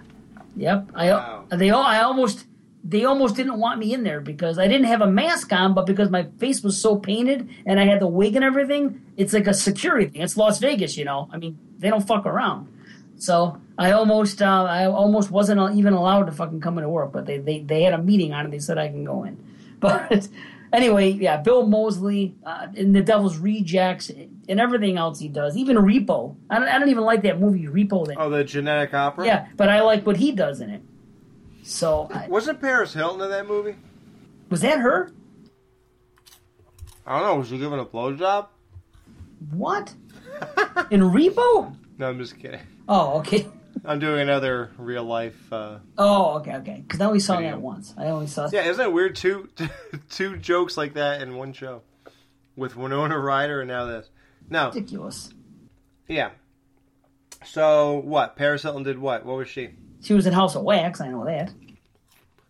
[0.55, 0.89] yep.
[0.95, 1.45] I Wow.
[1.51, 2.45] they all I almost
[2.87, 5.87] they almost didn't want me in there because I didn't have a mask on, but
[5.87, 9.47] because my face was so painted and I had the wig and everything, it's like
[9.47, 10.21] a security thing.
[10.21, 11.27] It's Las Vegas, you know.
[11.33, 12.67] I mean, they don't fuck around.
[13.17, 17.25] So I almost, uh, I almost wasn't even allowed to fucking come into work, but
[17.25, 18.51] they, they, they had a meeting on it.
[18.51, 19.37] They said I can go in.
[19.79, 20.29] But
[20.73, 25.75] anyway, yeah, Bill Moseley uh, in The Devil's Rejects and everything else he does, even
[25.77, 26.35] Repo.
[26.49, 28.07] I don't, I don't even like that movie Repo.
[28.07, 29.25] That Oh, the genetic opera.
[29.25, 30.81] yeah, but I like what he does in it.
[31.67, 33.75] So I, Wasn't Paris Hilton in that movie?
[34.49, 35.11] was that her?
[37.07, 37.35] I don't know.
[37.37, 38.47] Was she giving a blowjob?
[39.51, 39.93] What?
[40.91, 41.75] In Repo?
[41.97, 42.59] No, I'm just kidding.
[42.89, 43.47] Oh, okay.
[43.85, 45.51] I'm doing another real life.
[45.51, 45.77] Uh...
[45.97, 46.83] Oh, okay, okay.
[46.85, 47.51] Because I only saw Video.
[47.51, 47.93] that once.
[47.97, 48.49] I only saw.
[48.51, 49.15] Yeah, isn't it weird?
[49.15, 49.47] Two
[50.09, 51.83] two jokes like that in one show,
[52.57, 54.09] with Winona Ryder and now this.
[54.49, 55.33] No, Ridiculous.
[56.09, 56.31] yeah.
[57.45, 58.35] So what?
[58.35, 59.25] Paris Hilton did what?
[59.25, 59.69] What was she?
[60.05, 61.01] She was in House of Wax.
[61.01, 61.51] I know that.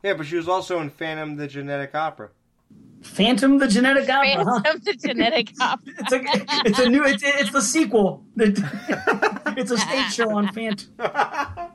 [0.04, 2.30] Yeah, but she was also in Phantom the Genetic Opera.
[3.02, 4.44] Phantom the Genetic Opera.
[4.44, 4.62] huh?
[4.62, 5.94] Phantom the genetic opera.
[6.00, 6.22] It's a,
[6.66, 7.04] it's a new.
[7.06, 8.24] It's, it's the sequel.
[9.58, 10.90] It's a stage show on Phantom.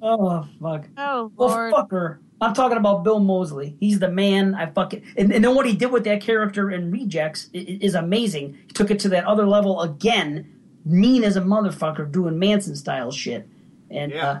[0.00, 0.84] Oh fuck.
[0.96, 1.72] Oh Well, Lord.
[1.72, 2.20] fuck her.
[2.40, 3.76] I'm talking about Bill Moseley.
[3.80, 4.54] He's the man.
[4.54, 7.78] I fucking and, and then what he did with that character in Rejects i- i-
[7.80, 8.56] is amazing.
[8.68, 10.54] He took it to that other level again.
[10.84, 13.48] Mean as a motherfucker, doing Manson style shit.
[13.90, 14.30] And Yeah.
[14.30, 14.40] uh,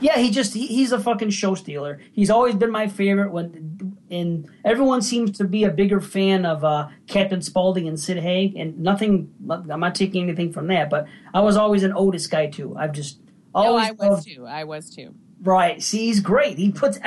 [0.00, 2.00] yeah, he just he, he's a fucking show stealer.
[2.12, 3.30] He's always been my favorite.
[3.32, 8.18] When and everyone seems to be a bigger fan of uh, Captain Spaulding and Sid
[8.18, 8.56] Haig.
[8.56, 9.32] And nothing.
[9.48, 12.76] I'm not taking anything from that, but I was always an Otis guy too.
[12.76, 13.20] I've just
[13.54, 14.46] Oh, always I was loved too.
[14.46, 15.14] I was too.
[15.40, 15.80] Right.
[15.80, 16.58] See, he's great.
[16.58, 16.98] He puts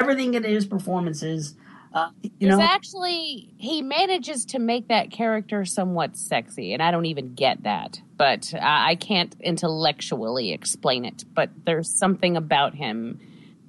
[0.00, 1.56] everything into his performances.
[1.94, 2.10] Uh,
[2.40, 7.34] you know, actually he manages to make that character somewhat sexy, and I don't even
[7.34, 11.24] get that, but I I can't intellectually explain it.
[11.32, 13.20] But there's something about him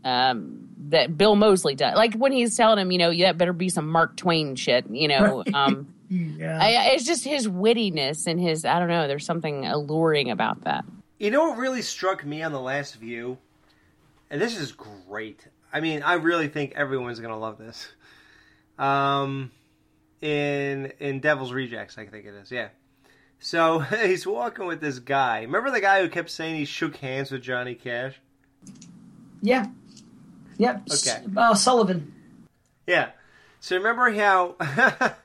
[0.04, 3.70] um, that Bill Moseley does, like when he's telling him, you know, that better be
[3.70, 5.44] some Mark Twain shit, you know.
[5.54, 6.60] Um, yeah.
[6.60, 9.08] I, it's just his wittiness and his I don't know.
[9.08, 10.84] There's something alluring about that.
[11.20, 13.38] You know what really struck me on the last view?
[14.32, 15.48] And this is great.
[15.72, 17.88] I mean, I really think everyone's gonna love this.
[18.78, 19.52] Um,
[20.22, 22.52] in in Devil's Rejects, I think it is.
[22.52, 22.70] Yeah.
[23.40, 25.42] So he's walking with this guy.
[25.42, 28.20] Remember the guy who kept saying he shook hands with Johnny Cash?
[29.42, 29.68] yeah,
[30.58, 30.82] yep.
[30.92, 31.24] Okay.
[31.38, 32.14] Uh, Sullivan.
[32.88, 33.10] Yeah.
[33.60, 34.56] So remember how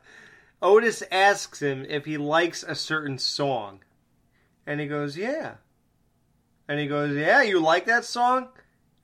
[0.63, 3.81] Otis asks him if he likes a certain song,
[4.67, 5.55] and he goes, "Yeah."
[6.69, 8.49] And he goes, "Yeah, you like that song?"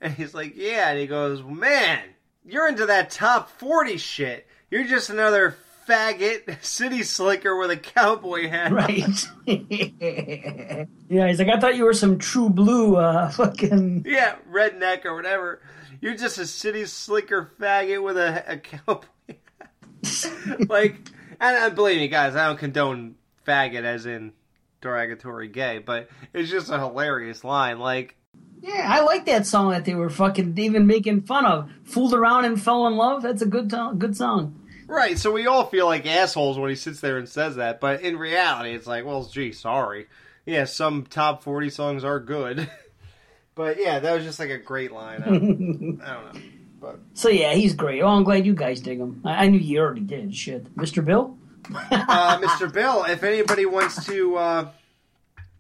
[0.01, 2.03] And he's like, "Yeah." And he goes, "Man,
[2.47, 4.47] you're into that top forty shit.
[4.71, 5.57] You're just another
[5.89, 9.29] faggot city slicker with a cowboy hat." Right.
[11.09, 14.05] yeah, he's like, I thought you were some true blue, uh, fucking.
[14.07, 15.61] Yeah, redneck or whatever.
[16.01, 20.69] You're just a city slicker faggot with a, a cowboy hat.
[20.69, 20.97] like,
[21.41, 23.17] and uh, believe me, guys, I don't condone
[23.47, 24.33] faggot as in
[24.81, 27.79] derogatory gay, but it's just a hilarious line.
[27.79, 28.16] Like,
[28.61, 31.71] Yeah, I like that song that they were fucking even making fun of.
[31.85, 33.23] Fooled around and fell in love.
[33.23, 34.61] That's a good, to- good song.
[34.89, 38.01] right, so we all feel like assholes when he sits there and says that, but
[38.03, 40.07] in reality, it's like, well, gee, sorry.
[40.47, 42.69] Yeah, some top 40 songs are good.
[43.55, 45.23] but yeah, that was just like a great line.
[45.23, 46.41] I don't, I don't know.
[46.81, 48.03] But So yeah, he's great.
[48.03, 49.23] Oh, I'm glad you guys dig him.
[49.25, 50.35] I, I knew you already did.
[50.35, 51.05] Shit, Mr.
[51.05, 51.37] Bill.
[51.91, 52.73] uh, Mr.
[52.73, 54.69] Bill, if anybody wants to, uh,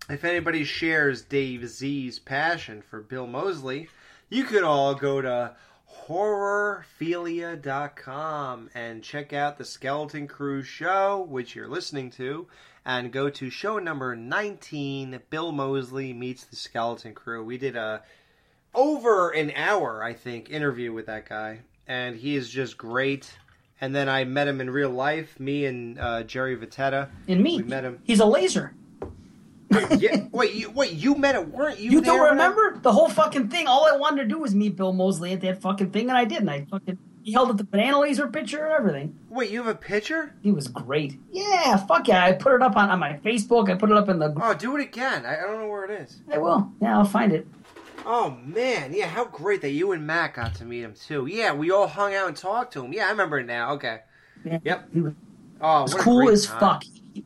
[0.08, 3.88] if anybody shares Dave Z's passion for Bill Moseley,
[4.28, 5.56] you could all go to
[6.06, 12.46] horrorphilia.com and check out the Skeleton Crew show, which you're listening to,
[12.84, 17.42] and go to show number 19, Bill Moseley Meets the Skeleton Crew.
[17.44, 18.02] We did a
[18.74, 23.36] over an hour, I think, interview with that guy, and he is just great.
[23.80, 27.10] And then I met him in real life, me and uh, Jerry Vitetta.
[27.28, 27.58] And me.
[27.58, 28.00] We met him.
[28.04, 28.72] He's a laser.
[29.98, 31.50] Yeah, wait, you, wait, you met him?
[31.52, 31.90] Weren't you?
[31.90, 33.66] You don't when I- remember the whole fucking thing?
[33.66, 36.24] All I wanted to do was meet Bill Moseley at that fucking thing, and I
[36.24, 36.38] did.
[36.38, 39.18] And I fucking he held up the banana laser picture and everything.
[39.28, 40.32] Wait, you have a picture?
[40.42, 41.18] He was great.
[41.32, 42.24] Yeah, fuck yeah!
[42.24, 43.68] I put it up on, on my Facebook.
[43.68, 44.32] I put it up in the.
[44.40, 45.26] Oh, do it again.
[45.26, 46.20] I, I don't know where it is.
[46.32, 46.70] I will.
[46.80, 47.46] Yeah, I'll find it.
[48.04, 51.26] Oh man, yeah, how great that you and Matt got to meet him too.
[51.26, 52.92] Yeah, we all hung out and talked to him.
[52.92, 53.72] Yeah, I remember it now.
[53.72, 53.98] Okay.
[54.44, 54.58] Yeah.
[54.62, 54.88] Yep.
[54.94, 55.12] He was,
[55.60, 56.60] Oh, what cool as time.
[56.60, 56.84] fuck.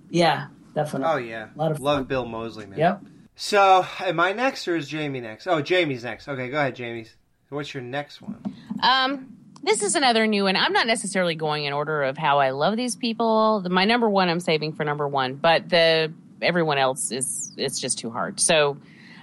[0.08, 1.09] Yeah, definitely.
[1.12, 2.78] Oh yeah, A lot of love Bill Moseley, man.
[2.78, 3.02] Yep.
[3.36, 5.47] So, am I next or is Jamie next?
[5.47, 6.28] Oh, Jamie's next.
[6.28, 7.06] Okay, go ahead, Jamie.
[7.48, 8.36] What's your next one?
[8.82, 10.56] Um, this is another new one.
[10.56, 13.60] I'm not necessarily going in order of how I love these people.
[13.60, 17.80] The- My number one, I'm saving for number one, but the everyone else is it's
[17.80, 18.40] just too hard.
[18.40, 18.76] So,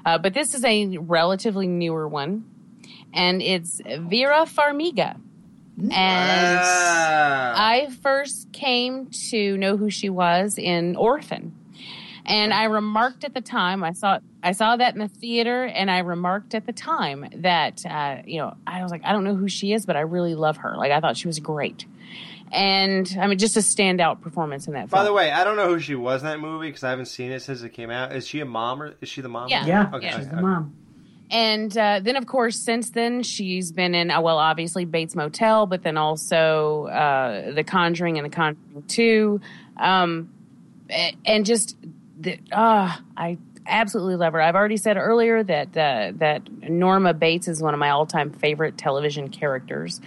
[0.05, 2.45] uh, but this is a relatively newer one,
[3.13, 5.19] and it's Vera Farmiga.
[5.79, 11.53] And I first came to know who she was in Orphan.
[12.25, 15.89] And I remarked at the time, I saw I saw that in the theater, and
[15.89, 19.35] I remarked at the time that uh, you know I was like, I don't know
[19.35, 20.75] who she is, but I really love her.
[20.75, 21.85] Like I thought she was great,
[22.51, 24.89] and I mean just a standout performance in that.
[24.89, 25.05] By film.
[25.05, 27.31] the way, I don't know who she was in that movie because I haven't seen
[27.31, 28.13] it since it came out.
[28.13, 29.49] Is she a mom or is she the mom?
[29.49, 29.65] Yeah.
[29.65, 30.09] Yeah, Okay.
[30.09, 30.75] she's okay, the mom.
[31.29, 35.65] And uh, then, of course, since then, she's been in, uh, well, obviously Bates Motel,
[35.65, 39.41] but then also uh, The Conjuring and The Conjuring 2.
[39.77, 40.31] Um,
[41.25, 41.75] and just,
[42.19, 43.37] the, ah, I
[43.67, 44.41] absolutely love her.
[44.41, 48.31] I've already said earlier that uh, that Norma Bates is one of my all time
[48.31, 49.99] favorite television characters.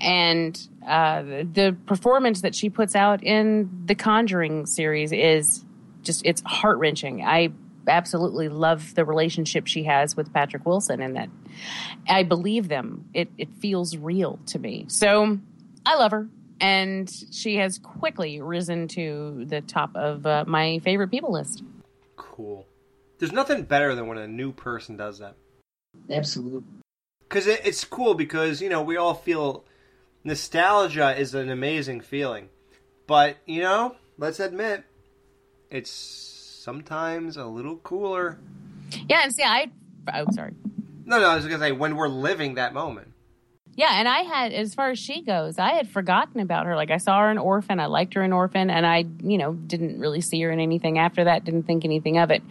[0.00, 5.64] And uh, the, the performance that she puts out in The Conjuring series is
[6.02, 7.22] just, it's heart wrenching.
[7.22, 7.50] I
[7.88, 11.28] absolutely love the relationship she has with Patrick Wilson and that
[12.08, 13.08] I believe them.
[13.14, 14.86] It it feels real to me.
[14.88, 15.38] So
[15.84, 16.28] I love her
[16.60, 21.64] and she has quickly risen to the top of uh, my favorite people list.
[22.16, 22.66] Cool.
[23.18, 25.34] There's nothing better than when a new person does that.
[26.08, 26.62] Absolutely.
[27.20, 29.64] Because it, it's cool because, you know, we all feel
[30.22, 32.48] nostalgia is an amazing feeling.
[33.06, 34.84] But, you know, let's admit,
[35.70, 38.38] it's sometimes a little cooler.
[39.08, 39.70] Yeah, and see I
[40.14, 40.54] oh sorry.
[41.04, 43.08] No, no, I was going to say, when we're living that moment.
[43.74, 46.76] Yeah, and I had, as far as she goes, I had forgotten about her.
[46.76, 49.54] Like I saw her in Orphan, I liked her in Orphan, and I, you know,
[49.54, 51.44] didn't really see her in anything after that.
[51.44, 52.42] Didn't think anything of it.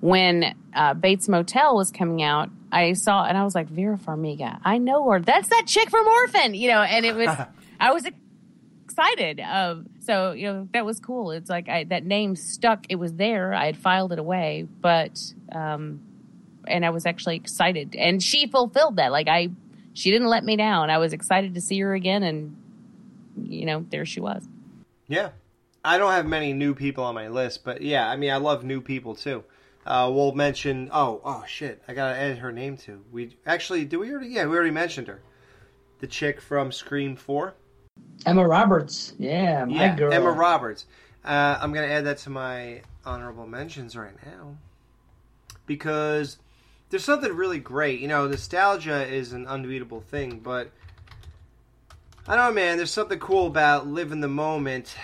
[0.00, 4.58] When uh, Bates Motel was coming out, I saw and I was like, Vera Farmiga,
[4.64, 5.20] I know her.
[5.20, 6.80] That's that chick from Orphan, you know.
[6.80, 7.28] And it was,
[7.80, 8.06] I was
[8.90, 9.40] excited.
[9.40, 11.30] Um, so you know that was cool.
[11.30, 12.86] It's like I, that name stuck.
[12.88, 13.54] It was there.
[13.54, 15.18] I had filed it away, but
[15.52, 16.00] um,
[16.66, 19.12] and I was actually excited, and she fulfilled that.
[19.12, 19.50] Like I,
[19.94, 20.90] she didn't let me down.
[20.90, 22.56] I was excited to see her again, and
[23.36, 24.46] you know there she was.
[25.08, 25.30] Yeah.
[25.82, 28.64] I don't have many new people on my list, but yeah, I mean, I love
[28.64, 29.44] new people too.
[29.86, 30.90] Uh, we'll mention.
[30.92, 31.82] Oh, oh shit!
[31.88, 33.02] I gotta add her name too.
[33.10, 34.28] We actually, do we already?
[34.28, 35.22] Yeah, we already mentioned her.
[36.00, 37.54] The chick from Scream Four.
[38.26, 39.14] Emma Roberts.
[39.18, 40.12] Yeah, my yeah, girl.
[40.12, 40.86] Emma Roberts.
[41.24, 44.56] Uh, I'm gonna add that to my honorable mentions right now
[45.66, 46.38] because
[46.90, 48.00] there's something really great.
[48.00, 50.70] You know, nostalgia is an unbeatable thing, but
[52.26, 52.76] I don't know, man.
[52.76, 54.94] There's something cool about living the moment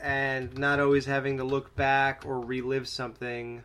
[0.00, 3.62] and not always having to look back or relive something.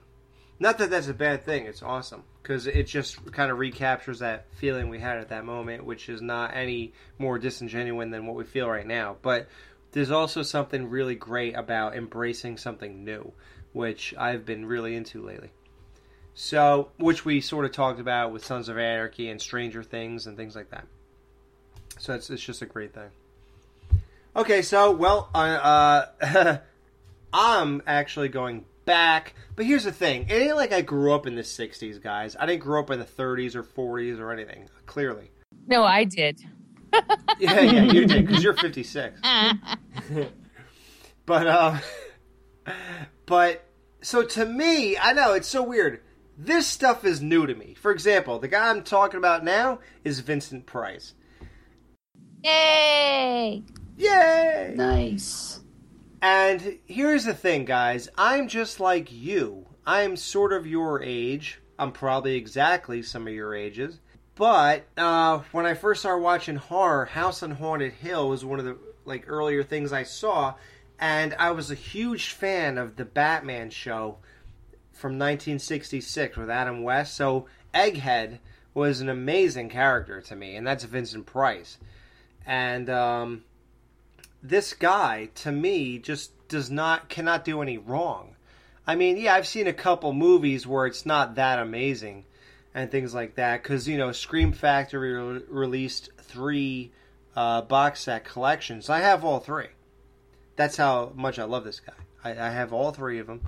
[0.60, 1.66] Not that that's a bad thing.
[1.66, 5.84] It's awesome because it just kind of recaptures that feeling we had at that moment,
[5.84, 9.18] which is not any more disingenuous than what we feel right now.
[9.22, 9.50] But
[9.92, 13.34] there's also something really great about embracing something new,
[13.74, 15.52] which I've been really into lately.
[16.36, 20.38] So, which we sort of talked about with Sons of Anarchy and Stranger Things and
[20.38, 20.88] things like that.
[22.00, 23.10] So it's it's just a great thing.
[24.38, 26.58] Okay, so well, uh, uh,
[27.34, 31.36] I'm actually going back, but here's the thing: it ain't like I grew up in
[31.36, 32.36] the '60s, guys.
[32.40, 34.68] I didn't grow up in the 30s or 40s or anything.
[34.88, 35.30] Clearly,
[35.68, 36.42] No, I did.
[37.40, 39.20] yeah, yeah, you did because you're 56.
[41.28, 41.80] but um,
[43.28, 43.64] but
[44.02, 46.02] so to me, I know it's so weird.
[46.38, 47.74] This stuff is new to me.
[47.74, 51.14] For example, the guy I'm talking about now is Vincent Price.
[52.44, 53.64] Yay!
[53.98, 54.74] Yay!
[54.76, 55.60] Nice.
[56.22, 58.10] And here's the thing, guys.
[58.18, 59.66] I'm just like you.
[59.86, 61.62] I'm sort of your age.
[61.78, 64.00] I'm probably exactly some of your ages.
[64.36, 68.66] but uh, when I first started watching horror, House on Haunted Hill was one of
[68.66, 70.56] the like earlier things I saw,
[71.00, 74.18] and I was a huge fan of the Batman show
[74.92, 77.16] from 1966 with Adam West.
[77.16, 78.40] So Egghead
[78.74, 81.78] was an amazing character to me, and that's Vincent Price.
[82.46, 83.44] And um,
[84.42, 88.36] this guy, to me, just does not cannot do any wrong.
[88.86, 92.26] I mean, yeah, I've seen a couple movies where it's not that amazing
[92.74, 96.92] and things like that because you know Scream Factory re- released three
[97.36, 98.90] uh, box set collections.
[98.90, 99.68] I have all three.
[100.56, 101.94] That's how much I love this guy.
[102.24, 103.42] I, I have all three of them,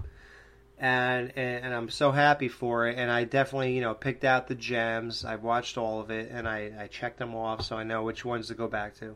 [0.78, 2.98] and, and and I'm so happy for it.
[2.98, 5.24] And I definitely you know picked out the gems.
[5.24, 8.26] I've watched all of it, and I I checked them off so I know which
[8.26, 9.16] ones to go back to.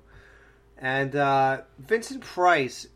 [0.83, 2.87] And uh, Vincent Price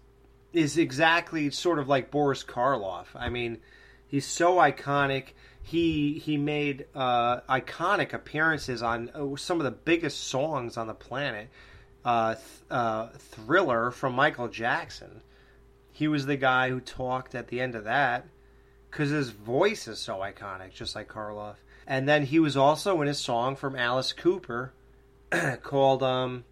[0.52, 3.06] is exactly sort of like Boris Karloff.
[3.16, 3.60] I mean,
[4.06, 5.28] he's so iconic.
[5.64, 10.94] He he made uh, iconic appearances on uh, some of the biggest songs on the
[10.94, 11.48] planet.
[12.04, 15.22] Uh, th- uh, Thriller from Michael Jackson.
[15.94, 18.28] He was the guy who talked at the end of that
[18.92, 21.56] because his voice is so iconic, just like Karloff.
[21.88, 24.74] And then he was also in a song from Alice Cooper
[25.64, 26.44] called um,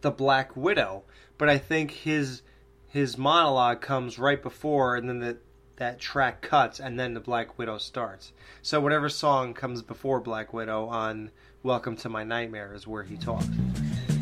[0.00, 1.04] "The Black Widow."
[1.38, 2.42] But I think his
[2.88, 5.38] his monologue comes right before, and then the,
[5.76, 8.32] that track cuts, and then the Black Widow starts.
[8.62, 11.30] So whatever song comes before Black Widow on
[11.62, 13.46] "Welcome to My Nightmare" is where he talks.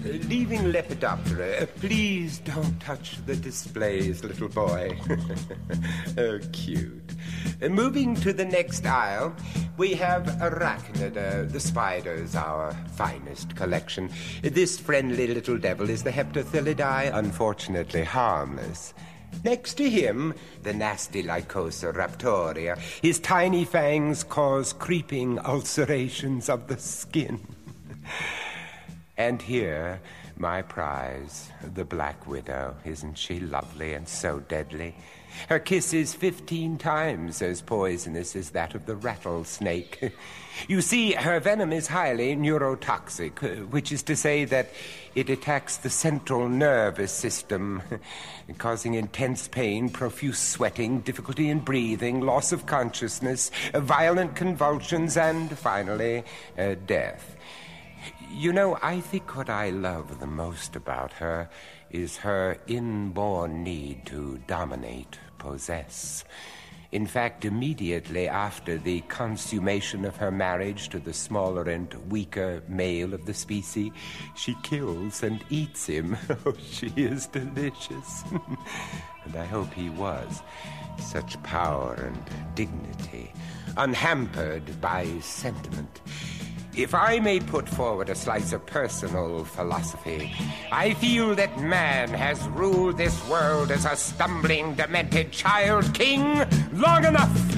[0.05, 4.97] Leaving Lepidoptera, please don't touch the displays, little boy.
[6.19, 7.15] oh, cute.
[7.61, 9.35] Uh, Moving to the next aisle,
[9.77, 14.09] we have Arachnida, the spiders, our finest collection.
[14.43, 18.95] This friendly little devil is the Heptathelidae, unfortunately harmless.
[19.45, 22.79] Next to him, the nasty Lycosa raptoria.
[23.03, 27.41] His tiny fangs cause creeping ulcerations of the skin.
[29.19, 30.01] And here,
[30.37, 32.77] my prize, the Black Widow.
[32.85, 34.95] Isn't she lovely and so deadly?
[35.49, 40.13] Her kiss is fifteen times as poisonous as that of the rattlesnake.
[40.67, 44.71] You see, her venom is highly neurotoxic, which is to say that
[45.15, 47.81] it attacks the central nervous system,
[48.59, 56.25] causing intense pain, profuse sweating, difficulty in breathing, loss of consciousness, violent convulsions, and finally,
[56.59, 57.37] uh, death.
[58.31, 61.49] You know, I think what I love the most about her
[61.91, 66.25] is her inborn need to dominate, possess.
[66.91, 73.13] In fact, immediately after the consummation of her marriage to the smaller and weaker male
[73.13, 73.93] of the species,
[74.35, 76.17] she kills and eats him.
[76.47, 78.23] Oh, she is delicious.
[79.25, 80.43] and I hope he was.
[80.99, 83.33] Such power and dignity,
[83.77, 86.01] unhampered by sentiment.
[86.77, 90.33] If I may put forward a slice of personal philosophy,
[90.71, 97.05] I feel that man has ruled this world as a stumbling, demented child king long
[97.05, 97.57] enough.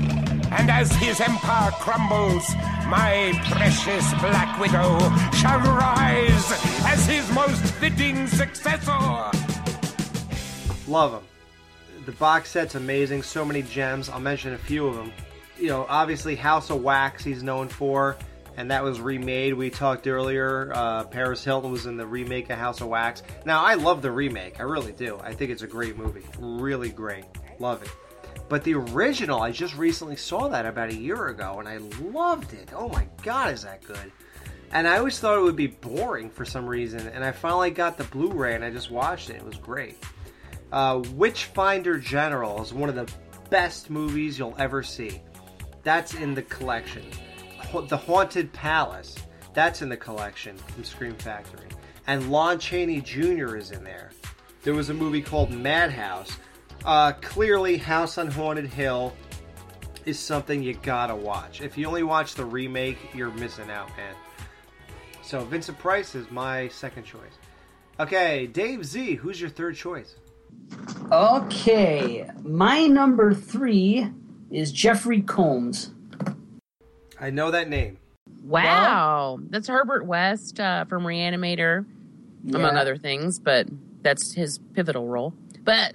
[0.53, 2.49] And as his empire crumbles,
[2.87, 4.99] my precious Black Widow
[5.33, 6.53] shall rise
[6.87, 9.31] as his most fitting successor.
[10.89, 11.29] Love him.
[12.07, 13.23] The box set's amazing.
[13.23, 14.09] So many gems.
[14.09, 15.13] I'll mention a few of them.
[15.59, 18.17] You know, obviously House of Wax he's known for,
[18.61, 19.55] and that was remade.
[19.55, 20.71] We talked earlier.
[20.75, 23.23] Uh, Paris Hilton was in the remake of House of Wax.
[23.47, 24.61] Now I love the remake.
[24.61, 25.19] I really do.
[25.23, 26.25] I think it's a great movie.
[26.39, 27.25] Really great.
[27.59, 27.91] Love it.
[28.51, 32.53] But the original, I just recently saw that about a year ago, and I loved
[32.53, 32.71] it.
[32.75, 34.13] Oh my god, is that good?
[34.73, 37.97] And I always thought it would be boring for some reason, and I finally got
[37.97, 39.37] the Blu-ray and I just watched it.
[39.37, 39.97] It was great.
[40.71, 43.11] Uh, Witchfinder General is one of the
[43.49, 45.23] best movies you'll ever see.
[45.83, 47.05] That's in the collection.
[47.89, 49.17] The Haunted Palace,
[49.55, 51.69] that's in the collection from Scream Factory.
[52.07, 53.57] And Lon Chaney Jr.
[53.57, 54.11] is in there.
[54.63, 56.37] There was a movie called Madhouse.
[56.85, 59.15] Uh, clearly, House on Haunted Hill
[60.07, 61.61] is something you gotta watch.
[61.61, 64.15] If you only watch the remake, you're missing out, man.
[65.23, 67.39] So Vincent Price is my second choice.
[68.01, 70.17] Okay, Dave Z, who's your third choice?
[71.13, 74.09] Okay, my number three
[74.51, 75.91] is Jeffrey Combs.
[77.21, 77.99] I know that name.
[78.43, 81.85] Wow, that's Herbert West uh, from Reanimator,
[82.49, 83.67] among other things, but
[84.03, 85.35] that's his pivotal role.
[85.63, 85.95] But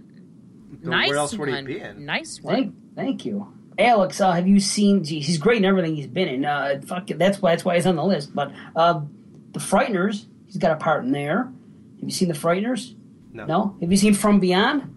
[0.70, 1.66] But nice where else would he one.
[1.66, 2.06] be in?
[2.06, 2.54] Nice one.
[2.56, 4.22] Thank, thank you, Alex.
[4.22, 5.04] Uh, have you seen?
[5.04, 6.46] Gee, he's great in everything he's been in.
[6.46, 8.36] Uh, fuck, that's why that's why he's on the list.
[8.36, 9.02] But uh,
[9.54, 11.46] the Frighteners, he's got a part in there.
[12.00, 12.94] Have you seen the Frighteners?
[13.34, 13.46] No.
[13.46, 13.78] No.
[13.82, 14.92] Have you seen From Beyond?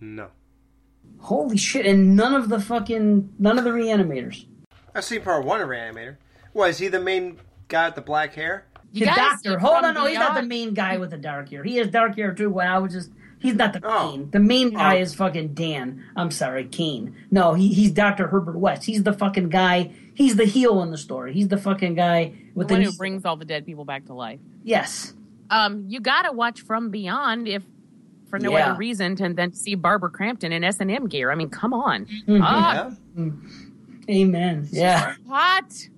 [0.00, 0.28] No.
[1.20, 1.86] Holy shit!
[1.86, 4.44] And none of the fucking none of the Reanimators.
[4.94, 6.16] I've seen part one of Reanimator.
[6.52, 7.38] What is he the main
[7.68, 8.66] guy with the black hair?
[8.92, 9.58] The gotta doctor.
[9.58, 11.64] Hold on, no, he's not the main guy with the dark hair.
[11.64, 12.48] He has dark hair too.
[12.50, 13.10] When I was just,
[13.40, 14.12] he's not the Oh.
[14.12, 14.30] main.
[14.30, 15.02] The main guy Oh.
[15.02, 16.04] is fucking Dan.
[16.14, 17.16] I'm sorry, Cain.
[17.32, 18.84] No, he he's Doctor Herbert West.
[18.84, 19.90] He's the fucking guy.
[20.14, 21.32] He's the heel in the story.
[21.34, 24.04] He's the fucking guy with the the, one who brings all the dead people back
[24.06, 24.38] to life.
[24.62, 25.12] Yes.
[25.50, 27.64] Um, you gotta watch From Beyond if
[28.30, 28.70] for no Yeah.
[28.70, 31.32] other reason than then see Barbara Crampton in S and M gear.
[31.32, 32.40] I mean, come on, Mhm.
[32.42, 32.90] Ah,
[34.08, 34.68] Amen.
[34.70, 35.14] Yeah.
[35.28, 35.88] hot.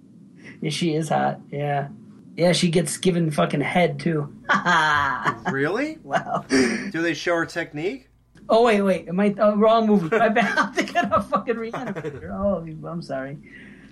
[0.60, 1.40] yeah, she is hot.
[1.50, 1.88] Yeah.
[2.36, 4.32] Yeah, she gets given fucking head too.
[5.50, 5.98] Really?
[6.02, 6.44] wow.
[6.48, 8.08] Do they show her technique?
[8.48, 9.08] Oh wait, wait.
[9.08, 10.14] Am I oh, wrong movie?
[10.16, 12.30] I bet I'm thinking of fucking Rihanna.
[12.32, 13.38] Oh, I'm sorry.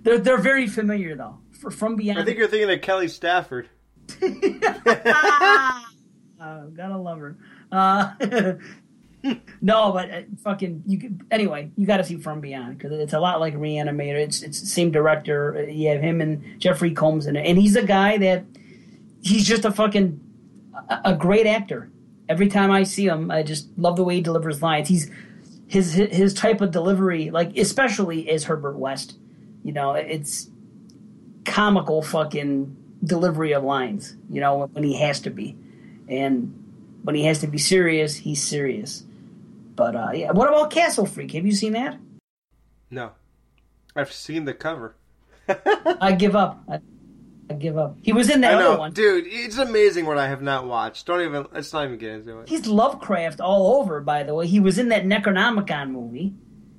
[0.03, 1.39] They're they're very familiar though.
[1.53, 2.21] For, from beyond.
[2.21, 3.69] I think you're thinking of Kelly Stafford.
[4.23, 5.81] Uh,
[6.77, 7.37] gotta love her.
[7.73, 8.13] Uh,
[9.61, 10.99] no, but uh, fucking you.
[10.99, 14.17] Could, anyway, you got to see From Beyond because it's a lot like Reanimator.
[14.17, 15.67] It's it's the same director.
[15.69, 18.45] You have him and Jeffrey Combs in it, and he's a guy that
[19.23, 20.21] he's just a fucking
[20.89, 21.91] a, a great actor.
[22.29, 24.89] Every time I see him, I just love the way he delivers lines.
[24.89, 25.11] He's
[25.67, 29.17] his his, type of delivery, like especially as Herbert West.
[29.63, 30.49] You know, it's
[31.45, 34.17] comical fucking delivery of lines.
[34.31, 35.57] You know, when he has to be
[36.09, 36.61] and
[37.03, 39.05] when he has to be serious, he's serious.
[39.77, 41.33] But uh, yeah, what about Castle Freak?
[41.33, 41.99] Have you seen that?
[42.91, 43.13] No.
[43.97, 44.97] I've seen the cover.
[46.01, 46.63] I give up.
[46.69, 46.81] I,
[47.51, 47.97] I give up.
[48.03, 48.93] He was in that I know, other one.
[48.93, 49.25] dude.
[49.27, 51.07] It's amazing what I have not watched.
[51.07, 51.47] Don't even.
[51.53, 52.49] Let's not even get into it.
[52.49, 54.01] He's Lovecraft all over.
[54.01, 56.35] By the way, he was in that Necronomicon movie.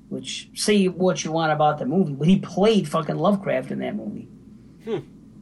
[0.09, 3.95] Which say what you want about the movie, but he played fucking Lovecraft in that
[3.95, 4.27] movie.
[4.83, 4.99] Hmm.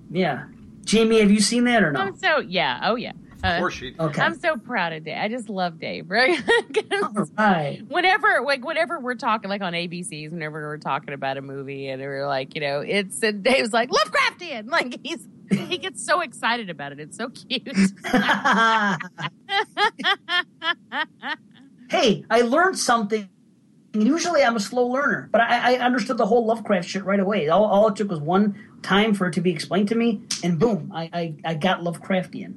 [0.09, 0.45] Yeah,
[0.85, 2.07] Jamie, have you seen that or not?
[2.07, 2.79] I'm so yeah.
[2.83, 3.11] Oh yeah.
[3.43, 3.99] Uh, course she- did.
[3.99, 4.21] Okay.
[4.21, 5.17] I'm so proud of Dave.
[5.17, 6.41] I just love Dave, right?
[6.73, 7.81] 'Cause Right.
[7.89, 12.01] whenever like whenever we're talking like on ABCs, whenever we're talking about a movie and
[12.01, 14.69] we're like, you know, it's and Dave's like Lovecraftian.
[14.69, 16.99] Like he's he gets so excited about it.
[16.99, 17.67] It's so cute.
[21.89, 23.29] hey, I learned something.
[23.93, 27.49] Usually I'm a slow learner, but I, I understood the whole Lovecraft shit right away.
[27.49, 30.57] All, all it took was one time for it to be explained to me, and
[30.57, 32.55] boom, I, I, I got Lovecraftian.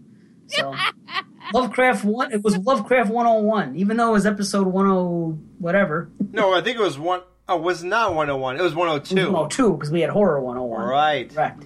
[0.49, 0.75] So
[1.53, 4.73] Lovecraft one, it was Lovecraft 101, even though it was episode 10
[5.59, 6.11] whatever.
[6.33, 7.23] No, I think it was one.
[7.49, 8.59] Oh, it was not 101.
[8.59, 9.15] It was 102.
[9.33, 10.89] 102 because we had horror 101.
[10.89, 11.33] Right.
[11.33, 11.65] Correct.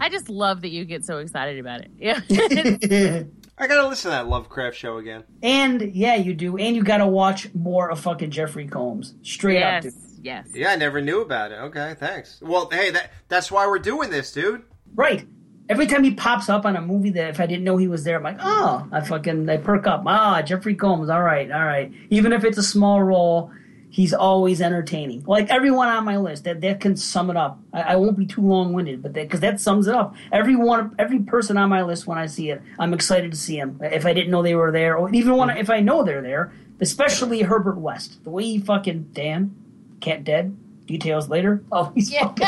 [0.00, 1.90] I just love that you get so excited about it.
[1.98, 2.20] Yeah.
[3.58, 5.24] I gotta listen to that Lovecraft show again.
[5.42, 9.14] and yeah, you do, and you got to watch more of fucking Jeffrey Combs.
[9.22, 9.94] Straight up, dude.
[10.20, 10.48] yes.
[10.52, 11.56] Yeah, I never knew about it.
[11.56, 12.38] Okay, thanks.
[12.42, 14.62] Well, hey, that that's why we're doing this, dude.
[14.94, 15.26] Right.
[15.68, 18.04] Every time he pops up on a movie that if I didn't know he was
[18.04, 20.04] there, I'm like, oh, I fucking I perk up.
[20.06, 21.10] Ah, Jeffrey Combs.
[21.10, 21.92] All right, all right.
[22.10, 23.50] Even if it's a small role,
[23.90, 25.24] he's always entertaining.
[25.26, 27.58] Like everyone on my list, that that can sum it up.
[27.72, 30.14] I, I won't be too long winded, but because that, sums it up.
[30.30, 33.80] Everyone, every person on my list, when I see it, I'm excited to see him.
[33.82, 36.22] If I didn't know they were there, or even when I, if I know they're
[36.22, 39.54] there, especially Herbert West, the way he fucking Dan,
[40.00, 40.56] cat dead.
[40.86, 41.64] Details later.
[41.72, 42.46] Oh, he's fucking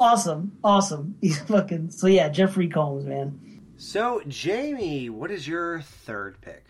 [0.00, 1.16] awesome, awesome.
[1.20, 2.28] He's fucking so yeah.
[2.28, 3.38] Jeffrey Combs, man.
[3.76, 6.64] So, Jamie, what is your third pick?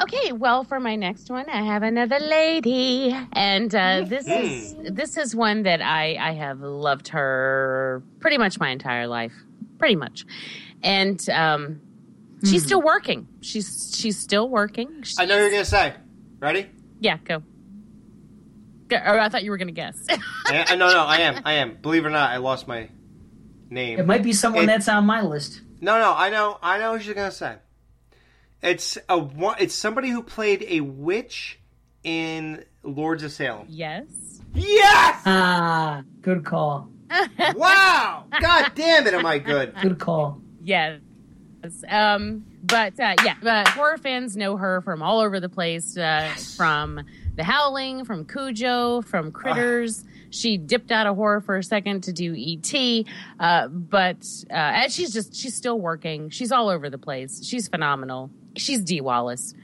[0.00, 5.16] Okay, well, for my next one, I have another lady, and uh, this is this
[5.16, 9.32] is one that I I have loved her pretty much my entire life,
[9.78, 10.26] pretty much,
[10.82, 11.80] and um,
[12.44, 13.28] she's still working.
[13.40, 15.04] She's she's still working.
[15.18, 15.94] I know you're gonna say.
[16.40, 16.68] Ready?
[16.98, 17.42] Yeah, go.
[18.88, 20.04] Go- Oh, I thought you were gonna guess.
[20.10, 21.42] I, I- no, no, I am.
[21.44, 21.76] I am.
[21.80, 22.88] Believe it or not, I lost my
[23.70, 23.98] name.
[23.98, 25.60] It might be someone It- that's on my list.
[25.80, 27.56] No, no, I know, I know who she's gonna say.
[28.62, 29.28] It's a.
[29.58, 31.58] It's somebody who played a witch
[32.02, 33.66] in Lords of Salem.
[33.68, 34.04] yes.
[34.56, 35.20] Yes!
[35.26, 36.88] Ah, good call.
[37.56, 38.24] wow!
[38.40, 39.74] God damn it, am I good?
[39.82, 40.40] Good call.
[40.62, 41.00] Yes.
[41.88, 45.96] Um, but uh, yeah, but horror fans know her from all over the place.
[45.96, 47.00] Uh, From
[47.36, 50.04] The Howling, from Cujo, from Critters.
[50.30, 53.04] She dipped out of horror for a second to do ET,
[53.40, 56.30] uh, but uh, and she's just she's still working.
[56.30, 57.44] She's all over the place.
[57.44, 58.30] She's phenomenal.
[58.56, 59.54] She's Dee Wallace.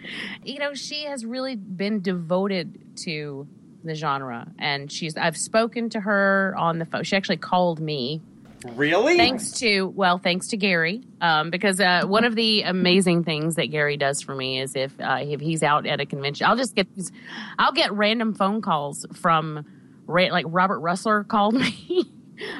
[0.44, 3.46] You know, she has really been devoted to
[3.84, 7.04] the genre, and she's I've spoken to her on the phone.
[7.04, 8.20] She actually called me
[8.64, 9.16] Really?
[9.16, 13.66] Thanks to well, thanks to Gary, um, because uh, one of the amazing things that
[13.66, 16.74] Gary does for me is if uh, if he's out at a convention, I'll just
[16.74, 17.10] get these,
[17.58, 19.64] I'll get random phone calls from
[20.06, 22.04] like Robert Rusler called me.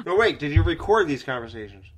[0.05, 0.37] No, wait.
[0.37, 1.90] Did you record these conversations?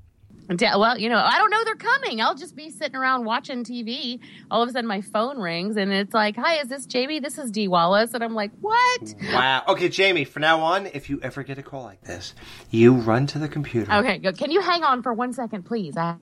[0.49, 2.21] Well, you know, I don't know they're coming.
[2.21, 4.19] I'll just be sitting around watching TV.
[4.51, 7.19] All of a sudden, my phone rings and it's like, "Hi, is this Jamie?
[7.19, 9.63] This is Dee Wallace." And I'm like, "What?" Wow.
[9.69, 10.25] Okay, Jamie.
[10.25, 12.33] From now on, if you ever get a call like this,
[12.69, 13.91] you run to the computer.
[13.91, 14.37] Okay, good.
[14.37, 15.95] Can you hang on for one second, please?
[15.97, 16.15] I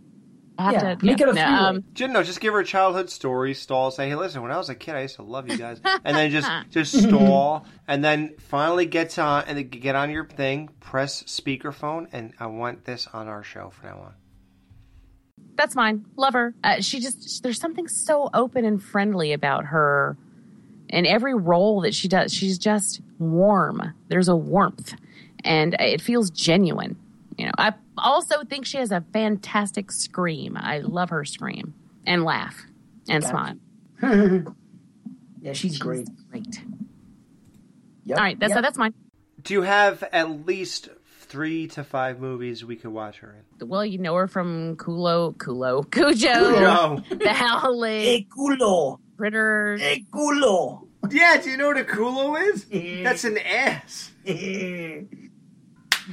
[0.58, 1.50] I have Yeah, to make it a no, three-way.
[1.60, 4.58] um, Ju- no, just give her a childhood story, stall, say, hey, listen, when I
[4.58, 5.80] was a kid, I used to love you guys.
[6.04, 10.70] And then just, just stall, and then finally get on, and get on your thing,
[10.80, 14.14] press speakerphone, and I want this on our show from now on.
[15.56, 16.06] That's fine.
[16.16, 16.54] Love her.
[16.64, 20.18] Uh, she just there's something so open and friendly about her.
[20.90, 23.94] In every role that she does, she's just warm.
[24.10, 24.94] There's a warmth,
[25.44, 26.98] and it feels genuine.
[27.42, 30.56] You know, I also think she has a fantastic scream.
[30.56, 31.74] I love her scream
[32.06, 32.68] and laugh
[33.10, 33.58] and Gotcha.
[34.00, 34.54] smile.
[35.42, 36.08] yeah, she's great.
[36.30, 36.62] Great.
[38.06, 38.18] Yep.
[38.20, 38.62] All right, that's Yep.
[38.62, 38.94] that's mine.
[39.42, 40.90] Do you have at least
[41.22, 43.68] three to five movies we could watch her in?
[43.68, 47.04] Well, you know her from Kulo, Kulo, Cujo, Cujo.
[47.18, 49.00] The Howling, Hey, culo.
[49.18, 49.82] Critters.
[49.82, 50.88] Hey, culo.
[51.10, 52.66] Yeah, do you know what a culo is?
[53.04, 54.12] That's an ass.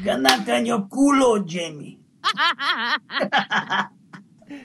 [0.03, 1.99] Ganaka en your culo, Jamie.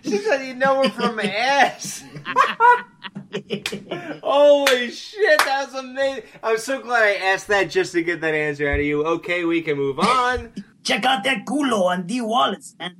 [0.02, 2.06] She said you know her from ass.
[4.24, 6.24] Holy shit, that was amazing.
[6.42, 9.04] I'm so glad I asked that just to get that answer out of you.
[9.06, 10.54] Okay, we can move on.
[10.84, 12.96] Check out that culo on Dee Wallace, man.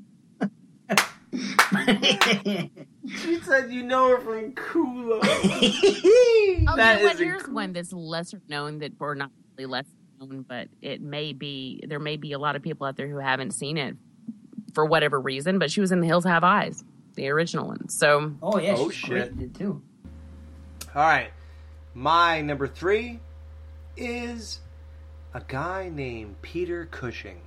[3.22, 5.20] She said you know her from culo.
[5.24, 5.40] Oh, That
[6.58, 7.14] you know what?
[7.14, 9.86] is Here's one that's lesser known that, or not really less
[10.26, 13.18] known, but it may be there may be a lot of people out there who
[13.18, 13.96] haven't seen it
[14.74, 15.60] for whatever reason.
[15.60, 16.84] But she was in The Hills Have Eyes,
[17.16, 17.90] the original one.
[17.90, 19.10] So, Oh yeah, Oh, she's shit.
[19.10, 19.82] great in it too.
[20.96, 21.32] All right,
[21.94, 23.20] my number three
[23.98, 24.60] is
[25.34, 27.40] a guy named Peter Cushing.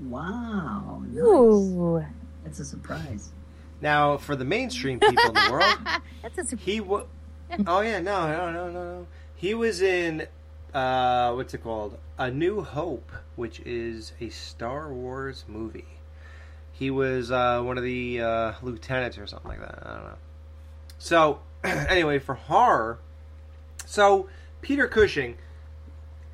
[0.00, 1.22] Wow, nice.
[1.22, 2.04] Ooh.
[2.44, 3.32] That's a surprise.
[3.80, 5.78] Now, for the mainstream people in the world,
[6.22, 7.06] that's a he was.
[7.66, 9.06] Oh yeah, no, no, no, no, no.
[9.36, 10.26] He was in
[10.76, 11.96] uh, what's it called?
[12.18, 15.86] A New Hope, which is a Star Wars movie.
[16.70, 19.82] He was uh, one of the uh, lieutenants or something like that.
[19.82, 20.18] I don't know.
[20.98, 22.98] So, anyway, for horror,
[23.86, 24.28] so
[24.60, 25.38] Peter Cushing,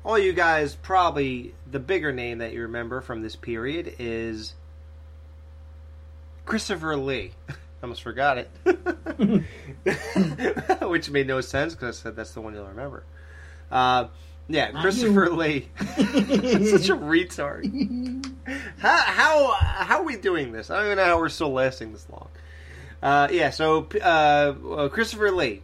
[0.03, 4.55] all you guys probably the bigger name that you remember from this period is
[6.45, 7.31] Christopher Lee.
[7.49, 8.49] I Almost forgot it.
[10.81, 13.05] Which made no sense because I said that's the one you'll remember.
[13.71, 14.07] Uh,
[14.47, 15.35] yeah, Not Christopher you.
[15.35, 15.69] Lee.
[15.87, 17.65] Such a retard.
[18.77, 20.69] how, how how are we doing this?
[20.69, 22.27] I don't even know how we're still lasting this long.
[23.01, 25.61] Uh, yeah, so uh, uh, Christopher Lee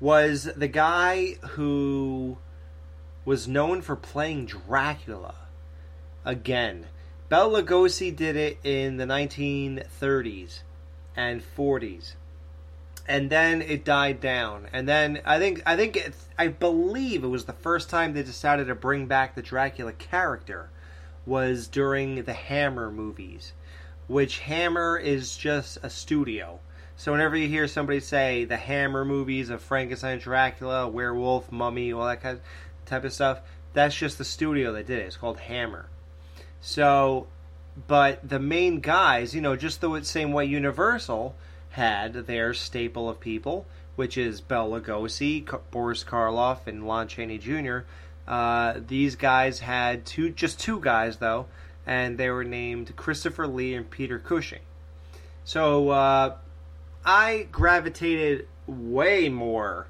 [0.00, 2.38] was the guy who
[3.24, 5.34] was known for playing Dracula
[6.24, 6.86] again.
[7.28, 10.60] Bela Lugosi did it in the 1930s
[11.16, 12.14] and 40s,
[13.06, 14.68] and then it died down.
[14.72, 18.22] And then I think I think it, I believe it was the first time they
[18.22, 20.70] decided to bring back the Dracula character
[21.26, 23.52] was during the Hammer movies,
[24.06, 26.60] which Hammer is just a studio.
[26.96, 32.06] So whenever you hear somebody say the Hammer movies of Frankenstein, Dracula, Werewolf, Mummy, all
[32.06, 32.44] that kind of
[32.86, 33.40] type of stuff,
[33.72, 35.06] that's just the studio that did it.
[35.06, 35.88] It's called Hammer.
[36.60, 37.26] So,
[37.88, 41.34] but the main guys, you know, just the same way Universal
[41.72, 43.66] had their staple of people,
[43.96, 47.80] which is Bela Lugosi, Boris Karloff, and Lon Chaney Jr.
[48.26, 51.46] Uh, these guys had two, just two guys though,
[51.86, 54.60] and they were named Christopher Lee and Peter Cushing.
[55.44, 56.36] So uh,
[57.04, 59.88] I gravitated way more.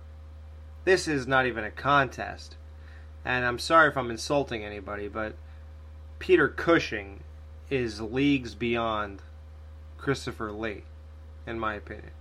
[0.84, 2.56] This is not even a contest,
[3.24, 5.34] and I'm sorry if I'm insulting anybody, but
[6.18, 7.22] Peter Cushing
[7.70, 9.22] is leagues beyond
[9.98, 10.84] Christopher Lee,
[11.46, 12.12] in my opinion.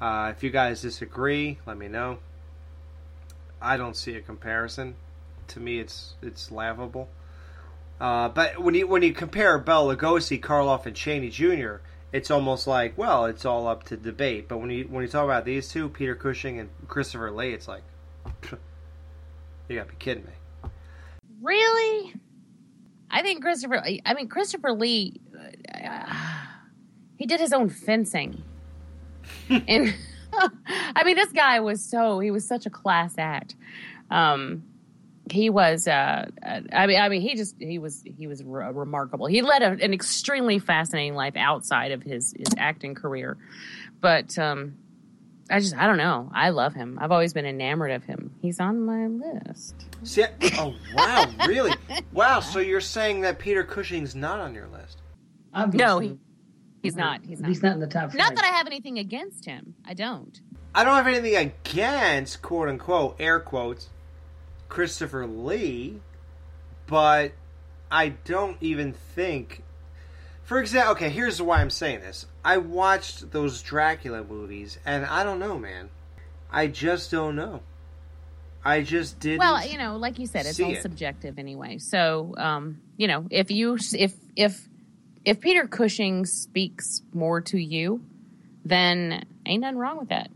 [0.00, 2.18] Uh, if you guys disagree, let me know.
[3.60, 4.96] I don't see a comparison.
[5.48, 7.08] To me, it's it's laughable.
[8.00, 11.76] Uh, but when you when you compare Bela Lugosi, Karloff, and Chaney Jr.,
[12.12, 14.48] it's almost like well, it's all up to debate.
[14.48, 17.68] But when you when you talk about these two, Peter Cushing and Christopher Lee, it's
[17.68, 17.82] like
[19.68, 20.70] you gotta be kidding me.
[21.40, 22.14] really,
[23.10, 23.82] I think Christopher.
[24.04, 25.20] I mean, Christopher Lee.
[25.72, 26.13] Uh,
[27.24, 28.42] he did his own fencing,
[29.48, 29.94] and
[30.94, 33.54] I mean, this guy was so he was such a class act.
[34.10, 34.64] Um,
[35.30, 35.88] he was.
[35.88, 39.24] Uh, uh, I mean, I mean, he just he was he was re- remarkable.
[39.24, 43.38] He led a, an extremely fascinating life outside of his his acting career,
[44.02, 44.76] but um,
[45.48, 46.30] I just I don't know.
[46.34, 46.98] I love him.
[47.00, 48.34] I've always been enamored of him.
[48.42, 49.86] He's on my list.
[50.02, 50.26] See,
[50.58, 51.72] oh wow, really?
[52.12, 54.98] Wow, so you're saying that Peter Cushing's not on your list?
[55.72, 56.18] No, he,
[56.84, 57.20] He's not.
[57.24, 57.48] He's not.
[57.48, 58.18] He's not in the top five.
[58.18, 59.74] Not that I have anything against him.
[59.84, 60.38] I don't.
[60.74, 63.88] I don't have anything against quote unquote air quotes
[64.68, 66.00] Christopher Lee,
[66.86, 67.32] but
[67.90, 69.62] I don't even think.
[70.42, 72.26] For example, okay, here's why I'm saying this.
[72.44, 75.88] I watched those Dracula movies, and I don't know, man.
[76.50, 77.60] I just don't know.
[78.64, 79.38] I just didn't.
[79.38, 80.82] Well, you know, like you said, it's see all it.
[80.82, 81.78] subjective anyway.
[81.78, 84.68] So, um, you know, if you if if
[85.24, 88.04] if Peter Cushing speaks more to you,
[88.64, 90.30] then ain't nothing wrong with that.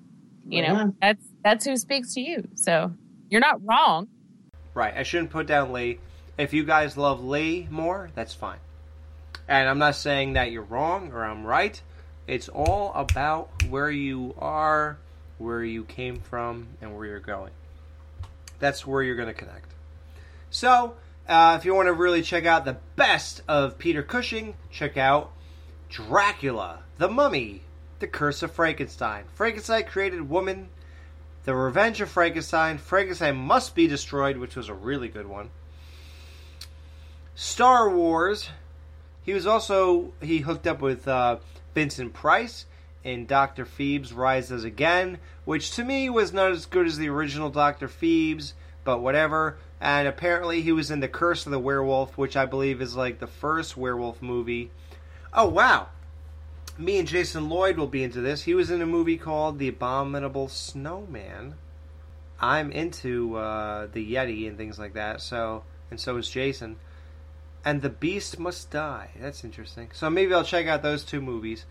[0.47, 0.97] You know, on.
[1.01, 2.49] that's that's who speaks to you.
[2.55, 2.93] So
[3.29, 4.09] you're not wrong.
[4.75, 5.99] Right, I shouldn't put down Lee.
[6.39, 8.59] If you guys love Lee more, that's fine.
[9.49, 11.81] And I'm not saying that you're wrong or I'm right.
[12.27, 14.99] It's all about where you are,
[15.39, 17.53] where you came from, and where you're going.
[18.59, 19.73] That's where you're going to connect.
[20.51, 20.95] So,
[21.29, 25.31] uh, if you want to really check out the best of Peter Cushing, check out
[25.89, 27.63] Dracula, The Mummy,
[27.99, 29.25] The Curse of Frankenstein.
[29.35, 30.69] Frankenstein created woman,
[31.45, 35.51] The Revenge of Frankenstein, Frankenstein Must Be Destroyed, which was a really good one.
[37.35, 38.51] Star Wars.
[39.23, 41.37] He was also he hooked up with uh,
[41.75, 42.67] Vincent Price
[43.05, 47.49] in Doctor Phibes Rises Again, which to me was not as good as the original
[47.49, 49.57] Doctor Phibes, but whatever.
[49.81, 53.21] And apparently he was in The Curse of the Werewolf, which I believe is like
[53.21, 54.71] the first werewolf movie.
[55.33, 55.89] Oh wow!
[56.77, 58.43] Me and Jason Lloyd will be into this.
[58.43, 61.55] He was in a movie called The Abominable Snowman.
[62.41, 65.21] I'm into uh, the Yeti and things like that.
[65.21, 66.77] So and so is Jason.
[67.65, 69.11] And the Beast Must Die.
[69.21, 69.91] That's interesting.
[69.93, 71.67] So maybe I'll check out those two movies.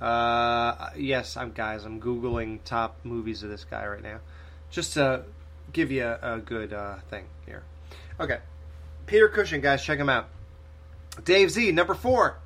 [0.00, 1.84] Uh, yes, I'm guys.
[1.84, 4.20] I'm googling top movies of this guy right now,
[4.70, 5.24] just to
[5.72, 7.62] give you a, a good uh, thing here.
[8.18, 8.38] Okay,
[9.06, 10.28] Peter Cushing, guys, check him out.
[11.24, 12.38] Dave Z, number four.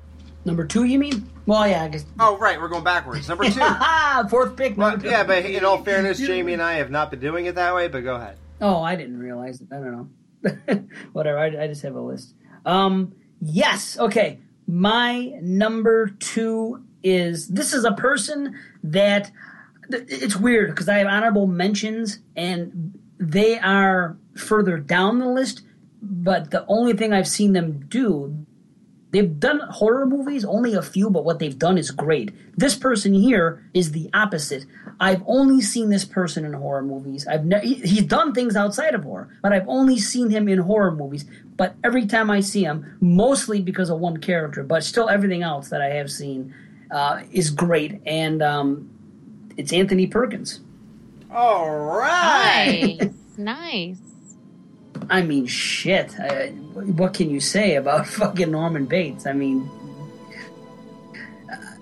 [0.45, 1.27] Number two, you mean?
[1.47, 2.05] Well, yeah, I guess.
[2.19, 3.27] Oh, right, we're going backwards.
[3.27, 3.59] Number two.
[4.29, 4.77] Fourth pick.
[4.77, 7.73] Well, yeah, but in all fairness, Jamie and I have not been doing it that
[7.73, 7.87] way.
[7.87, 8.37] But go ahead.
[8.61, 9.67] Oh, I didn't realize it.
[9.71, 10.87] I don't know.
[11.13, 11.39] Whatever.
[11.39, 12.35] I, I just have a list.
[12.63, 13.97] Um, yes.
[13.97, 14.39] Okay.
[14.67, 19.31] My number two is this is a person that
[19.89, 25.61] it's weird because I have honorable mentions and they are further down the list,
[26.01, 28.45] but the only thing I've seen them do,
[29.11, 32.31] they've done horror movies, only a few, but what they've done is great.
[32.57, 34.65] This person here is the opposite.
[34.99, 37.27] I've only seen this person in horror movies.
[37.27, 40.91] I've ne- he's done things outside of horror, but I've only seen him in horror
[40.91, 41.25] movies.
[41.57, 45.69] But every time I see him, mostly because of one character, but still everything else
[45.69, 46.53] that I have seen
[46.91, 48.89] uh, is great, and um,
[49.57, 50.59] it's Anthony Perkins.
[51.35, 52.97] All right.
[52.97, 53.97] Nice, nice.
[55.09, 56.17] I mean, shit.
[56.17, 59.25] I, what can you say about fucking Norman Bates?
[59.25, 59.69] I mean,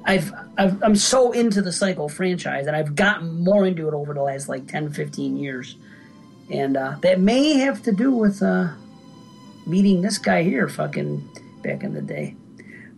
[0.06, 4.16] I've, I've I'm so into the Psycho franchise, and I've gotten more into it over
[4.16, 5.76] the last like 10, 15 years,
[6.50, 8.70] and uh, that may have to do with uh,
[9.68, 11.30] meeting this guy here, fucking
[11.62, 12.36] back in the day.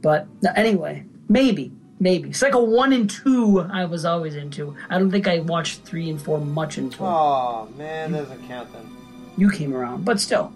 [0.02, 0.26] But
[0.56, 1.74] anyway, maybe.
[2.00, 4.76] Maybe Psycho one and two, I was always into.
[4.90, 8.86] I don't think I watched three and four much until Oh man, doesn't count then.
[9.38, 10.52] you came around, but still.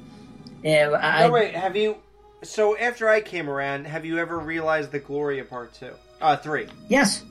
[0.64, 1.56] Yeah, I, no, wait.
[1.56, 1.96] Have you?
[2.44, 5.92] So after I came around, have you ever realized the Gloria Part Two?
[6.22, 6.68] Uh, three.
[6.90, 7.24] Yes,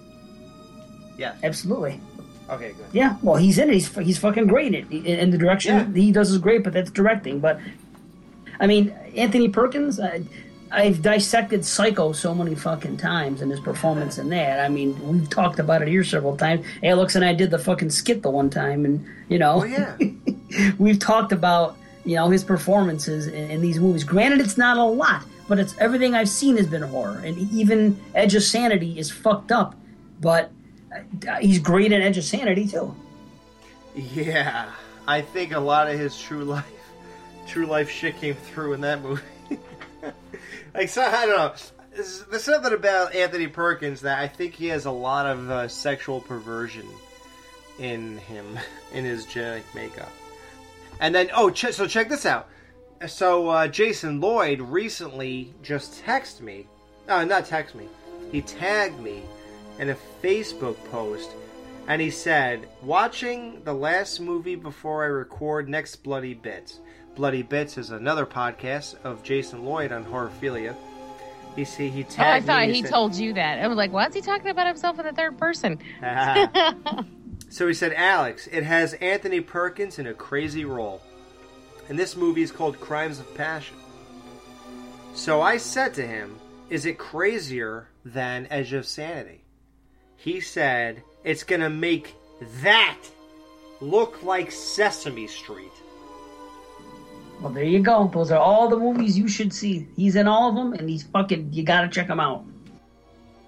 [1.19, 1.37] Yes.
[1.43, 2.01] absolutely.
[2.49, 2.87] Okay, good.
[2.93, 3.75] Yeah, well, he's in it.
[3.75, 5.05] He's he's fucking great in it.
[5.07, 7.41] In the direction he does is great, but that's directing.
[7.41, 7.61] But
[8.59, 10.01] I mean, Anthony Perkins.
[10.01, 10.23] I,
[10.71, 14.61] I've dissected Psycho so many fucking times and his performance in that.
[14.61, 16.67] I mean, we've talked about it here several times.
[16.83, 19.97] Alex and I did the fucking skit the one time, and you know, Oh yeah.
[20.79, 24.05] we've talked about you know his performances in, in these movies.
[24.05, 27.99] Granted, it's not a lot, but it's everything I've seen has been horror, and even
[28.15, 29.75] Edge of Sanity is fucked up,
[30.21, 30.51] but
[30.93, 32.95] uh, he's great in Edge of Sanity too.
[33.95, 34.71] Yeah,
[35.07, 36.67] I think a lot of his true life,
[37.47, 39.23] true life shit came through in that movie.
[40.79, 41.55] Like, so I don't know.
[41.93, 46.21] There's, something about Anthony Perkins that I think he has a lot of uh, sexual
[46.21, 46.87] perversion
[47.81, 48.57] in him,
[48.93, 50.13] in his genetic makeup.
[51.01, 52.49] And then, oh, ch- so check this out.
[53.09, 56.67] So uh, Jason Lloyd recently just texted me,
[57.09, 57.89] uh, not text me,
[58.31, 59.23] he tagged me
[59.81, 61.31] in a Facebook post,
[61.87, 66.81] and he said, "Watching the last movie before I record next Bloody Bits."
[67.19, 70.77] Bloody Bits is another podcast of Jason Lloyd on horophilia.
[71.57, 73.59] He see he Oh, I thought he said- told you that.
[73.59, 75.79] I was like, why is he talking about himself in the third person?
[77.51, 81.01] So he said, Alex, it has Anthony Perkins in a crazy role.
[81.89, 83.75] And this movie is called Crimes of Passion.
[85.15, 86.39] So I said to him,
[86.69, 89.41] Is it crazier than Edge of Sanity.
[90.17, 92.15] He said it's going to make
[92.63, 92.99] that
[93.81, 95.73] look like Sesame Street.
[97.41, 98.11] Well, there you go.
[98.13, 99.87] Those are all the movies you should see.
[99.97, 101.53] He's in all of them, and he's fucking.
[101.53, 102.45] You gotta check him out.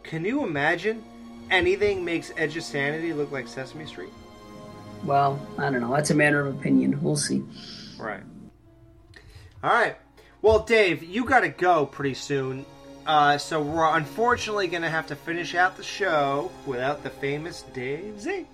[0.03, 1.03] Can you imagine
[1.51, 4.11] anything makes Edge of Sanity look like Sesame Street?
[5.05, 5.95] Well, I don't know.
[5.95, 7.03] That's a matter of opinion.
[7.03, 7.43] We'll see.
[7.99, 8.23] Right.
[9.63, 9.97] All right.
[10.43, 12.65] Well, Dave, you got to go pretty soon.
[13.07, 17.63] Uh, so we're unfortunately going to have to finish out the show without the famous
[17.75, 18.47] Dave Z.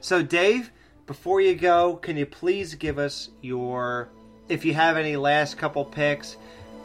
[0.00, 0.70] So, Dave,
[1.06, 4.08] before you go, can you please give us your,
[4.48, 6.36] if you have any last couple picks,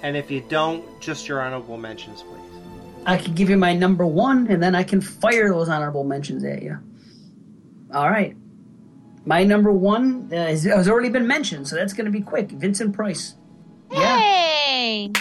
[0.02, 2.42] and if you don't, just your honorable mentions, please.
[3.06, 6.44] I can give you my number one, and then I can fire those honorable mentions
[6.44, 6.78] at you.
[7.94, 8.36] All right.
[9.26, 12.50] My number one uh, has, has already been mentioned, so that's going to be quick.
[12.52, 13.36] Vincent Price.
[13.92, 15.12] Hey!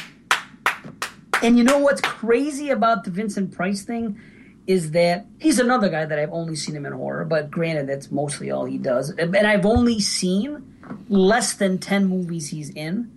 [1.42, 4.18] And you know what's crazy about the Vincent Price thing
[4.66, 8.10] is that he's another guy that I've only seen him in horror, but granted, that's
[8.10, 9.10] mostly all he does.
[9.10, 10.75] And I've only seen
[11.08, 13.10] less than 10 movies he's in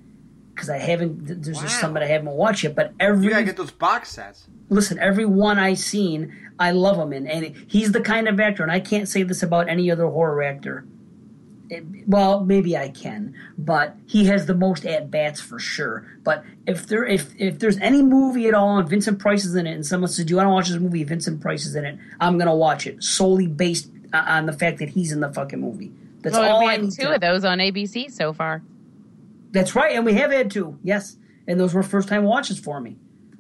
[0.54, 3.26] because I haven't, there's just some that I haven't watched yet, but every.
[3.26, 4.46] You got to get those box sets.
[4.70, 8.62] Listen, every one I seen, I love him in, and he's the kind of actor,
[8.64, 10.86] and I can't say this about any other horror actor.
[11.70, 16.06] It- well, maybe I can, but he has the most at bats for sure.
[16.24, 19.66] But if there, if if there's any movie at all and Vincent Price is in
[19.68, 21.86] it, and someone says, "Do you want to watch this movie?" Vincent Price is in
[21.86, 21.98] it.
[22.20, 25.62] I'm gonna watch it solely based uh, on the fact that he's in the fucking
[25.62, 25.92] movie.
[26.22, 28.62] That's well, all we I had need two to- of those on ABC so far.
[29.52, 30.78] That's right, and we have had two.
[30.84, 31.18] Yes,
[31.48, 32.98] and those were first time watches for me.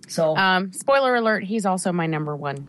[0.07, 2.67] So, Um, spoiler alert: He's also my number one.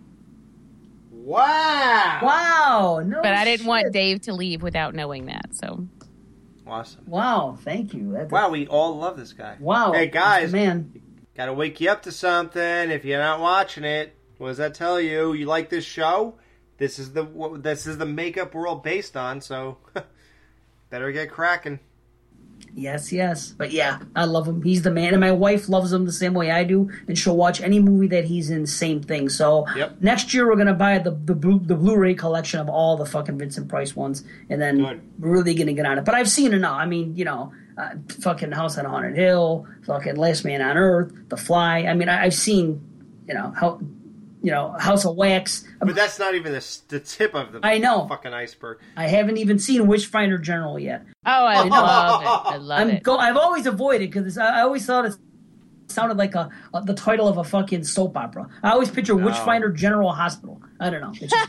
[1.10, 2.18] Wow!
[2.22, 3.02] Wow!
[3.04, 5.54] No, but I didn't want Dave to leave without knowing that.
[5.54, 5.86] So
[6.66, 7.02] Awesome.
[7.06, 7.58] Wow!
[7.62, 8.12] Thank you.
[8.12, 9.56] That- Wow, we all love this guy.
[9.58, 9.92] Wow!
[9.92, 10.52] Hey, guys.
[10.52, 10.92] man.
[11.36, 12.60] Got to wake you up to something.
[12.62, 15.32] If you're not watching it, what does that tell you?
[15.32, 16.34] You like this show?
[16.80, 17.24] This is the
[17.60, 19.40] this is the makeup we're all based on.
[19.40, 19.76] So
[20.90, 21.78] better get cracking.
[22.74, 23.50] Yes, yes.
[23.56, 24.62] But yeah, I love him.
[24.62, 25.12] He's the man.
[25.12, 26.90] And my wife loves him the same way I do.
[27.08, 29.28] And she'll watch any movie that he's in, same thing.
[29.28, 30.00] So Yep.
[30.00, 33.06] next year we're going to buy the, the, Blu- the Blu-ray collection of all the
[33.06, 34.22] fucking Vincent Price ones.
[34.50, 36.04] And then we're really going to get on it.
[36.04, 36.76] But I've seen enough.
[36.78, 37.90] I mean, you know, uh,
[38.20, 41.80] fucking House on Haunted Hill, fucking Last Man on Earth, The Fly.
[41.84, 42.80] I mean, I, I've seen,
[43.26, 43.80] you know, how,
[44.42, 45.64] you know, House of Wax.
[45.80, 48.06] But that's not even the, the tip of the I know.
[48.08, 48.78] fucking iceberg.
[48.96, 51.02] I haven't even seen Witchfinder General yet.
[51.26, 52.26] Oh, I love it.
[52.52, 53.02] I love I'm it.
[53.02, 55.14] Go, I've always avoided because I, I always thought it
[55.88, 58.48] sounded like a, a the title of a fucking soap opera.
[58.62, 60.62] I always picture Witchfinder General Hospital.
[60.78, 61.10] I don't know.
[61.20, 61.48] It's just-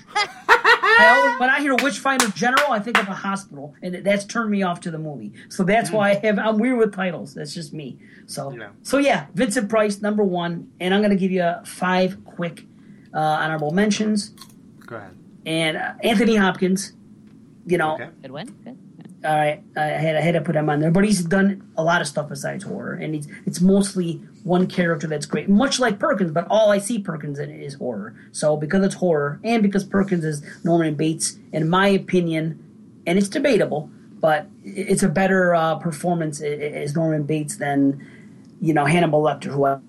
[0.94, 4.52] I always, when I hear Witchfinder General, I think of a hospital, and that's turned
[4.52, 5.32] me off to the movie.
[5.50, 5.96] So that's Hmm.
[5.96, 7.34] why I have I'm weird with titles.
[7.34, 8.00] That's just me.
[8.26, 8.54] So
[8.84, 12.66] so yeah, Vincent Price number one, and I'm going to give you five quick
[13.14, 14.30] uh, honorable mentions.
[14.86, 15.16] Go ahead.
[15.46, 16.94] And uh, Anthony Hopkins,
[17.66, 18.48] you know, Good one.
[18.64, 18.78] Good.
[19.26, 21.84] all right, I had I had to put him on there, but he's done a
[21.84, 26.00] lot of stuff besides horror, and he's, it's mostly one character that's great, much like
[26.00, 26.32] Perkins.
[26.32, 28.16] But all I see Perkins in is horror.
[28.32, 32.64] So because it's horror, and because Perkins is Norman Bates, in my opinion,
[33.08, 33.90] and it's debatable,
[34.20, 36.50] but it's a better uh, performance i- i-
[36.84, 38.06] as Norman Bates than
[38.60, 39.80] you know Hannibal Lecter, who I,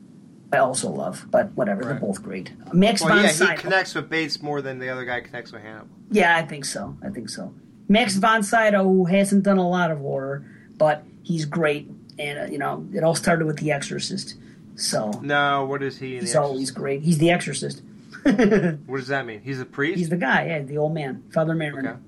[0.52, 1.26] I also love.
[1.30, 2.52] But whatever, they're both great.
[2.74, 5.62] Max Well, von yeah, he connects with Bates more than the other guy connects with
[5.62, 5.88] Hannibal.
[6.10, 6.96] Yeah, I think so.
[7.02, 7.54] I think so.
[7.88, 10.44] Max von Sydow, who hasn't done a lot of horror,
[10.78, 14.34] but he's great, and uh, you know, it all started with The Exorcist.
[14.76, 16.16] So No, what is he?
[16.16, 17.02] In he's the always great.
[17.02, 17.82] He's The Exorcist.
[18.24, 19.40] What does that mean?
[19.40, 19.98] He's a priest.
[19.98, 21.98] He's the guy, yeah, the old man, Father Merrin.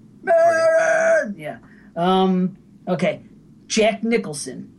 [1.36, 1.58] Yeah.
[1.96, 2.56] Um.
[2.86, 3.22] Okay.
[3.66, 4.73] Jack Nicholson.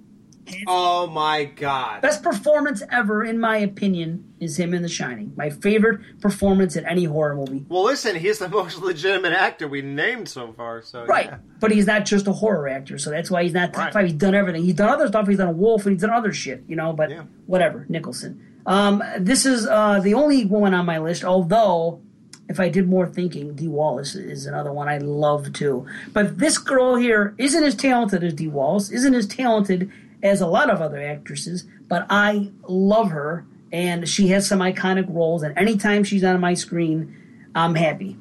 [0.67, 2.01] Oh my god.
[2.01, 5.34] Best performance ever, in my opinion, is him in The Shining.
[5.35, 7.65] My favorite performance in any horror movie.
[7.67, 10.81] Well, listen, he's the most legitimate actor we named so far.
[10.84, 11.26] So Right.
[11.27, 11.38] yeah.
[11.59, 13.93] But he's not just a horror actor, so that's why he's not top Right.
[13.93, 14.03] five.
[14.05, 14.63] He's done everything.
[14.63, 15.27] He's done other stuff.
[15.27, 17.11] He's done a wolf and he's done other shit, you know, but
[17.47, 17.85] whatever.
[17.89, 18.41] Nicholson.
[18.67, 22.01] Um, this is uh, the only woman on my list, although
[22.49, 25.88] if I did more thinking, Dee Wallace is another one I love too.
[26.13, 29.91] But this girl here isn't as talented as Dee Wallace, isn't as talented
[30.24, 35.06] as a lot of other actresses, but I love her and she has some iconic
[35.14, 37.16] roles and anytime she's on my screen,
[37.56, 38.18] I'm happy.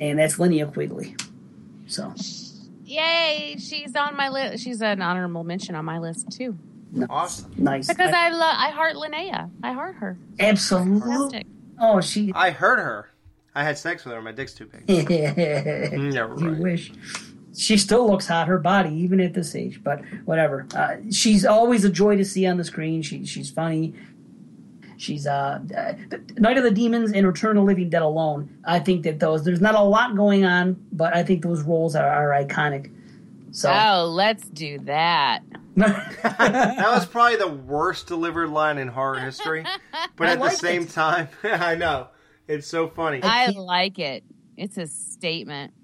[0.00, 1.16] And that's Linnea Quigley.
[1.86, 2.14] So
[2.84, 3.56] Yay!
[3.58, 4.64] She's on my list.
[4.64, 6.58] She's an honorable mention on my list too.
[7.08, 7.52] Awesome.
[7.56, 7.86] Nice.
[7.86, 8.56] Because I, love.
[8.58, 9.48] I heart Linnea.
[9.62, 10.18] I heart her.
[10.40, 11.00] Absolutely.
[11.00, 11.46] Fantastic.
[11.78, 12.32] Oh, she.
[12.34, 13.10] I heard her.
[13.54, 14.22] I had sex with her.
[14.22, 15.08] My dick's too big.
[15.10, 16.92] Yeah, You wish.
[17.60, 19.84] She still looks hot, her body, even at this age.
[19.84, 20.66] But whatever.
[20.74, 23.02] Uh, she's always a joy to see on the screen.
[23.02, 23.94] She she's funny.
[24.96, 25.92] She's uh, uh,
[26.38, 28.58] Night of the Demons and Return of the Living Dead alone.
[28.64, 31.94] I think that those there's not a lot going on, but I think those roles
[31.94, 32.90] are, are iconic.
[33.50, 35.40] So Oh, let's do that.
[35.76, 39.66] that was probably the worst delivered line in horror history.
[40.16, 40.90] But I at the same it.
[40.90, 42.08] time, I know
[42.48, 43.20] it's so funny.
[43.22, 44.24] I like it.
[44.56, 45.74] It's a statement.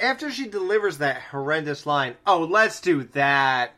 [0.00, 3.74] After she delivers that horrendous line, oh, let's do that.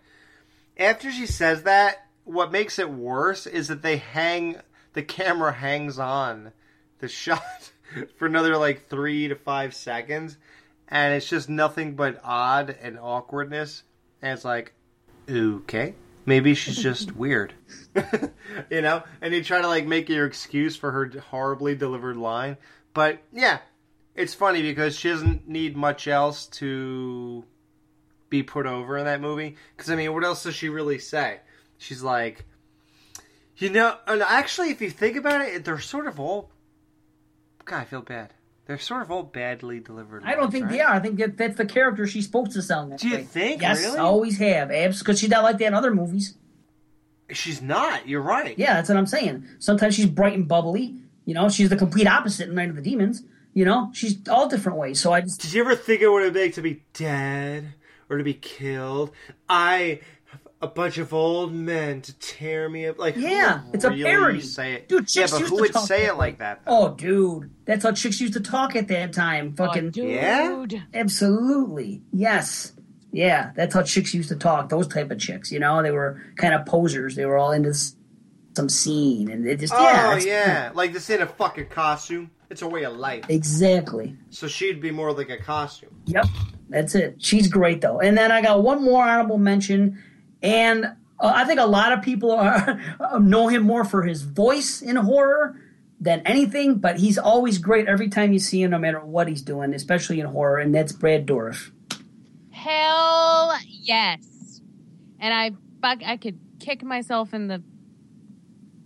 [0.79, 4.57] After she says that, what makes it worse is that they hang
[4.93, 6.53] the camera hangs on
[7.01, 7.73] the shot
[8.17, 10.39] for another like three to five seconds,
[10.89, 13.83] and it's just nothing but odd and awkwardness.
[14.21, 14.73] And it's like,
[15.29, 15.95] okay,
[16.25, 17.53] maybe she's just weird,
[18.71, 19.03] you know.
[19.21, 22.57] And you try to like make your excuse for her horribly delivered line,
[22.95, 23.59] but yeah,
[24.15, 27.45] it's funny because she doesn't need much else to
[28.29, 29.57] be put over in that movie.
[29.77, 31.41] Because I mean, what else does she really say?
[31.79, 32.45] She's like,
[33.57, 36.51] you know, and actually, if you think about it, they're sort of all.
[37.65, 38.33] God, I feel bad.
[38.67, 40.23] They're sort of all badly delivered.
[40.25, 40.73] I don't lines, think right?
[40.73, 40.95] they are.
[40.95, 42.93] I think that that's the character she's supposed to sound.
[42.93, 43.23] That Do you way.
[43.25, 43.63] think?
[43.63, 43.99] Yes, Really?
[43.99, 44.71] always have.
[44.71, 46.35] Abs, because she's not like that in other movies.
[47.31, 48.07] She's not.
[48.09, 48.57] You're right.
[48.59, 49.47] Yeah, that's what I'm saying.
[49.59, 50.97] Sometimes she's bright and bubbly.
[51.25, 53.23] You know, she's the complete opposite in Night of the Demons.
[53.55, 55.01] You know, she's all different ways.
[55.01, 57.75] So I just Did you ever think it would be to be dead
[58.09, 59.11] or to be killed?
[59.49, 60.01] I
[60.31, 62.99] have a bunch of old men to tear me up.
[62.99, 64.41] Like, Yeah, would it's a really parody.
[64.41, 66.63] Say it, Dude, yeah, chicks but used who to would talk say it like that?
[66.67, 69.55] Oh, dude, that's how chicks used to talk at that time.
[69.59, 70.65] Oh, fucking Yeah?
[70.95, 72.73] absolutely, yes,
[73.13, 73.53] yeah.
[73.55, 74.69] That's how chicks used to talk.
[74.71, 77.17] Those type of chicks, you know, they were kind of posers.
[77.17, 77.75] They were all into
[78.57, 82.31] some scene, and they just Oh yeah, yeah, it's- like this ain't a fucking costume.
[82.53, 83.25] It's a way of life.
[83.31, 84.15] exactly.
[84.29, 85.89] So she'd be more like a costume.
[86.05, 86.27] Yep,
[86.69, 87.17] that's it.
[87.17, 87.99] She's great though.
[87.99, 89.99] And then I got one more honorable mention,
[90.43, 92.79] and uh, I think a lot of people are
[93.19, 95.59] know him more for his voice in horror
[95.99, 96.75] than anything.
[96.75, 100.21] But he's always great every time you see him, no matter what he's doing, especially
[100.21, 100.59] in horror.
[100.59, 101.71] And that's Brad Dourif.
[102.51, 104.61] Hell yes.
[105.19, 107.63] And I fuck I could kick myself in the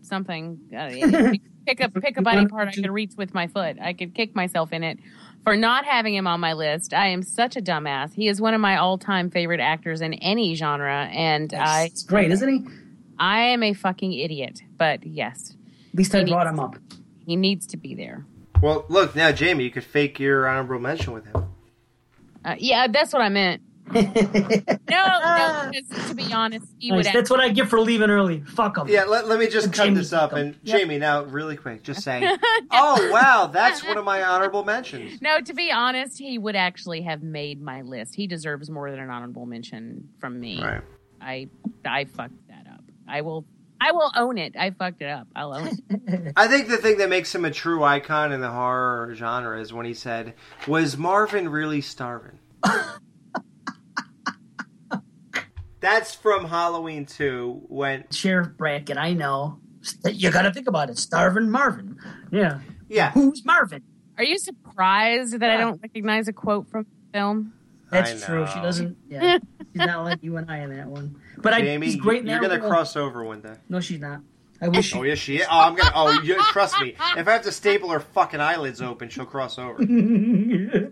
[0.02, 0.60] something.
[1.66, 3.76] Pick a pick a body part I could reach with my foot.
[3.80, 4.98] I could kick myself in it
[5.42, 6.94] for not having him on my list.
[6.94, 8.14] I am such a dumbass.
[8.14, 12.04] He is one of my all time favorite actors in any genre, and I It's
[12.04, 12.64] great, isn't he?
[13.18, 14.62] I am a fucking idiot.
[14.78, 15.56] But yes,
[15.92, 16.76] At least I He brought needs- him up.
[17.26, 18.24] he needs to be there.
[18.62, 21.44] Well, look now, Jamie, you could fake your honorable mention with him.
[22.44, 23.60] Uh, yeah, that's what I meant.
[23.92, 25.70] No, no, ah.
[25.72, 27.04] because to be honest, he would.
[27.04, 28.40] That's what I get for leaving early.
[28.40, 28.88] Fuck him.
[28.88, 30.32] Yeah, let, let me just cut Jamie this up.
[30.32, 30.78] And Yep.
[30.78, 32.22] Jamie, now, really quick, just say,
[32.70, 35.20] oh, wow, that's one of my honorable mentions.
[35.22, 38.14] No, to be honest, he would actually have made my list.
[38.14, 40.62] He deserves more than an honorable mention from me.
[40.62, 40.82] Right.
[41.20, 41.48] I
[41.84, 42.82] I fucked that up.
[43.08, 43.44] I will
[43.80, 44.56] I will own it.
[44.56, 45.28] I fucked it up.
[45.36, 46.32] I'll own it.
[46.36, 49.72] I think the thing that makes him a true icon in the horror genre is
[49.72, 50.34] when he said,
[50.66, 52.38] "Was Marvin really starving?"
[55.86, 59.60] That's from Halloween 2 when Sheriff Brackett, I know.
[60.04, 60.98] You got to think about it.
[60.98, 61.96] Starving Marvin.
[62.32, 62.58] Yeah.
[62.88, 63.12] Yeah.
[63.12, 63.84] Who's Marvin?
[64.18, 67.52] Are you surprised that I don't recognize a quote from the film?
[67.92, 68.48] That's true.
[68.52, 68.96] She doesn't.
[69.08, 69.38] Yeah.
[69.60, 71.20] she's not like you and I in that one.
[71.38, 72.70] But I, Jamie, she's great in you're that gonna role.
[72.70, 73.54] cross over one day.
[73.68, 74.22] No, she's not.
[74.60, 74.92] I wish.
[74.92, 75.46] Oh yes, she is.
[75.48, 75.92] Oh, I'm gonna.
[75.94, 76.96] Oh, you, trust me.
[77.16, 79.78] If I have to staple her fucking eyelids open, she'll cross over.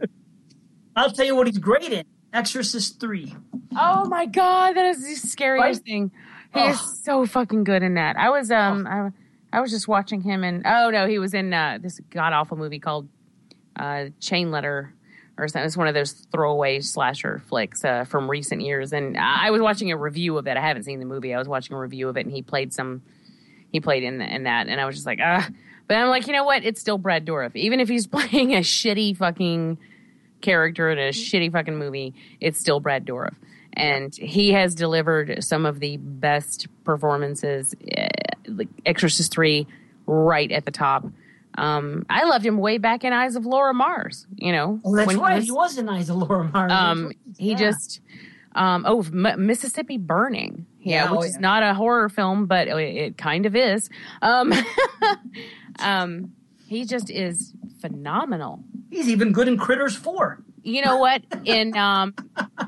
[0.96, 2.04] I'll tell you what he's great in.
[2.34, 3.34] Exorcist three.
[3.76, 5.84] Oh my god, that is the scariest Right?
[5.86, 6.10] thing.
[6.52, 6.70] He Oh.
[6.70, 8.16] is so fucking good in that.
[8.16, 9.10] I was um I,
[9.56, 12.56] I was just watching him and oh no, he was in uh, this god awful
[12.56, 13.08] movie called
[13.76, 14.92] uh, Chain Letter
[15.38, 15.66] or something.
[15.66, 18.92] It's one of those throwaway slasher flicks uh, from recent years.
[18.92, 20.56] And I I was watching a review of it.
[20.56, 21.34] I haven't seen the movie.
[21.34, 23.02] I was watching a review of it, and he played some.
[23.72, 25.48] He played in in that, and I was just like, ah.
[25.88, 26.64] But I'm like, you know what?
[26.64, 27.56] It's still Brad Dourif.
[27.56, 29.78] Even if he's playing a shitty fucking
[30.44, 33.34] character in a shitty fucking movie, it's still Brad Dourif.
[33.72, 38.06] And he has delivered some of the best performances, eh,
[38.46, 39.66] like Exorcist 3,
[40.06, 41.04] right at the top.
[41.56, 44.80] Um, I loved him way back in Eyes of Laura Mars, you know.
[44.84, 45.36] Oh, that's when right.
[45.36, 46.70] was- He was in Eyes of Laura Mars.
[46.72, 47.56] um, he Yeah.
[47.56, 48.00] just,
[48.54, 50.66] um, oh, M- Mississippi Burning.
[50.80, 51.40] Yeah, Yeah, which oh, is yeah.
[51.40, 53.88] not a horror film, but it, it kind of is.
[54.22, 54.52] Um,
[55.78, 56.32] um,
[56.66, 57.52] he just is
[57.88, 58.64] phenomenal.
[58.90, 60.42] He's even good in Critters four.
[60.62, 61.22] You know what?
[61.44, 62.14] In um,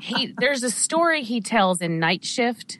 [0.01, 2.79] he there's a story he tells in Night Shift,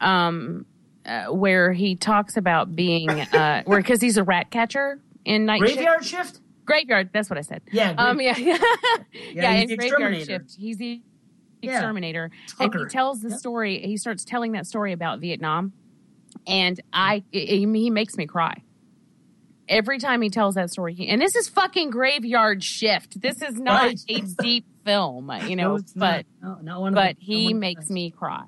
[0.00, 0.66] um,
[1.06, 5.60] uh, where he talks about being uh, where because he's a rat catcher in Night
[5.62, 5.74] Shift.
[5.76, 6.40] Graveyard Shift.
[6.66, 7.10] Graveyard.
[7.12, 7.62] That's what I said.
[7.72, 8.20] Yeah, Um.
[8.20, 8.36] Yeah.
[8.38, 8.58] Yeah.
[9.32, 9.52] yeah.
[9.54, 10.24] he's in the Graveyard exterminator.
[10.26, 11.00] Shift, he's the
[11.62, 11.72] Yeah.
[11.72, 12.30] exterminator,
[12.60, 13.80] and he tells the story.
[13.80, 15.72] He starts telling that story about Vietnam,
[16.46, 18.62] and I he makes me cry
[19.68, 21.06] every time he tells that story.
[21.08, 23.20] And this is fucking graveyard shift.
[23.20, 24.00] This is not Right.
[24.08, 25.70] a deep film, you know.
[25.70, 26.62] No, it's but not.
[26.62, 28.44] No, not one but the- he one- makes me cry.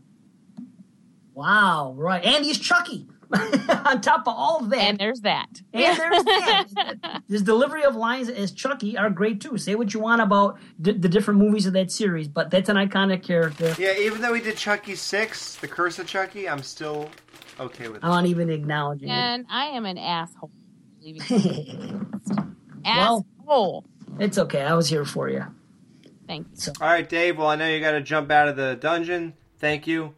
[1.34, 2.24] Wow, right.
[2.24, 3.06] And he's Chucky.
[3.32, 4.78] On top of all of that.
[4.78, 5.48] And there's that.
[5.74, 7.22] And there's that.
[7.28, 9.58] His delivery of lines as Chucky are great too.
[9.58, 12.76] Say what you want about d- the different movies of that series, but that's an
[12.76, 13.74] iconic character.
[13.78, 17.10] Yeah, even though we did Chucky six, The Curse of Chucky, I'm still
[17.58, 18.04] okay with it.
[18.04, 19.12] I'm not even acknowledging it.
[19.12, 20.52] And I am an asshole.
[22.84, 23.26] asshole.
[23.44, 23.84] Well,
[24.18, 24.62] it's okay.
[24.62, 25.44] I was here for you.
[26.26, 26.72] Thank you.
[26.80, 27.38] All right, Dave.
[27.38, 29.34] Well, I know you got to jump out of the dungeon.
[29.58, 30.14] Thank you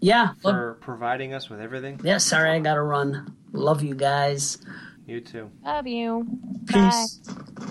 [0.00, 0.30] Yeah.
[0.42, 2.00] love- for providing us with everything.
[2.02, 2.18] yeah.
[2.18, 3.36] Sorry, I gotta run.
[3.52, 4.58] Love you guys.
[5.06, 5.50] You too.
[5.64, 6.26] Love you.
[6.66, 7.20] Peace.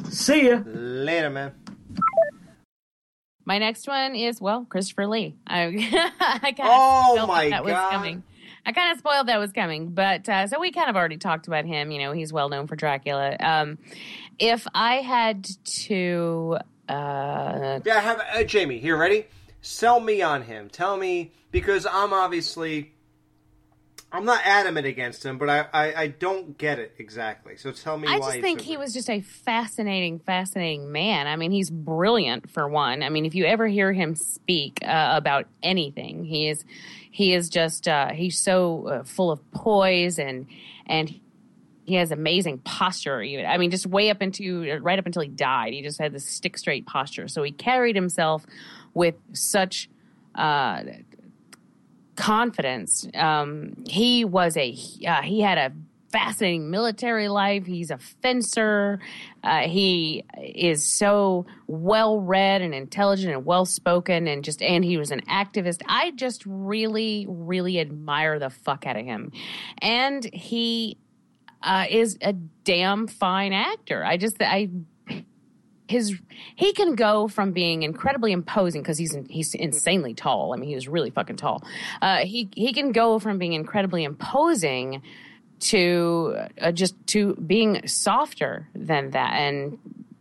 [0.10, 0.62] See ya.
[0.66, 1.54] Later, man.
[3.46, 5.36] My next one is well, Christopher Lee.
[5.48, 5.64] I,
[6.20, 7.92] I kind of Oh spoiled my that was God.
[7.92, 8.24] coming.
[8.66, 11.48] I kind of spoiled that was coming, but uh, so we kind of already talked
[11.48, 11.92] about him.
[11.92, 13.36] You know, he's well known for Dracula.
[13.40, 13.80] Um,
[14.38, 15.48] if I had
[15.86, 16.58] to,
[16.88, 18.98] uh, Yeah, I have uh, Jamie here.
[18.98, 19.26] Ready?
[19.62, 20.70] Sell me on him.
[20.70, 22.94] Tell me because I'm obviously
[24.12, 27.56] I'm not adamant against him, but I I, I don't get it exactly.
[27.58, 28.32] So tell me I why.
[28.32, 31.28] just think he was just a fascinating, fascinating man.
[31.28, 33.04] I mean, he's brilliant for one.
[33.04, 36.66] I mean, if you ever hear him speak uh, about anything, he is
[37.12, 40.48] he is just uh, he's so uh, full of poise and
[40.88, 41.20] and
[41.84, 43.22] he has amazing posture.
[43.22, 46.14] Even I mean, just way up into right up until he died, he just had
[46.14, 47.28] this stick straight posture.
[47.28, 48.46] So he carried himself
[48.94, 49.90] with such.
[50.34, 50.84] Uh,
[52.16, 53.08] confidence.
[53.16, 54.78] Um, he was a
[55.08, 55.72] uh, he had a
[56.12, 57.66] fascinating military life.
[57.66, 59.00] He's a fencer.
[59.44, 64.98] Uh, he is so well read and intelligent and well spoken and just and he
[64.98, 65.82] was an activist.
[65.88, 69.32] I just really really admire the fuck out of him,
[69.80, 70.98] and he
[71.64, 74.04] uh, is a damn fine actor.
[74.04, 74.70] I just I
[75.92, 76.18] his
[76.56, 80.54] he can go from being incredibly imposing because he's he's insanely tall.
[80.54, 81.64] I mean, he was really fucking tall.
[82.02, 85.04] Uh, he he can go from being incredibly imposing
[85.62, 89.78] to uh, just to being softer than that and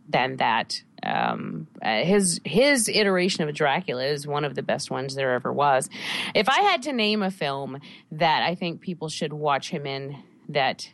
[0.07, 0.83] than that.
[1.03, 5.51] Um, uh, his his iteration of Dracula is one of the best ones there ever
[5.51, 5.89] was.
[6.35, 7.79] If I had to name a film
[8.11, 10.17] that I think people should watch him in,
[10.49, 10.87] that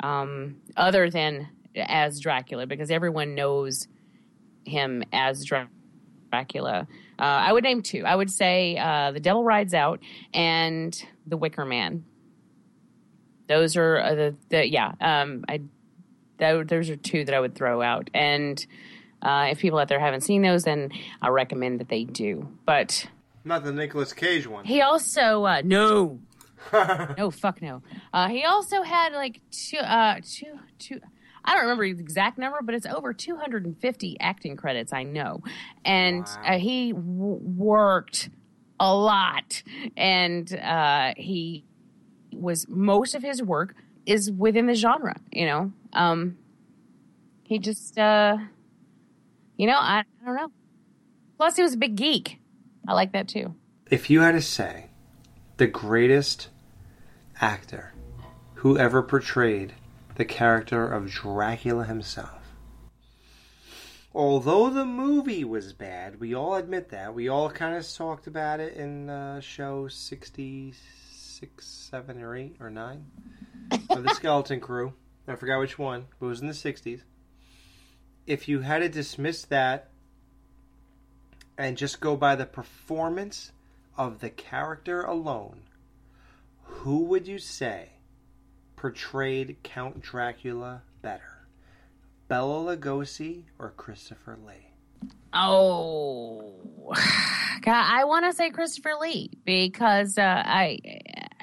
[0.00, 3.88] um, other than as Dracula, because everyone knows
[4.64, 5.68] him as Dra-
[6.30, 6.86] Dracula.
[7.18, 8.04] Uh, I would name two.
[8.04, 10.00] I would say uh, The Devil Rides Out
[10.32, 12.04] and The Wicker Man.
[13.48, 14.92] Those are uh, the, the yeah.
[15.00, 15.60] Um, I
[16.38, 18.10] tho- those are two that I would throw out.
[18.14, 18.64] And
[19.22, 20.90] uh, if people out there haven't seen those, then
[21.22, 22.48] I recommend that they do.
[22.66, 23.06] But
[23.44, 24.64] not the Nicolas Cage one.
[24.64, 26.20] he also uh, no,
[27.18, 27.82] no fuck no.
[28.12, 31.00] Uh, he also had like two, uh, two, two.
[31.44, 34.94] I don't remember the exact number, but it's over 250 acting credits.
[34.94, 35.42] I know,
[35.84, 38.30] and uh, he w- worked
[38.80, 39.62] a lot,
[39.94, 41.64] and uh, he
[42.40, 43.74] was most of his work
[44.06, 45.16] is within the genre.
[45.32, 46.38] You know, um,
[47.44, 48.38] he just, uh,
[49.56, 50.52] you know, I, I don't know.
[51.36, 52.38] Plus, he was a big geek.
[52.86, 53.54] I like that too.
[53.90, 54.86] If you had to say
[55.56, 56.48] the greatest
[57.40, 57.92] actor
[58.54, 59.74] who ever portrayed
[60.16, 62.40] the character of Dracula himself.
[64.14, 67.14] Although the movie was bad, we all admit that.
[67.14, 69.88] We all kind of talked about it in uh, show
[71.34, 73.06] 66, 7, or 8, or 9
[73.90, 74.92] of the Skeleton Crew.
[75.26, 77.00] I forgot which one, but it was in the 60s.
[78.26, 79.90] If you had to dismiss that
[81.58, 83.52] and just go by the performance
[83.96, 85.62] of the character alone,
[86.62, 87.90] who would you say
[88.76, 91.46] portrayed Count Dracula better?
[92.28, 94.68] Bela Lugosi or Christopher Lee?
[95.32, 96.54] Oh,
[97.60, 100.78] God, I want to say Christopher Lee because uh, I,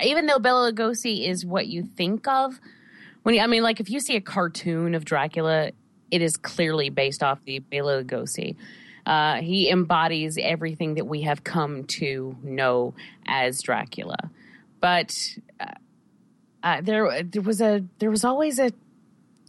[0.03, 2.59] even though Bela Lugosi is what you think of
[3.23, 5.71] when you, I mean, like if you see a cartoon of Dracula,
[6.09, 8.55] it is clearly based off the Bela Lugosi.
[9.05, 12.93] Uh, he embodies everything that we have come to know
[13.25, 14.29] as Dracula,
[14.79, 15.15] but
[15.59, 15.65] uh,
[16.61, 18.71] uh, there there was a there was always a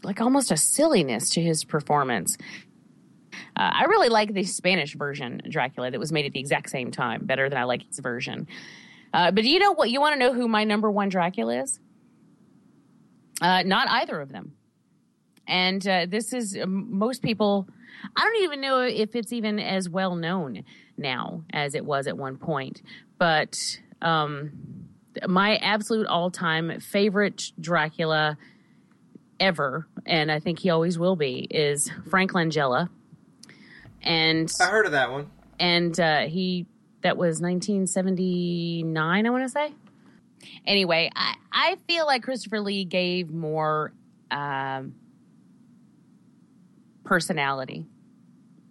[0.03, 2.39] like almost a silliness to his performance.
[3.55, 6.91] Uh, I really like the Spanish version Dracula that was made at the exact same
[6.91, 8.49] time, better than I like his version.
[9.13, 9.91] Uh, but you know what?
[9.91, 11.81] You want to know who my number one Dracula is?
[13.41, 14.55] Uh, not either of them.
[15.47, 17.69] And uh, this is um, most people.
[18.17, 20.65] I don't even know if it's even as well known
[20.97, 22.83] now as it was at one point.
[23.19, 23.59] But
[24.01, 24.89] um,
[25.27, 28.39] my absolute all-time favorite Dracula
[29.39, 32.89] ever, and I think he always will be, is Frank Langella.
[34.03, 35.31] And I heard of that one.
[35.61, 36.67] and uh, he
[37.03, 39.73] that was 1979 i want to say.
[40.67, 43.93] Anyway I, I feel like christopher lee gave more
[44.31, 44.95] um,
[47.05, 47.87] personality.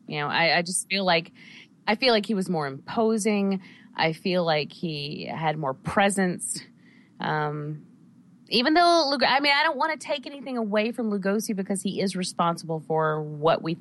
[0.08, 1.32] You know I, I just feel like
[1.88, 3.62] i feel like he was more imposing.
[3.96, 6.62] I feel like he had more presence.
[7.20, 7.84] Um,
[8.52, 11.82] even though Lug- i mean i don't want to take anything away from lugosi because
[11.82, 13.78] he is responsible for what we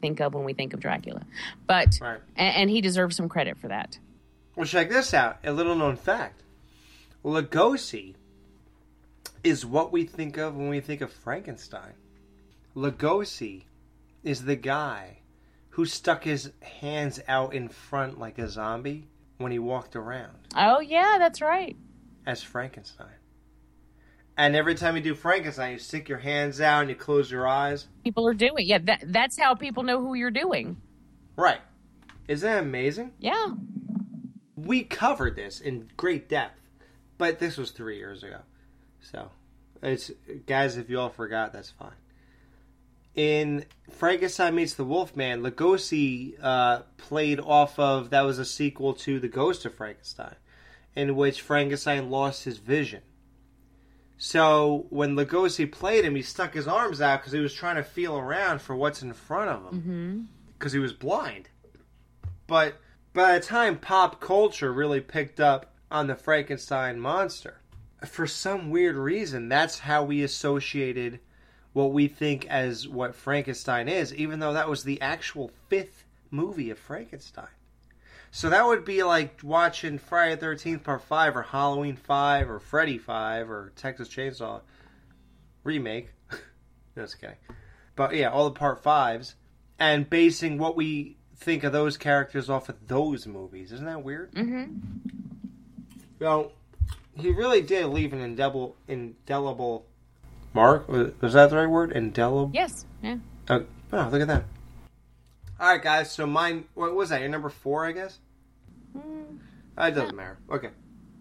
[0.00, 1.22] think of when we think of dracula
[1.66, 2.20] but Right.
[2.36, 3.98] and, and he deserves some credit for that
[4.56, 5.38] Well, check this out.
[5.44, 6.42] A little known fact.
[7.24, 8.14] Lugosi
[9.44, 11.92] is what we think of when we think of Frankenstein.
[12.76, 13.64] Lugosi
[14.24, 15.18] is the guy
[15.70, 16.50] who stuck his
[16.80, 19.06] hands out in front like a zombie
[19.38, 21.76] when he walked around Oh yeah, that's right.
[22.26, 23.06] as Frankenstein.
[24.38, 27.48] And every time you do Frankenstein, you stick your hands out and you close your
[27.48, 27.88] eyes.
[28.04, 28.66] People are doing.
[28.66, 30.80] Yeah, that that's how people know who you're doing.
[31.34, 31.60] Right.
[32.28, 33.14] Isn't that amazing?
[33.18, 33.48] Yeah.
[34.54, 36.60] We covered this in great depth,
[37.18, 38.38] but this was three years ago.
[39.00, 39.30] So,
[39.82, 40.12] it's
[40.46, 41.90] guys, if you all forgot, that's fine.
[43.16, 49.18] In Frankenstein meets the Wolfman, Lugosi uh, played off of that was a sequel to
[49.18, 50.36] The Ghost of Frankenstein,
[50.94, 53.02] in which Frankenstein lost his vision.
[54.18, 57.84] So when Lugosi played him, he stuck his arms out because he was trying to
[57.84, 60.20] feel around for what's in front of him Mm-hmm.
[60.58, 61.48] because he was blind.
[62.48, 62.74] But
[63.14, 67.60] by the time pop culture really picked up on the Frankenstein monster,
[68.06, 71.20] for some weird reason, that's how we associated
[71.72, 76.70] what we think as what Frankenstein is, even though that was the actual fifth movie
[76.70, 77.46] of Frankenstein.
[78.30, 82.60] So that would be like watching Friday the 13th Part 5 or Halloween 5 or
[82.60, 84.60] Freddy 5 or Texas Chainsaw
[85.64, 86.10] remake.
[86.96, 87.36] no, just kidding.
[87.96, 89.34] But yeah, all the Part 5s
[89.78, 93.72] and basing what we think of those characters off of those movies.
[93.72, 94.32] Isn't that weird?
[94.32, 94.76] Mm-hmm.
[96.18, 96.52] Well,
[97.14, 99.86] he really did leave an indelible, indelible
[100.52, 100.88] mark.
[100.88, 101.92] Was was that the right word?
[101.92, 102.50] Indelible?
[102.52, 102.84] Yes.
[103.02, 103.18] Yeah.
[103.48, 104.44] Oh, oh, look at that.
[105.60, 106.10] All right, guys.
[106.12, 106.64] So mine.
[106.74, 107.20] What was that?
[107.20, 108.18] Your number four, I guess.
[108.96, 110.38] Uh, It doesn't matter.
[110.50, 110.70] Okay.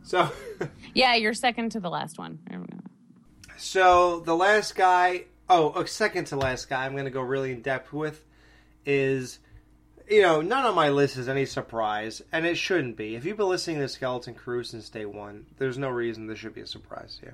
[0.04, 0.30] So,
[0.94, 2.40] Yeah, you're second to the last one.
[2.50, 2.78] There we go.
[3.58, 5.26] so the last guy.
[5.50, 6.86] Oh, a second to last guy.
[6.86, 8.24] I'm going to go really in depth with
[8.86, 9.40] is.
[10.10, 13.16] You know, none on my list is any surprise, and it shouldn't be.
[13.18, 16.54] If you've been listening to Skeleton Crew since day one, there's no reason this should
[16.54, 17.34] be a surprise to you.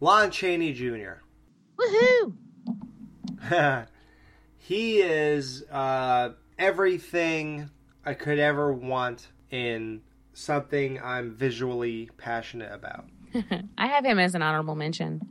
[0.00, 1.22] Lon Chaney Jr.
[1.78, 2.34] Woohoo!
[4.66, 7.70] he is uh, everything
[8.04, 10.02] I could ever want in
[10.32, 13.04] something I'm visually passionate about.
[13.78, 15.22] I have him as an honorable mention.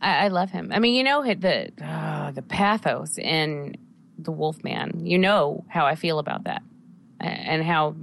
[0.00, 0.70] I, I love him.
[0.72, 3.76] I mean, you know the uh, the pathos in
[4.16, 5.04] the Wolfman.
[5.04, 6.62] You know how I feel about that,
[7.18, 7.96] and how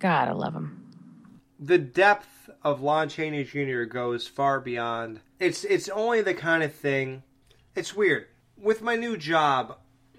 [0.00, 0.84] God, I love him.
[1.58, 3.84] The depth of Lon Chaney Jr.
[3.84, 5.20] goes far beyond.
[5.40, 7.22] It's it's only the kind of thing.
[7.74, 8.26] It's weird.
[8.62, 9.78] With my new job,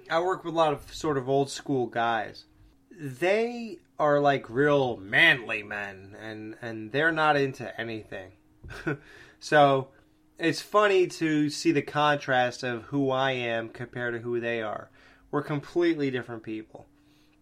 [0.10, 2.44] I work with a lot of sort of old school guys.
[2.91, 8.34] They are like real manly men, and and they're not into anything.
[9.40, 9.88] so
[10.38, 14.91] it's funny to see the contrast of who I am compared to who they are.
[15.32, 16.86] We're completely different people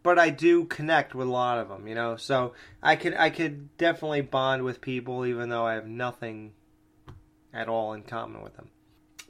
[0.03, 2.15] but I do connect with a lot of them, you know.
[2.15, 6.53] So I could I could definitely bond with people even though I have nothing
[7.53, 8.69] at all in common with them.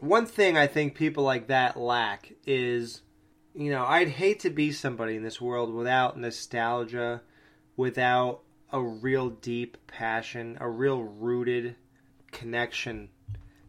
[0.02, 3.02] One thing I think people like that lack is
[3.54, 7.22] you know, I'd hate to be somebody in this world without nostalgia,
[7.76, 8.42] without
[8.72, 11.76] a real deep passion, a real rooted
[12.32, 13.10] connection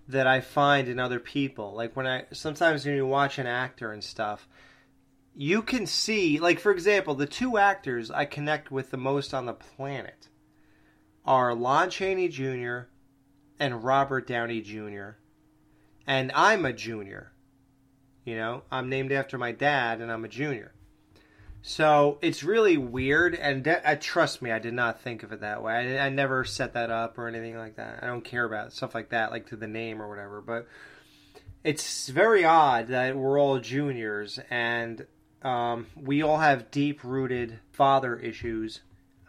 [0.08, 1.74] that I find in other people.
[1.74, 4.48] Like when I sometimes when you watch an actor and stuff,
[5.34, 9.46] you can see, like for example, the two actors I connect with the most on
[9.46, 10.28] the planet
[11.24, 12.82] are Lon Chaney Jr.
[13.58, 15.10] and Robert Downey Jr.
[16.06, 17.32] And I'm a junior.
[18.24, 20.72] You know, I'm named after my dad, and I'm a junior.
[21.62, 25.40] So it's really weird, and de- uh, trust me, I did not think of it
[25.40, 25.98] that way.
[25.98, 28.00] I, I never set that up or anything like that.
[28.02, 30.40] I don't care about stuff like that, like to the name or whatever.
[30.40, 30.66] But
[31.62, 35.06] it's very odd that we're all juniors, and
[35.42, 38.80] um, we all have deep rooted father issues.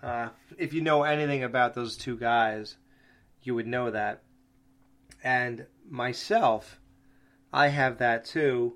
[0.01, 2.77] Uh, if you know anything about those two guys,
[3.43, 4.23] you would know that.
[5.23, 6.79] And myself,
[7.53, 8.73] I have that too.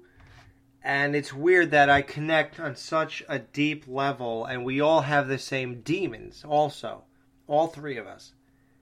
[0.84, 5.28] And it's weird that I connect on such a deep level, and we all have
[5.28, 7.04] the same demons, also.
[7.48, 8.34] All three of us.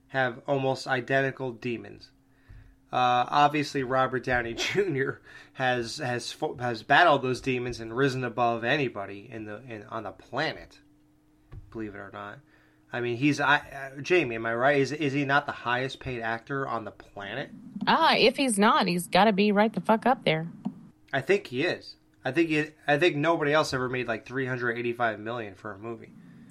[0.08, 2.10] have almost identical demons.
[2.92, 5.14] Uh, obviously, Robert Downey Jr.
[5.54, 10.12] has has has battled those demons and risen above anybody in the in, on the
[10.12, 10.78] planet.
[11.72, 12.38] Believe it or not,
[12.96, 14.36] I mean he's I, uh, Jamie.
[14.36, 14.78] Am I right?
[14.80, 17.50] Is is he not the highest paid actor on the planet?
[17.86, 20.48] Ah, if he's not, he's got to be right the fuck up there.
[21.12, 21.96] I think he is.
[22.24, 25.54] I think he, I think nobody else ever made like three hundred eighty five million
[25.56, 26.08] for a movie.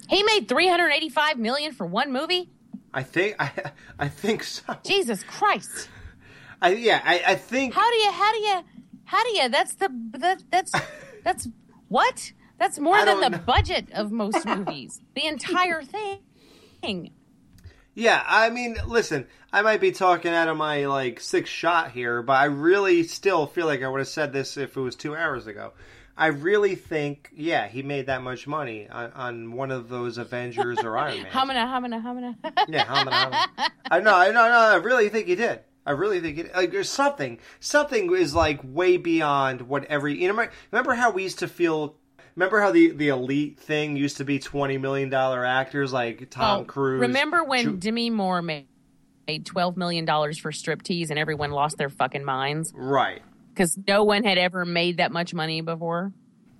[0.08, 2.48] He made 385 million for one movie?
[2.94, 3.50] I think I
[3.98, 4.62] I think so.
[4.84, 5.88] Jesus Christ.
[6.62, 8.64] I yeah, I, I think How do you how do you
[9.04, 10.72] how do you that's the that that's
[11.24, 11.48] that's
[11.88, 12.32] what?
[12.58, 13.38] That's more than the know.
[13.38, 15.00] budget of most movies.
[15.16, 16.20] the entire thing.
[17.94, 22.22] Yeah, I mean, listen, I might be talking out of my like sixth shot here,
[22.22, 25.16] but I really still feel like I would have said this if it was two
[25.16, 25.72] hours ago.
[26.18, 30.78] I really think, yeah, he made that much money on, on one of those Avengers
[30.80, 31.26] or Iron Man.
[31.32, 32.36] Hamina, hamina, hamina.
[32.68, 33.70] Yeah, hamina, hamina.
[33.90, 35.60] I know, I know, no, I really think he did.
[35.84, 36.54] I really think it.
[36.54, 40.20] Like, there's something, something is like way beyond what every.
[40.20, 41.96] You know, remember how we used to feel.
[42.36, 46.60] Remember how the the elite thing used to be twenty million dollar actors like Tom
[46.60, 47.00] Oh, Cruise.
[47.00, 48.68] Remember when Ju- Demi Moore made,
[49.26, 52.72] made $12 million for striptease and everyone lost their fucking minds?
[52.76, 53.22] Right.
[53.52, 56.12] Because no one had ever made that much money before.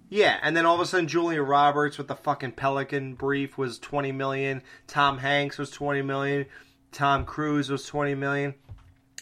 [0.09, 3.79] Yeah, and then all of a sudden Julia Roberts with the fucking Pelican brief was
[3.79, 6.47] 20 million, Tom Hanks was 20 million,
[6.93, 8.55] Tom Cruise was 20 million.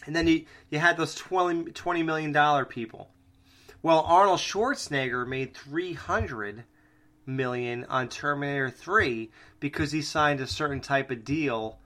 [0.05, 3.09] And then you you had those 20 20 million dollar people.
[3.85, 6.63] Well, Arnold Schwarzenegger made 300
[7.27, 9.29] million on Terminator 3
[9.59, 11.77] because he signed a certain type of deal.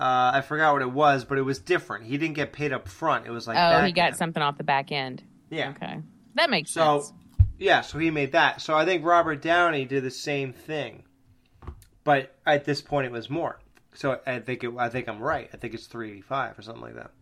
[0.00, 2.06] Uh, I forgot what it was, but it was different.
[2.06, 3.24] He didn't get paid up front.
[3.24, 4.16] It was like oh, he got end.
[4.16, 5.22] something off the back end.
[5.48, 5.70] Yeah.
[5.80, 6.00] Okay.
[6.34, 7.12] That makes So, sense.
[7.56, 8.60] yeah, so he made that.
[8.60, 11.04] So I think Robert Downey did the same thing,
[12.02, 13.60] but at this point it was more.
[13.94, 15.48] So I think it, I think I'm right.
[15.54, 17.12] I think it's 385 or something like that.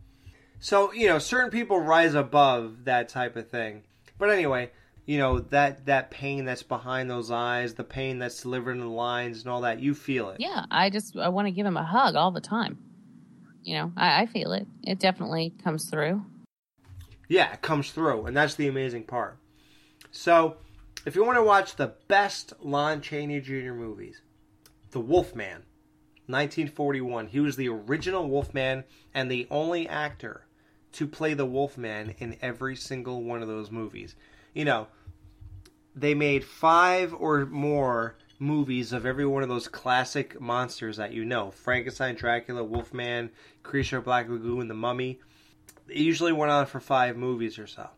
[0.59, 3.83] So you know, certain people rise above that type of thing.
[4.19, 4.71] But anyway,
[5.05, 8.87] you know that that pain that's behind those eyes, the pain that's delivered in the
[8.87, 10.41] lines and all that, you feel it.
[10.41, 12.79] Yeah, I just I want to give him a hug all the time.
[13.63, 14.67] You know, I, I feel it.
[14.83, 16.25] It definitely comes through.
[17.29, 19.39] Yeah, it comes through, and that's the amazing part.
[20.13, 20.59] So,
[21.05, 23.73] if you want to watch the best Lon Chaney Jr.
[23.73, 24.23] movies,
[24.93, 25.65] The Wolfman,
[26.29, 27.29] 1941.
[27.29, 28.85] He was the original Wolfman
[29.15, 30.46] and the only actor
[30.97, 34.17] to play the Wolfman in every single one of those movies.
[34.55, 34.87] You know,
[35.95, 41.25] they made five or more movies of every one of those classic monsters that you
[41.25, 43.31] know Frankenstein, Dracula, Wolfman,
[43.63, 45.21] Creature Black Lagoon, The Mummy.
[45.87, 47.91] It usually went on for five movies or so.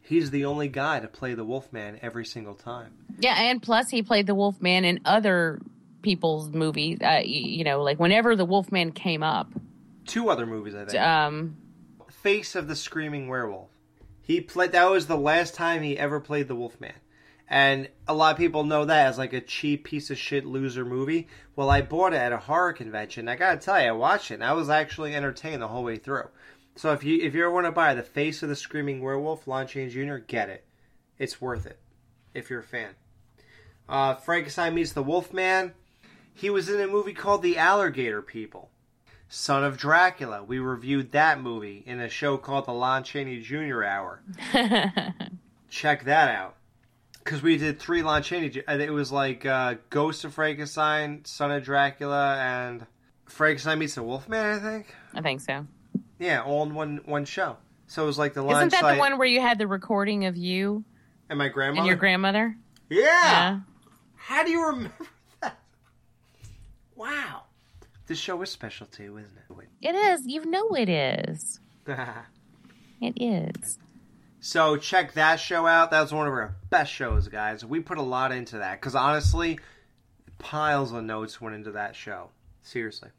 [0.00, 2.92] He's the only guy to play the Wolfman every single time.
[3.18, 5.60] Yeah, and plus he played the Wolfman in other
[6.02, 6.98] people's movies.
[7.02, 9.52] Uh, you know, like whenever the Wolfman came up.
[10.06, 11.02] Two other movies, I think.
[11.02, 11.56] Um,
[12.22, 13.70] Face of the Screaming Werewolf.
[14.20, 14.72] He played.
[14.72, 16.94] That was the last time he ever played the Wolfman,
[17.48, 20.84] and a lot of people know that as like a cheap piece of shit loser
[20.84, 21.28] movie.
[21.54, 23.28] Well, I bought it at a horror convention.
[23.28, 24.34] I gotta tell you, I watched it.
[24.34, 26.28] and I was actually entertained the whole way through.
[26.74, 29.46] So if you if you ever want to buy the Face of the Screaming Werewolf,
[29.46, 30.66] Lon Chaney Jr., get it.
[31.18, 31.78] It's worth it
[32.34, 32.96] if you're a fan.
[33.88, 35.72] Uh, Frankenstein meets the Wolfman.
[36.34, 38.70] He was in a movie called The Alligator People.
[39.28, 40.42] Son of Dracula.
[40.42, 43.84] We reviewed that movie in a show called The Lon Chaney Jr.
[43.84, 44.22] Hour.
[45.68, 46.56] Check that out.
[47.22, 48.46] Because we did three Lon Chaney.
[48.66, 52.86] It was like uh, Ghost of Frankenstein, Son of Dracula, and
[53.26, 54.94] Frankenstein meets the Wolfman, I think.
[55.14, 55.66] I think so.
[56.18, 57.58] Yeah, all in one one show.
[57.86, 59.66] So it was like the Lon Isn't that Chi- the one where you had the
[59.66, 60.84] recording of you
[61.28, 62.56] and my grandma and your grandmother?
[62.88, 63.02] Yeah.
[63.02, 63.60] Yeah.
[64.16, 64.94] How do you remember
[65.42, 65.58] that?
[66.96, 67.42] Wow.
[68.08, 69.68] This show is special too, isn't it?
[69.82, 70.26] It is.
[70.26, 71.60] You know it is.
[73.00, 73.78] It is.
[74.40, 75.92] So check that show out.
[75.92, 77.64] That was one of our best shows, guys.
[77.64, 79.60] We put a lot into that because honestly,
[80.38, 82.30] piles of notes went into that show.
[82.64, 83.10] Seriously.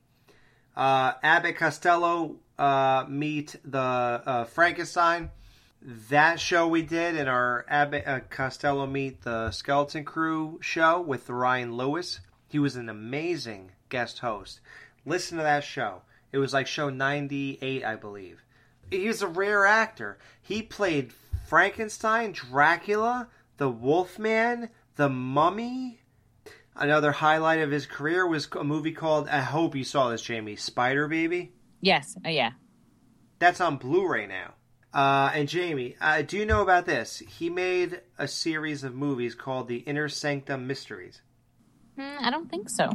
[0.75, 5.29] Uh, Abbott Costello uh, meet the uh, Frankenstein.
[6.09, 11.29] That show we did in our Abbott uh, Costello meet the Skeleton Crew show with
[11.29, 12.19] Ryan Lewis.
[12.49, 14.59] He was an amazing guest host.
[15.05, 16.01] Listen to that show.
[16.31, 18.43] It was like show 98, I believe.
[18.89, 20.17] He was a rare actor.
[20.41, 21.13] He played
[21.47, 26.01] Frankenstein, Dracula, the Wolfman, the Mummy.
[26.75, 30.55] Another highlight of his career was a movie called, I hope you saw this, Jamie,
[30.55, 31.51] Spider Baby.
[31.81, 32.15] Yes.
[32.25, 32.51] Uh, yeah.
[33.39, 34.53] That's on Blu-ray now.
[34.93, 37.19] Uh, and Jamie, uh, do you know about this?
[37.19, 41.21] He made a series of movies called the Inner Sanctum Mysteries.
[41.95, 42.89] Hmm, I don't think so.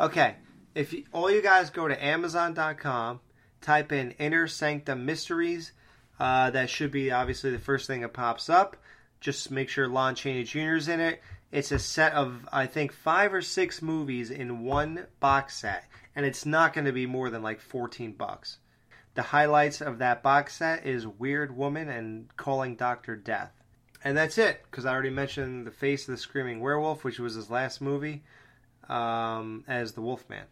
[0.00, 0.36] Okay,
[0.76, 3.18] If you, all you guys go to Amazon.com,
[3.60, 5.72] type in Inner Sanctum Mysteries.
[6.20, 8.76] Uh, that should be obviously the first thing that pops up.
[9.20, 10.76] Just make sure Lon Chaney Jr.
[10.76, 11.20] is in it.
[11.50, 15.84] It's a set of I think five or six movies in one box set,
[16.14, 18.58] and it's not going to be more than like fourteen bucks.
[19.14, 23.52] The highlights of that box set is Weird Woman and Calling Doctor Death.
[24.04, 27.34] And that's it, because I already mentioned The Face of the Screaming Werewolf, which was
[27.34, 28.22] his last movie,
[28.88, 30.44] um, as the Wolfman.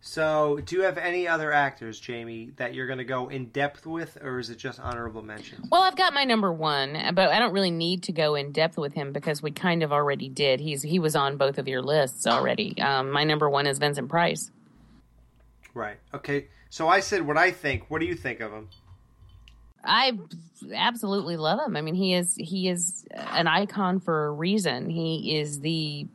[0.00, 3.86] So, do you have any other actors, Jamie, that you're going to go in depth
[3.86, 5.68] with, or is it just honorable mentions?
[5.68, 8.78] Well, I've got my number one, but I don't really need to go in depth
[8.78, 10.60] with him because we kind of already did.
[10.60, 12.80] He's he was on both of your lists already.
[12.80, 14.52] Um, my number one is Vincent Price.
[15.74, 15.96] Right.
[16.14, 16.46] Okay.
[16.70, 17.90] So I said what I think.
[17.90, 18.68] What do you think of him?
[19.84, 20.12] I
[20.72, 21.76] absolutely love him.
[21.76, 24.88] I mean, he is he is an icon for a reason.
[24.88, 26.06] He is the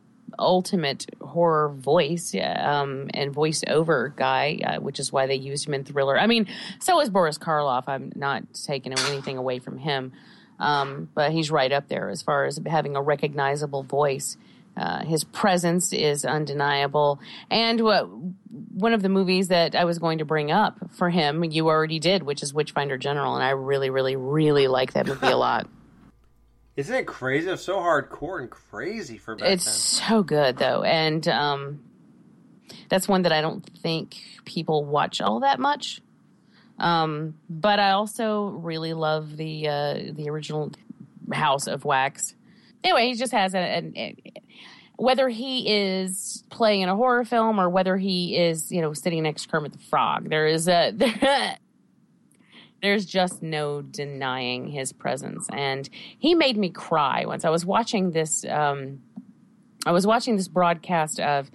[0.42, 5.84] ultimate horror voice um, and voiceover guy, uh, which is why they used him in
[5.84, 6.18] Thriller.
[6.18, 6.46] I mean,
[6.80, 7.84] so is Boris Karloff.
[7.86, 10.12] I'm not taking anything away from him,
[10.58, 14.36] um, but he's right up there as far as having a recognizable voice.
[14.76, 17.20] Uh, his presence is undeniable.
[17.50, 21.44] And what, one of the movies that I was going to bring up for him,
[21.44, 23.34] you already did, which is Witchfinder General.
[23.34, 25.68] And I really, really, really like that movie a lot.
[26.76, 27.50] Isn't it crazy?
[27.50, 30.08] It's so hardcore and crazy for back It's then.
[30.08, 30.82] so good, though.
[30.82, 31.82] And um,
[32.88, 36.00] that's one that I don't think people watch all that much.
[36.78, 40.72] Um, but I also really love the uh, the original
[41.32, 42.34] House of Wax.
[42.82, 44.16] Anyway, he just has a, a,
[44.96, 49.22] whether he is playing in a horror film or whether he is, you know, sitting
[49.22, 50.28] next to Kermit the Frog.
[50.28, 51.56] There is a there,
[52.82, 55.88] there's just no denying his presence, and
[56.18, 57.44] he made me cry once.
[57.44, 58.44] I was watching this.
[58.44, 59.02] Um,
[59.86, 61.50] I was watching this broadcast of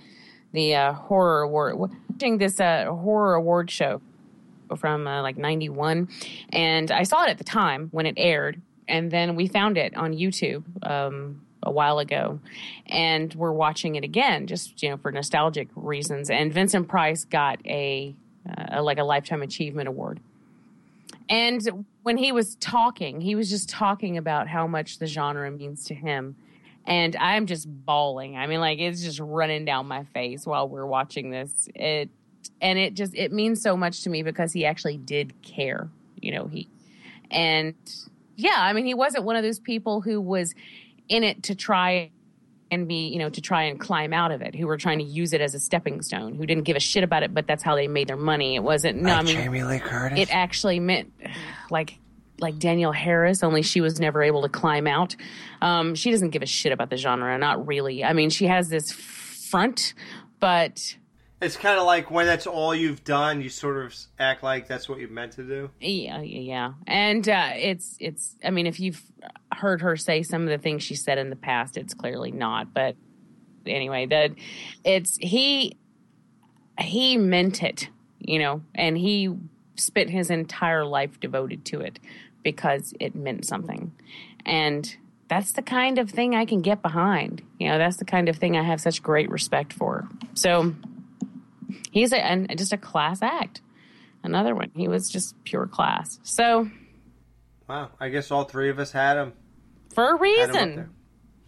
[0.54, 4.02] the uh, horror award, watching this uh, horror award show
[4.76, 6.10] from uh, like 91
[6.50, 8.62] and i saw it at the time when it aired.
[8.90, 12.40] And then we found it on youtube um, a while ago.
[12.86, 16.30] And we're watching it again just you know for nostalgic reasons.
[16.30, 18.16] And vincent price got a,
[18.50, 20.20] uh, like a lifetime achievement award
[21.30, 25.86] and when he was talking he was just talking about how much the genre means
[25.86, 26.36] to him.
[26.86, 28.38] And i'm just bawling.
[28.38, 31.70] I mean like it's just running down my face while we're watching this.
[31.76, 32.10] It
[32.62, 35.90] and it just it means so much to me because he actually did care
[36.22, 36.68] you know he
[37.32, 37.76] and
[38.36, 40.54] yeah i mean he wasn't one of those people who was
[41.10, 42.10] in it to try
[42.72, 45.06] and be you know to try and climb out of it who were trying to
[45.06, 47.64] use it as a stepping stone who didn't give a shit about it but that's
[47.64, 50.20] how they made their money it wasn't no Like i mean Jamie Lee Curtis?
[50.20, 51.12] it actually meant
[51.70, 51.98] like
[52.40, 55.16] like Danielle Harris, only she was never able to climb out.
[55.60, 58.04] Um, she doesn't give a shit about the genre, not really.
[58.04, 59.96] I mean, she has this front,
[60.40, 60.96] but
[61.40, 64.90] It's kind of like when that's all you've done, you sort of act like that's
[64.90, 65.70] what you meant to do.
[65.80, 68.36] Yeah, yeah, and uh, it's it's.
[68.44, 69.02] I mean, if you've
[69.54, 72.74] heard her say some of the things she said in the past, it's clearly not.
[72.74, 72.96] But
[73.68, 74.32] anyway, that
[74.84, 75.78] it's he
[76.80, 79.36] he meant it, you know, and he
[79.76, 82.00] spent his entire life devoted to it
[82.42, 83.94] because it meant something,
[84.44, 87.44] and that's the kind of thing I can get behind.
[87.60, 90.08] You know, that's the kind of thing I have such great respect for.
[90.34, 90.74] So
[91.92, 93.62] he's a, and just a class act
[94.24, 94.72] another one.
[94.76, 96.20] He was just pure class.
[96.24, 96.70] So
[97.68, 99.34] Wow, I guess all three of us had him.
[99.94, 100.22] for a Had 'em up
[100.56, 100.90] reason.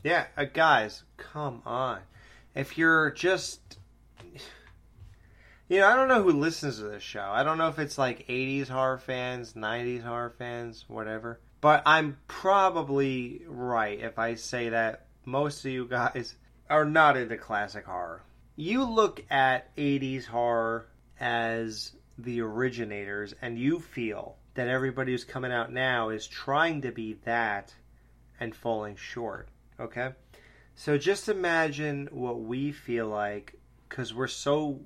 [0.04, 2.00] Yeah, uh, guys, come on.
[2.56, 3.78] If you're just.
[5.68, 7.22] You know, I don't know who listens to this show.
[7.22, 11.40] I don't know if it's like 80s horror fans, 90s horror fans, whatever.
[11.62, 16.34] But I'm probably right if I say that most of you guys
[16.72, 18.24] are not into classic horror.
[18.62, 25.54] You look at 80s horror as the originators, and you feel that everybody who's coming
[25.54, 27.74] out now is trying to be that
[28.38, 29.48] and falling short.
[29.80, 30.10] Okay?
[30.76, 33.56] So just imagine what we feel like
[33.88, 34.82] because we're so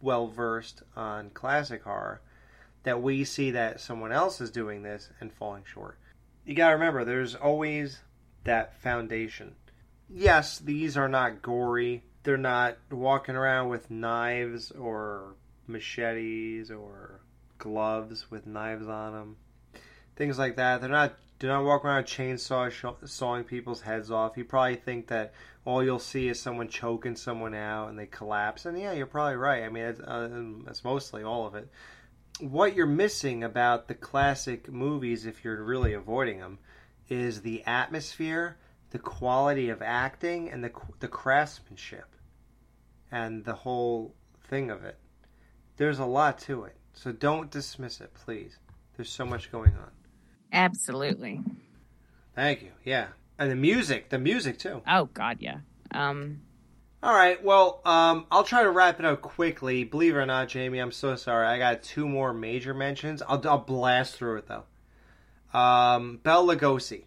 [0.00, 2.22] well versed on classic horror
[2.84, 5.98] that we see that someone else is doing this and falling short.
[6.46, 7.98] You gotta remember, there's always
[8.44, 9.56] that foundation.
[10.08, 12.04] Yes, these are not gory.
[12.24, 15.34] They're not walking around with knives or
[15.66, 17.20] machetes or
[17.58, 19.36] gloves with knives on them.
[20.16, 20.80] Things like that.
[20.80, 21.14] They're not.
[21.38, 22.70] Do not walk around chainsaw
[23.08, 24.36] sawing people's heads off.
[24.36, 25.34] You probably think that
[25.64, 28.64] all you'll see is someone choking someone out and they collapse.
[28.64, 29.64] And yeah, you're probably right.
[29.64, 30.28] I mean, it's, uh,
[30.68, 31.68] it's mostly all of it.
[32.38, 36.60] What you're missing about the classic movies, if you're really avoiding them,
[37.08, 38.56] is the atmosphere,
[38.92, 42.06] the quality of acting, and the the craftsmanship.
[43.10, 44.14] and the whole
[44.48, 44.98] thing of it.
[45.76, 46.76] There's a lot to it.
[46.94, 48.58] So don't dismiss it, please.
[48.96, 49.90] There's so much going on.
[50.52, 51.40] Absolutely.
[52.34, 52.70] Thank you.
[52.84, 53.08] Yeah.
[53.38, 54.82] And the music, the music too.
[54.86, 55.58] Oh God, yeah.
[55.90, 56.42] Um,
[57.02, 57.42] All right.
[57.42, 59.84] Well, um, I'll try to wrap it up quickly.
[59.84, 61.46] Believe it or not, Jamie, I'm so sorry.
[61.46, 63.22] I got two more major mentions.
[63.22, 64.64] I'll, I'll blast through it though.
[65.58, 67.04] Um, Bela Lugosi,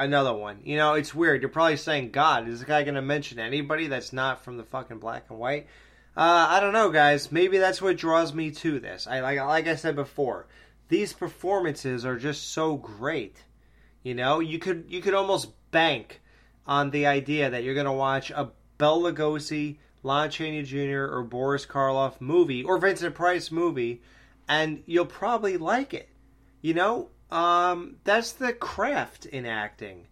[0.00, 0.60] another one.
[0.64, 1.42] You know, it's weird.
[1.42, 4.64] You're probably saying, "God, is this guy going to mention anybody that's not from the
[4.64, 5.66] fucking black and white?"
[6.16, 7.30] Uh, I don't know, guys.
[7.30, 9.06] Maybe that's what draws me to this.
[9.06, 10.46] I like, like I said before,
[10.88, 13.44] these performances are just so great.
[14.02, 16.20] You know, you could you could almost bank
[16.66, 21.22] on the idea that you're going to watch a Bela Lugosi, Lon Chaney Jr., or
[21.22, 24.02] Boris Karloff movie or Vincent Price movie,
[24.48, 26.08] and you'll probably like it.
[26.62, 30.06] You know, um, that's the craft in acting.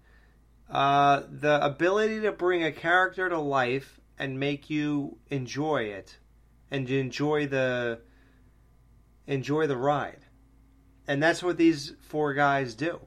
[0.71, 6.19] Uh, the ability to bring a character to life and make you enjoy it,
[6.71, 8.01] and enjoy the
[9.27, 10.27] enjoy the ride,
[11.07, 13.01] and that's what these four guys do.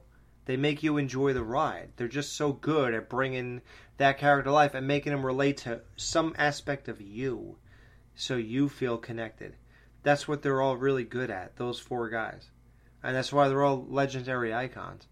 [0.44, 1.90] They make you enjoy the ride.
[1.96, 3.62] They're just so good at bringing
[3.98, 7.58] that character to life and making them relate to some aspect of you,
[8.16, 9.54] so you feel connected.
[10.02, 11.56] That's what they're all really good at.
[11.56, 12.50] Those four guys
[13.02, 15.06] and that's why they're all legendary icons.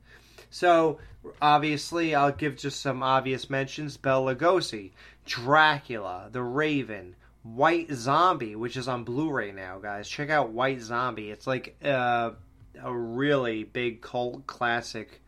[0.51, 0.99] So,
[1.41, 4.91] obviously, I'll give just some obvious mentions: Bela Lugosi,
[5.27, 10.09] Dracula, The Raven, White Zombie, which is on Blu-ray now, guys.
[10.09, 11.31] Check out White Zombie.
[11.31, 12.33] It's like uh,
[12.83, 15.23] a really big cult classic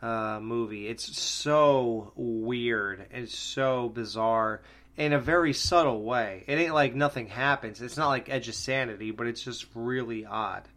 [0.00, 0.86] uh, movie.
[0.86, 3.06] It's so weird.
[3.10, 4.62] and so bizarre
[4.96, 6.44] in a very subtle way.
[6.46, 7.82] It ain't like nothing happens.
[7.82, 10.68] It's not like Edge of Sanity, but it's just really odd.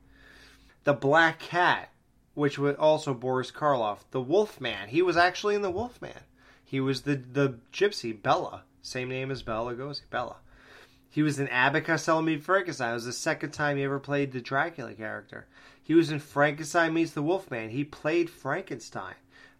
[0.87, 1.89] The Black Cat,
[2.33, 4.05] which was also Boris Karloff.
[4.11, 4.87] The Wolfman.
[4.87, 6.23] He was actually in The Wolfman.
[6.63, 10.37] He was the the gypsy Bela, same name as Bela Lugosi, Bela.
[11.09, 12.91] He was in Costello Meets Frankenstein.
[12.91, 15.47] It was the second time he ever played the Dracula character.
[15.83, 17.71] He was in Frankenstein Meets the Wolfman.
[17.71, 19.15] He played Frankenstein.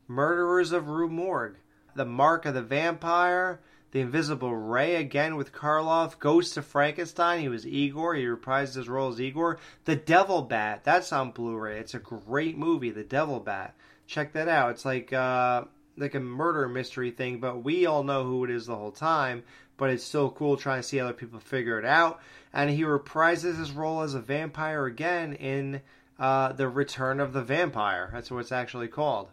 [0.08, 1.58] Murderers of Rue Morgue.
[1.94, 3.60] The Mark of the Vampire.
[3.92, 6.20] The Invisible Ray again with Karloff.
[6.20, 7.40] Ghost of Frankenstein.
[7.40, 8.16] He was Igor.
[8.16, 9.60] He reprised his role as Igor.
[9.86, 10.84] The Devil Bat.
[10.84, 11.80] That's on Blu-ray.
[11.80, 12.92] It's a great movie.
[12.92, 13.76] The Devil Bat.
[14.06, 14.72] Check that out.
[14.72, 15.64] It's like uh,
[15.96, 19.44] like a murder mystery thing, but we all know who it is the whole time.
[19.78, 22.20] But it's still cool trying to see other people figure it out.
[22.52, 25.82] And he reprises his role as a vampire again in
[26.20, 28.10] uh, the Return of the Vampire.
[28.12, 29.30] That's what it's actually called.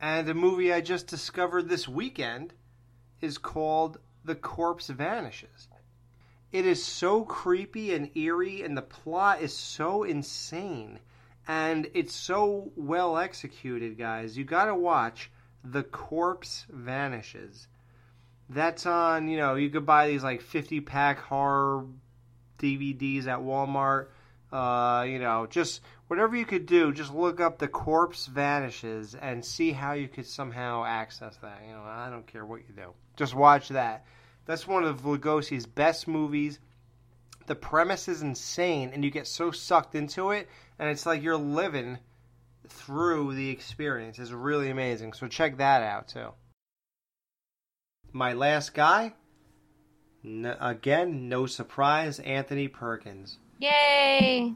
[0.00, 2.52] And a movie I just discovered this weekend
[3.20, 5.68] is called The Corpse Vanishes.
[6.52, 11.00] It is so creepy and eerie, and the plot is so insane.
[11.48, 14.36] And it's so well executed, guys.
[14.36, 15.30] You gotta watch
[15.64, 17.68] The Corpse Vanishes.
[18.48, 21.86] That's on, you know, you could buy these like 50 pack horror
[22.58, 24.08] DVDs at Walmart.
[24.52, 29.44] Uh, you know, just whatever you could do, just look up the corpse vanishes and
[29.44, 31.62] see how you could somehow access that.
[31.66, 32.92] You know, I don't care what you do.
[33.16, 34.04] Just watch that.
[34.44, 36.60] That's one of Lugosi's best movies.
[37.46, 41.36] The premise is insane, and you get so sucked into it, and it's like you're
[41.36, 41.98] living
[42.68, 44.18] through the experience.
[44.18, 45.12] It's really amazing.
[45.12, 46.30] So check that out too.
[48.12, 49.14] My last guy,
[50.24, 53.38] again, no surprise, Anthony Perkins.
[53.58, 54.52] Yay!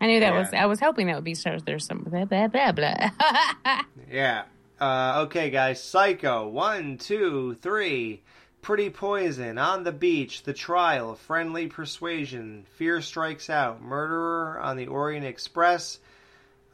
[0.00, 0.38] I knew that Yeah.
[0.38, 0.48] was.
[0.52, 1.56] I was hoping that would be so.
[1.64, 3.10] There's some blah blah blah blah.
[4.10, 4.44] Yeah.
[4.80, 5.82] Uh, okay, guys.
[5.82, 6.46] Psycho.
[6.48, 8.22] One, two, three.
[8.62, 9.58] Pretty Poison.
[9.58, 10.42] On the Beach.
[10.42, 11.14] The Trial.
[11.14, 12.66] Friendly Persuasion.
[12.76, 13.82] Fear Strikes Out.
[13.82, 15.98] Murderer on the Orient Express.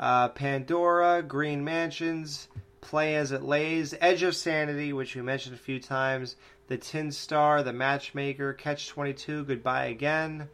[0.01, 1.23] Uh, Pandora.
[1.23, 2.49] Green Mansions.
[2.81, 3.95] Play as It Lays.
[4.01, 6.35] Edge of Sanity, which we mentioned a few times.
[6.67, 7.63] The Tin Star.
[7.63, 8.53] The Matchmaker.
[8.55, 9.45] Catch 22.
[9.45, 10.49] Goodbye Again.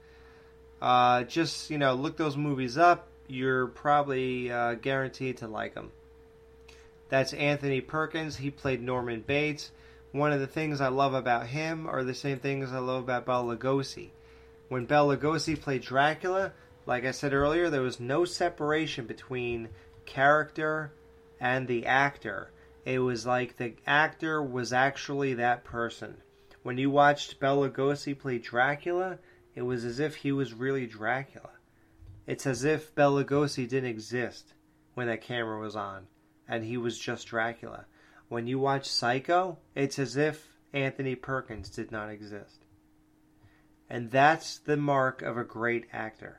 [0.80, 3.08] Uh, just, you know, look those movies up.
[3.26, 5.90] You're probably uh, guaranteed to like them.
[7.08, 8.36] That's Anthony Perkins.
[8.36, 9.70] He played Norman Bates.
[10.12, 13.26] One of the things I love about him are the same things I love about
[13.26, 14.10] Bela Lugosi.
[14.68, 16.52] When Bela Lugosi played Dracula,
[16.86, 19.68] like I said earlier, there was no separation between
[20.06, 20.92] character
[21.40, 22.50] and the actor.
[22.84, 26.16] It was like the actor was actually that person.
[26.62, 29.18] When you watched Bela Lugosi play Dracula,
[29.58, 31.50] it was as if he was really Dracula.
[32.28, 34.54] It's as if Bela Lugosi didn't exist
[34.94, 36.06] when that camera was on,
[36.46, 37.86] and he was just Dracula.
[38.28, 42.66] When you watch Psycho, it's as if Anthony Perkins did not exist.
[43.90, 46.38] And that's the mark of a great actor.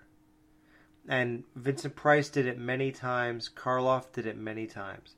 [1.06, 5.16] And Vincent Price did it many times, Karloff did it many times.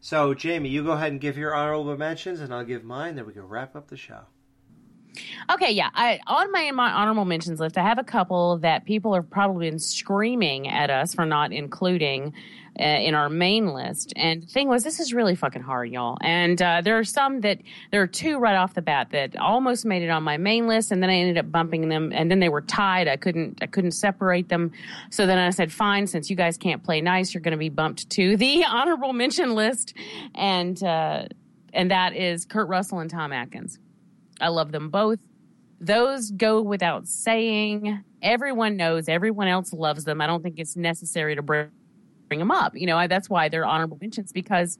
[0.00, 3.16] So, Jamie, you go ahead and give your honorable mentions, and I'll give mine.
[3.16, 4.22] Then we can wrap up the show.
[5.50, 5.90] Okay, yeah.
[5.94, 9.70] I on my my honorable mentions list, I have a couple that people have probably
[9.70, 12.32] been screaming at us for not including
[12.78, 14.12] uh, in our main list.
[14.14, 16.16] And the thing was, this is really fucking hard, y'all.
[16.20, 17.58] And uh, there are some that
[17.90, 20.92] there are two right off the bat that almost made it on my main list,
[20.92, 23.08] and then I ended up bumping them, and then they were tied.
[23.08, 24.72] I couldn't I couldn't separate them.
[25.10, 27.68] So then I said, fine, since you guys can't play nice, you're going to be
[27.68, 29.94] bumped to the honorable mention list,
[30.34, 31.24] and uh,
[31.72, 33.78] and that is Kurt Russell and Tom Atkins.
[34.40, 35.18] I love them both.
[35.80, 38.02] Those go without saying.
[38.20, 39.08] Everyone knows.
[39.08, 40.20] Everyone else loves them.
[40.20, 41.70] I don't think it's necessary to bring
[42.28, 42.76] bring them up.
[42.76, 44.78] You know, I, that's why they're honorable mentions because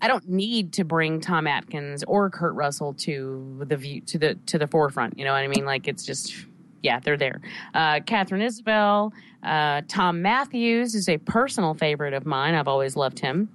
[0.00, 4.34] I don't need to bring Tom Atkins or Kurt Russell to the view to the
[4.46, 5.18] to the forefront.
[5.18, 5.64] You know what I mean?
[5.64, 6.34] Like it's just
[6.82, 7.40] yeah, they're there.
[7.74, 9.12] Uh, Katharine Isabelle,
[9.44, 12.54] uh, Thom Mathews is a personal favorite of mine.
[12.54, 13.48] I've always loved him.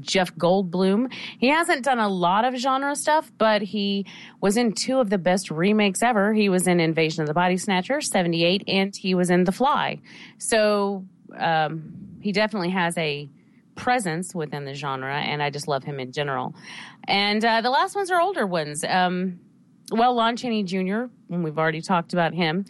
[0.00, 1.12] Jeff Goldblum.
[1.38, 4.06] He hasn't done a lot of genre stuff, but he
[4.40, 6.32] was in two of the best remakes ever.
[6.32, 10.00] He was in Invasion of the Body Snatcher, 78, and he was in The Fly.
[10.38, 11.04] So
[11.36, 13.28] um, he definitely has a
[13.74, 16.54] presence within the genre, and I just love him in general.
[17.06, 18.84] And uh, the last ones are older ones.
[18.84, 19.40] Um,
[19.92, 22.64] well, Lon Chaney Jr., when we've already talked about him.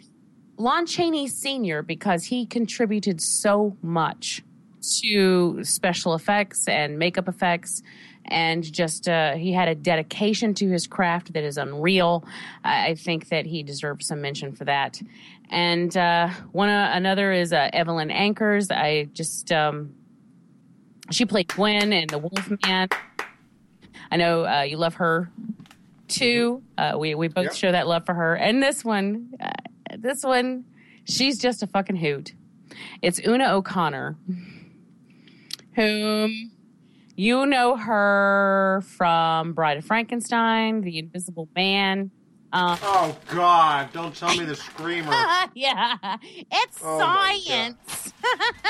[0.57, 4.43] Lon Chaney Sr., because he contributed so much
[5.01, 7.81] to special effects and makeup effects
[8.29, 12.25] and just uh, he had a dedication to his craft that is unreal.
[12.63, 15.01] I, I think that he deserves some mention for that.
[15.49, 19.93] And uh, one uh, another is uh, Evelyn Ankers i just um,
[21.09, 22.89] she played gwen in the wolfman.
[24.11, 25.31] I know uh, you love her
[26.09, 26.63] too.
[26.77, 27.53] Uh, we, we both Yep.
[27.53, 28.35] show that love for her.
[28.35, 29.49] And this one uh,
[29.97, 30.65] this one
[31.05, 32.33] she's just a fucking hoot.
[33.01, 34.17] It's Una O'Connor
[35.77, 36.51] whom
[37.15, 42.11] you know her from Bride of Frankenstein, The Invisible Man.
[42.51, 43.91] Um, Oh God!
[43.93, 45.11] Don't tell me the screamer.
[45.53, 45.95] yeah,
[46.51, 48.13] it's Oh, science.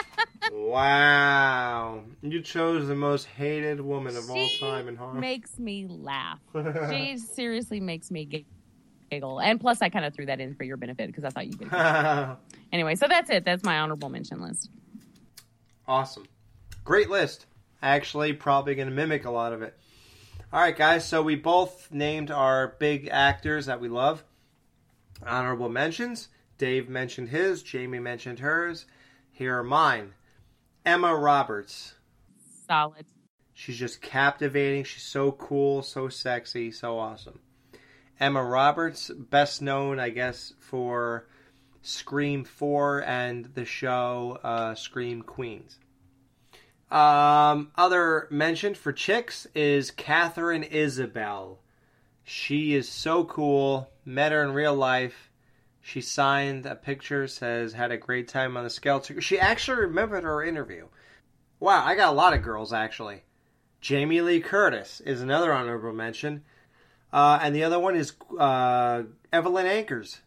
[0.51, 2.01] wow!
[2.21, 5.13] You chose the most hated woman of all time in horror.
[5.19, 6.39] makes me laugh.
[6.89, 8.45] she seriously makes me
[9.11, 9.39] giggle.
[9.39, 11.53] And plus, I kind of threw that in for your benefit because I thought you
[11.53, 11.71] did.
[12.73, 13.45] anyway, so that's it.
[13.45, 14.69] That's my honorable mention list.
[15.87, 16.25] Awesome.
[16.87, 17.47] Great list.
[17.81, 19.77] Actually, probably going to mimic a lot of it.
[20.53, 21.05] All right, guys.
[21.05, 24.23] So we both named our big actors that we love.
[25.21, 26.29] Honorable mentions.
[26.57, 27.61] Dave mentioned his.
[27.61, 28.85] Jamie mentioned hers.
[29.33, 30.13] Here are mine.
[30.85, 31.95] Emma Roberts.
[32.65, 33.05] Solid.
[33.53, 34.85] She's just captivating.
[34.85, 37.41] She's so cool, so sexy, so awesome.
[38.17, 41.27] Emma Roberts, best known, I guess, for
[41.81, 45.79] Scream 4 and the show uh, Scream Queens.
[46.89, 51.59] Um, other mentioned for chicks is Katharine Isabelle.
[52.23, 53.89] She is so cool.
[54.05, 55.29] Met her in real life.
[55.81, 59.19] She signed a picture, says had a great time on the skeleton.
[59.21, 60.87] She actually remembered our interview.
[61.59, 63.23] Wow, I got a lot of girls actually.
[63.79, 66.43] Jamie Lee Curtis is another honorable mention.
[67.11, 70.19] Uh, and the other one is uh, Evelyn Ankers.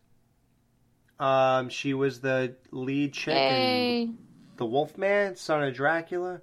[1.19, 4.03] Um, she was the lead chick Hey.
[4.05, 4.19] in
[4.61, 6.43] The Wolfman, Son of Dracula.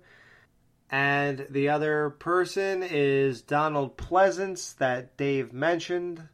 [0.89, 6.27] And the other person is Donald Pleasence that Dave mentioned.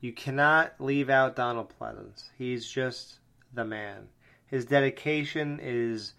[0.00, 2.30] You cannot leave out Donald Pleasence.
[2.38, 3.18] He's just
[3.52, 4.08] the man.
[4.46, 6.14] His dedication is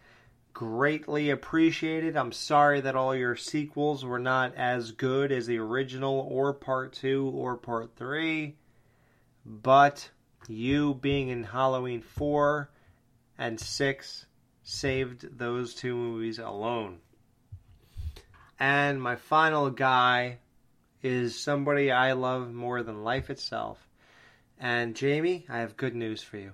[0.54, 2.16] greatly appreciated.
[2.16, 6.94] I'm sorry that all your sequels were not as good as the original or part
[6.94, 8.56] 2 or part 3.
[9.48, 10.12] But
[10.48, 12.70] you being in Halloween 4
[13.40, 14.28] and 6
[14.66, 16.98] saved those two movies alone.
[18.60, 20.40] And my final guy
[21.04, 23.78] is somebody I love more than life itself.
[24.60, 26.54] And Jamie, I have good news for you.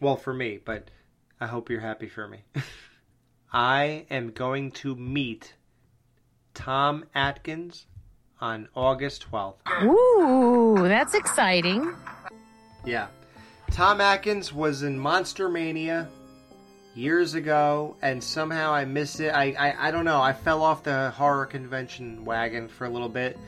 [0.00, 0.90] Well, for me, but
[1.40, 2.44] I hope you're happy for me.
[3.52, 5.54] I am going to meet
[6.54, 7.86] Tom Atkins
[8.40, 9.56] on August 12th.
[9.82, 11.92] Ooh, that's exciting.
[12.84, 13.08] Yeah.
[13.72, 16.08] Tom Atkins was in Monster Mania
[16.98, 19.28] years ago, and somehow I missed it.
[19.28, 20.20] I, I, I don't know.
[20.20, 23.38] I fell off the horror convention wagon for a little bit,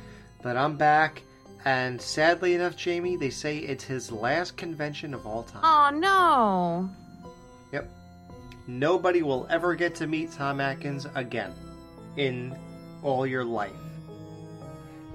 [0.41, 1.23] but I'm back.
[1.65, 5.63] And sadly enough, Jamie, they say it's his last convention of all time.
[5.65, 6.89] Oh no.
[7.73, 7.91] Yep.
[8.69, 11.53] Nobody will ever get to meet Tom Atkins again
[12.17, 12.57] in
[13.03, 13.73] all your life.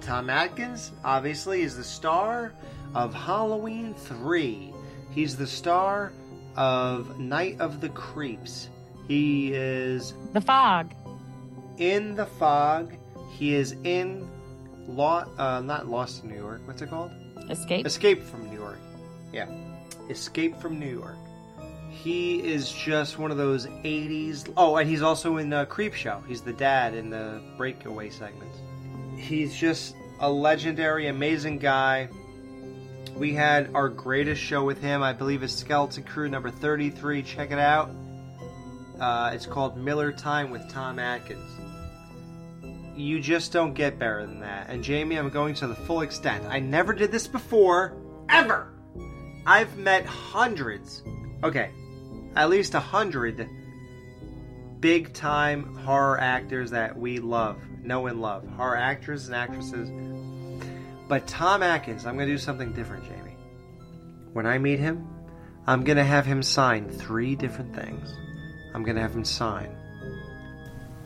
[0.02, 2.52] Tom Atkins, obviously, is the star
[2.94, 4.72] of Halloween 3.
[5.10, 6.12] He's the star
[6.56, 8.68] of Night of the Creeps.
[9.08, 10.92] He is The fog.
[11.78, 12.92] in the fog.
[13.32, 14.28] He is in
[14.88, 16.62] law, uh, not Lost in New York.
[16.64, 17.10] What's it called?
[17.50, 17.86] Escape.
[17.86, 18.78] Escape from New York.
[19.32, 19.46] Yeah,
[20.08, 21.16] Escape from New York.
[21.90, 24.50] He is just one of those '80s.
[24.56, 26.26] Oh, and he's also in uh, Creepshow.
[26.26, 28.58] He's the dad in the Breakaway segments.
[29.16, 32.08] He's just a legendary, amazing guy.
[33.16, 35.02] We had our greatest show with him.
[35.02, 37.22] I believe is Skeleton Crew number 33.
[37.22, 37.90] Check it out.
[39.00, 41.50] Uh, it's called Miller Time with Tom Atkins.
[42.94, 44.68] You just don't get better than that.
[44.68, 46.44] And Jamie, I'm going to the full extent.
[46.44, 47.96] I never did this before,
[48.28, 48.72] ever.
[49.46, 51.02] I've met hundreds,
[51.42, 51.70] okay,
[52.34, 53.48] at least a hundred
[54.80, 58.46] big time horror actors that we love, know and love.
[58.46, 59.88] Horror actors and actresses.
[61.08, 63.36] But Tom Atkins, I'm going to do something different, Jamie.
[64.32, 65.06] When I meet him,
[65.66, 68.14] I'm going to have him sign three different things.
[68.74, 69.76] I'm going to have him sign.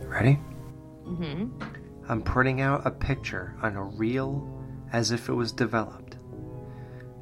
[0.02, 0.38] Ready?
[1.06, 1.62] Mm-hmm.
[2.08, 6.16] I'm printing out a picture on a reel as if it was developed.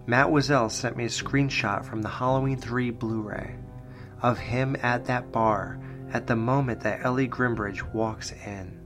[0.07, 3.57] Matt Wazell sent me a screenshot from the Halloween 3 Blu ray
[4.23, 5.79] of him at that bar
[6.13, 8.78] at the moment that Ellie Grimbridge walks in.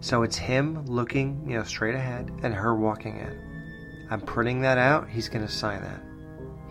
[0.00, 4.06] So it's him looking, you know, straight ahead and her walking in.
[4.10, 5.08] I'm printing that out.
[5.08, 6.02] He's going to sign that.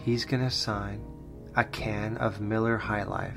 [0.03, 1.03] He's going to sign
[1.56, 3.33] a can of Miller High Life.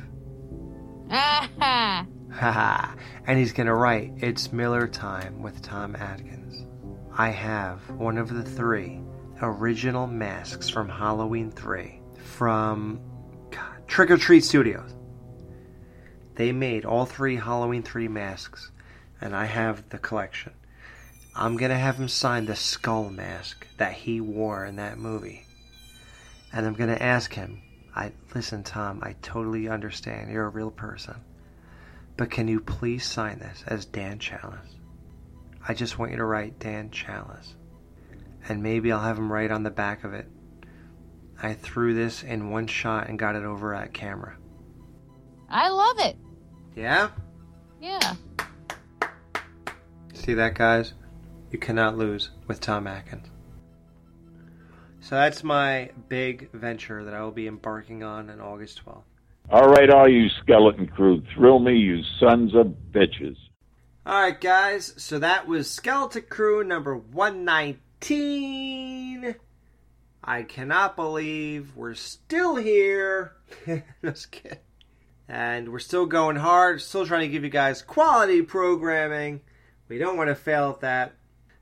[1.60, 2.94] Ah, Haha.
[3.26, 6.64] and he's going to write, It's Miller Time with Tom Atkins.
[7.14, 9.02] I have one of the three
[9.42, 13.00] original masks from Halloween 3 from
[13.50, 14.94] God, Trick or Treat Studios.
[16.36, 18.71] They made all three Halloween 3 masks,
[19.22, 20.52] and I have the collection.
[21.34, 25.46] I'm going to have him sign the skull mask that he wore in that movie.
[26.52, 27.62] And I'm going to ask him,
[27.94, 30.30] I listen Tom, I totally understand.
[30.30, 31.16] You're a real person.
[32.16, 34.76] But can you please sign this as Dan Challis?
[35.66, 37.54] I just want you to write Dan Challis.
[38.48, 40.26] And maybe I'll have him write on the back of it.
[41.40, 44.36] I threw this in one shot and got it over at camera.
[45.48, 46.16] I love it.
[46.74, 47.10] Yeah?
[47.80, 48.14] Yeah.
[50.22, 50.92] See that, guys?
[51.50, 53.26] You cannot lose with Tom Atkins.
[55.00, 59.02] So that's my big venture that I will be embarking on on August 12th.
[59.50, 63.34] All right, all you skeleton crew, thrill me, you sons of bitches.
[64.06, 69.34] Alright, guys, so that was Skeleton Crew number 119.
[70.22, 73.32] I cannot believe we're still here.
[74.04, 74.58] Just kidding.
[75.28, 79.40] And we're still going hard, still trying to give you guys quality programming.
[79.92, 81.12] We don't want to fail at that.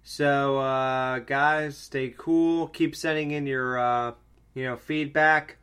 [0.04, 2.68] So, uh, guys, stay cool.
[2.68, 4.12] Keep sending in your, uh,
[4.54, 5.56] you know, feedback.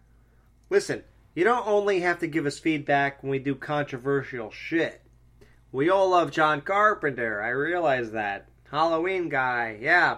[0.69, 5.01] Listen, you don't only have to give us feedback when we do controversial shit.
[5.71, 7.41] We all love John Carpenter.
[7.41, 8.49] I realize that.
[8.69, 10.17] Halloween guy, yeah.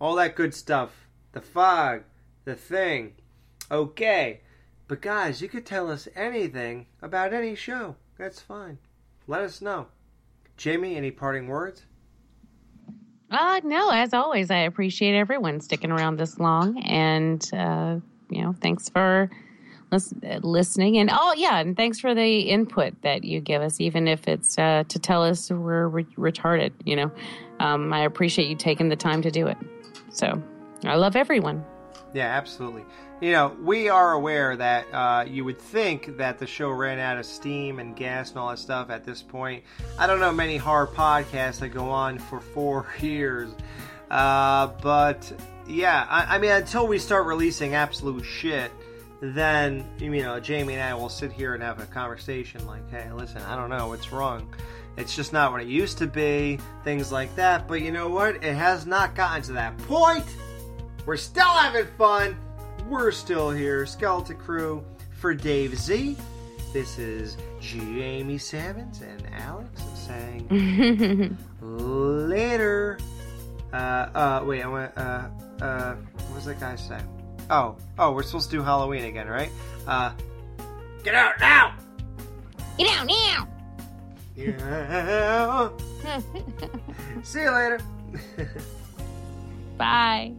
[0.00, 1.06] All that good stuff.
[1.30, 2.02] The fog,
[2.44, 3.12] the thing.
[3.70, 4.40] Okay.
[4.88, 7.94] But guys, you could tell us anything about any show.
[8.18, 8.78] That's fine.
[9.28, 9.86] Let us know.
[10.62, 11.82] Jamie, any parting words?
[13.32, 16.78] Uh, no, as always, I appreciate everyone sticking around this long.
[16.84, 17.96] And, uh,
[18.30, 19.28] you know, thanks for
[19.90, 20.98] lis- listening.
[20.98, 24.56] And, oh, yeah, and thanks for the input that you give us, even if it's
[24.56, 27.10] uh, to tell us we're re- retarded, you know.
[27.58, 29.58] Um, I appreciate you taking the time to do it.
[30.10, 30.40] So
[30.84, 31.64] I love everyone.
[32.14, 32.84] Yeah, absolutely.
[33.20, 37.18] You know, we are aware that uh, you would think that the show ran out
[37.18, 39.64] of steam and gas and all that stuff at this point.
[39.98, 43.50] I don't know many horror podcasts that go on for four years.
[44.10, 45.32] Uh, but
[45.66, 48.70] yeah, I, I mean, until we start releasing absolute shit,
[49.20, 53.10] then, you know, Jamie and I will sit here and have a conversation like, hey,
[53.12, 54.52] listen, I don't know what's wrong.
[54.96, 57.66] It's just not what it used to be, things like that.
[57.66, 58.36] But you know what?
[58.44, 60.24] It has not gotten to that point.
[61.04, 62.36] We're still having fun.
[62.88, 63.86] We're still here.
[63.86, 64.84] Skeleton Crew
[65.18, 66.16] for Dave Z.
[66.72, 72.98] This is Jamie Salmons and Alex saying later.
[73.72, 75.28] Uh, uh, wait, I want uh,
[75.60, 77.00] uh, what was that guy say?
[77.50, 79.50] Oh, oh, we're supposed to do Halloween again, right?
[79.86, 80.12] Uh,
[81.02, 81.74] get out now!
[82.78, 83.48] Get out now!
[84.36, 85.68] Yeah.
[87.22, 87.80] See you later.
[89.76, 90.34] Bye.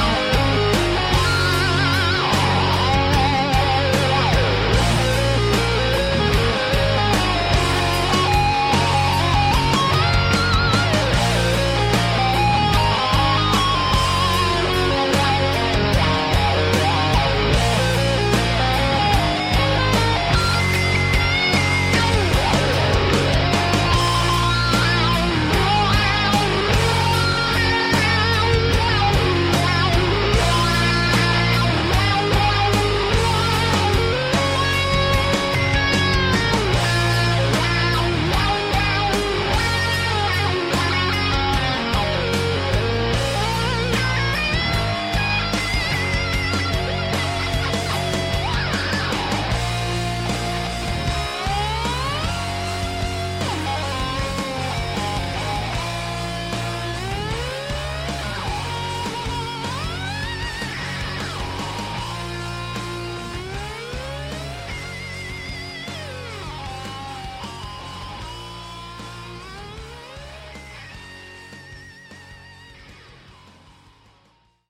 [0.00, 0.39] Bye.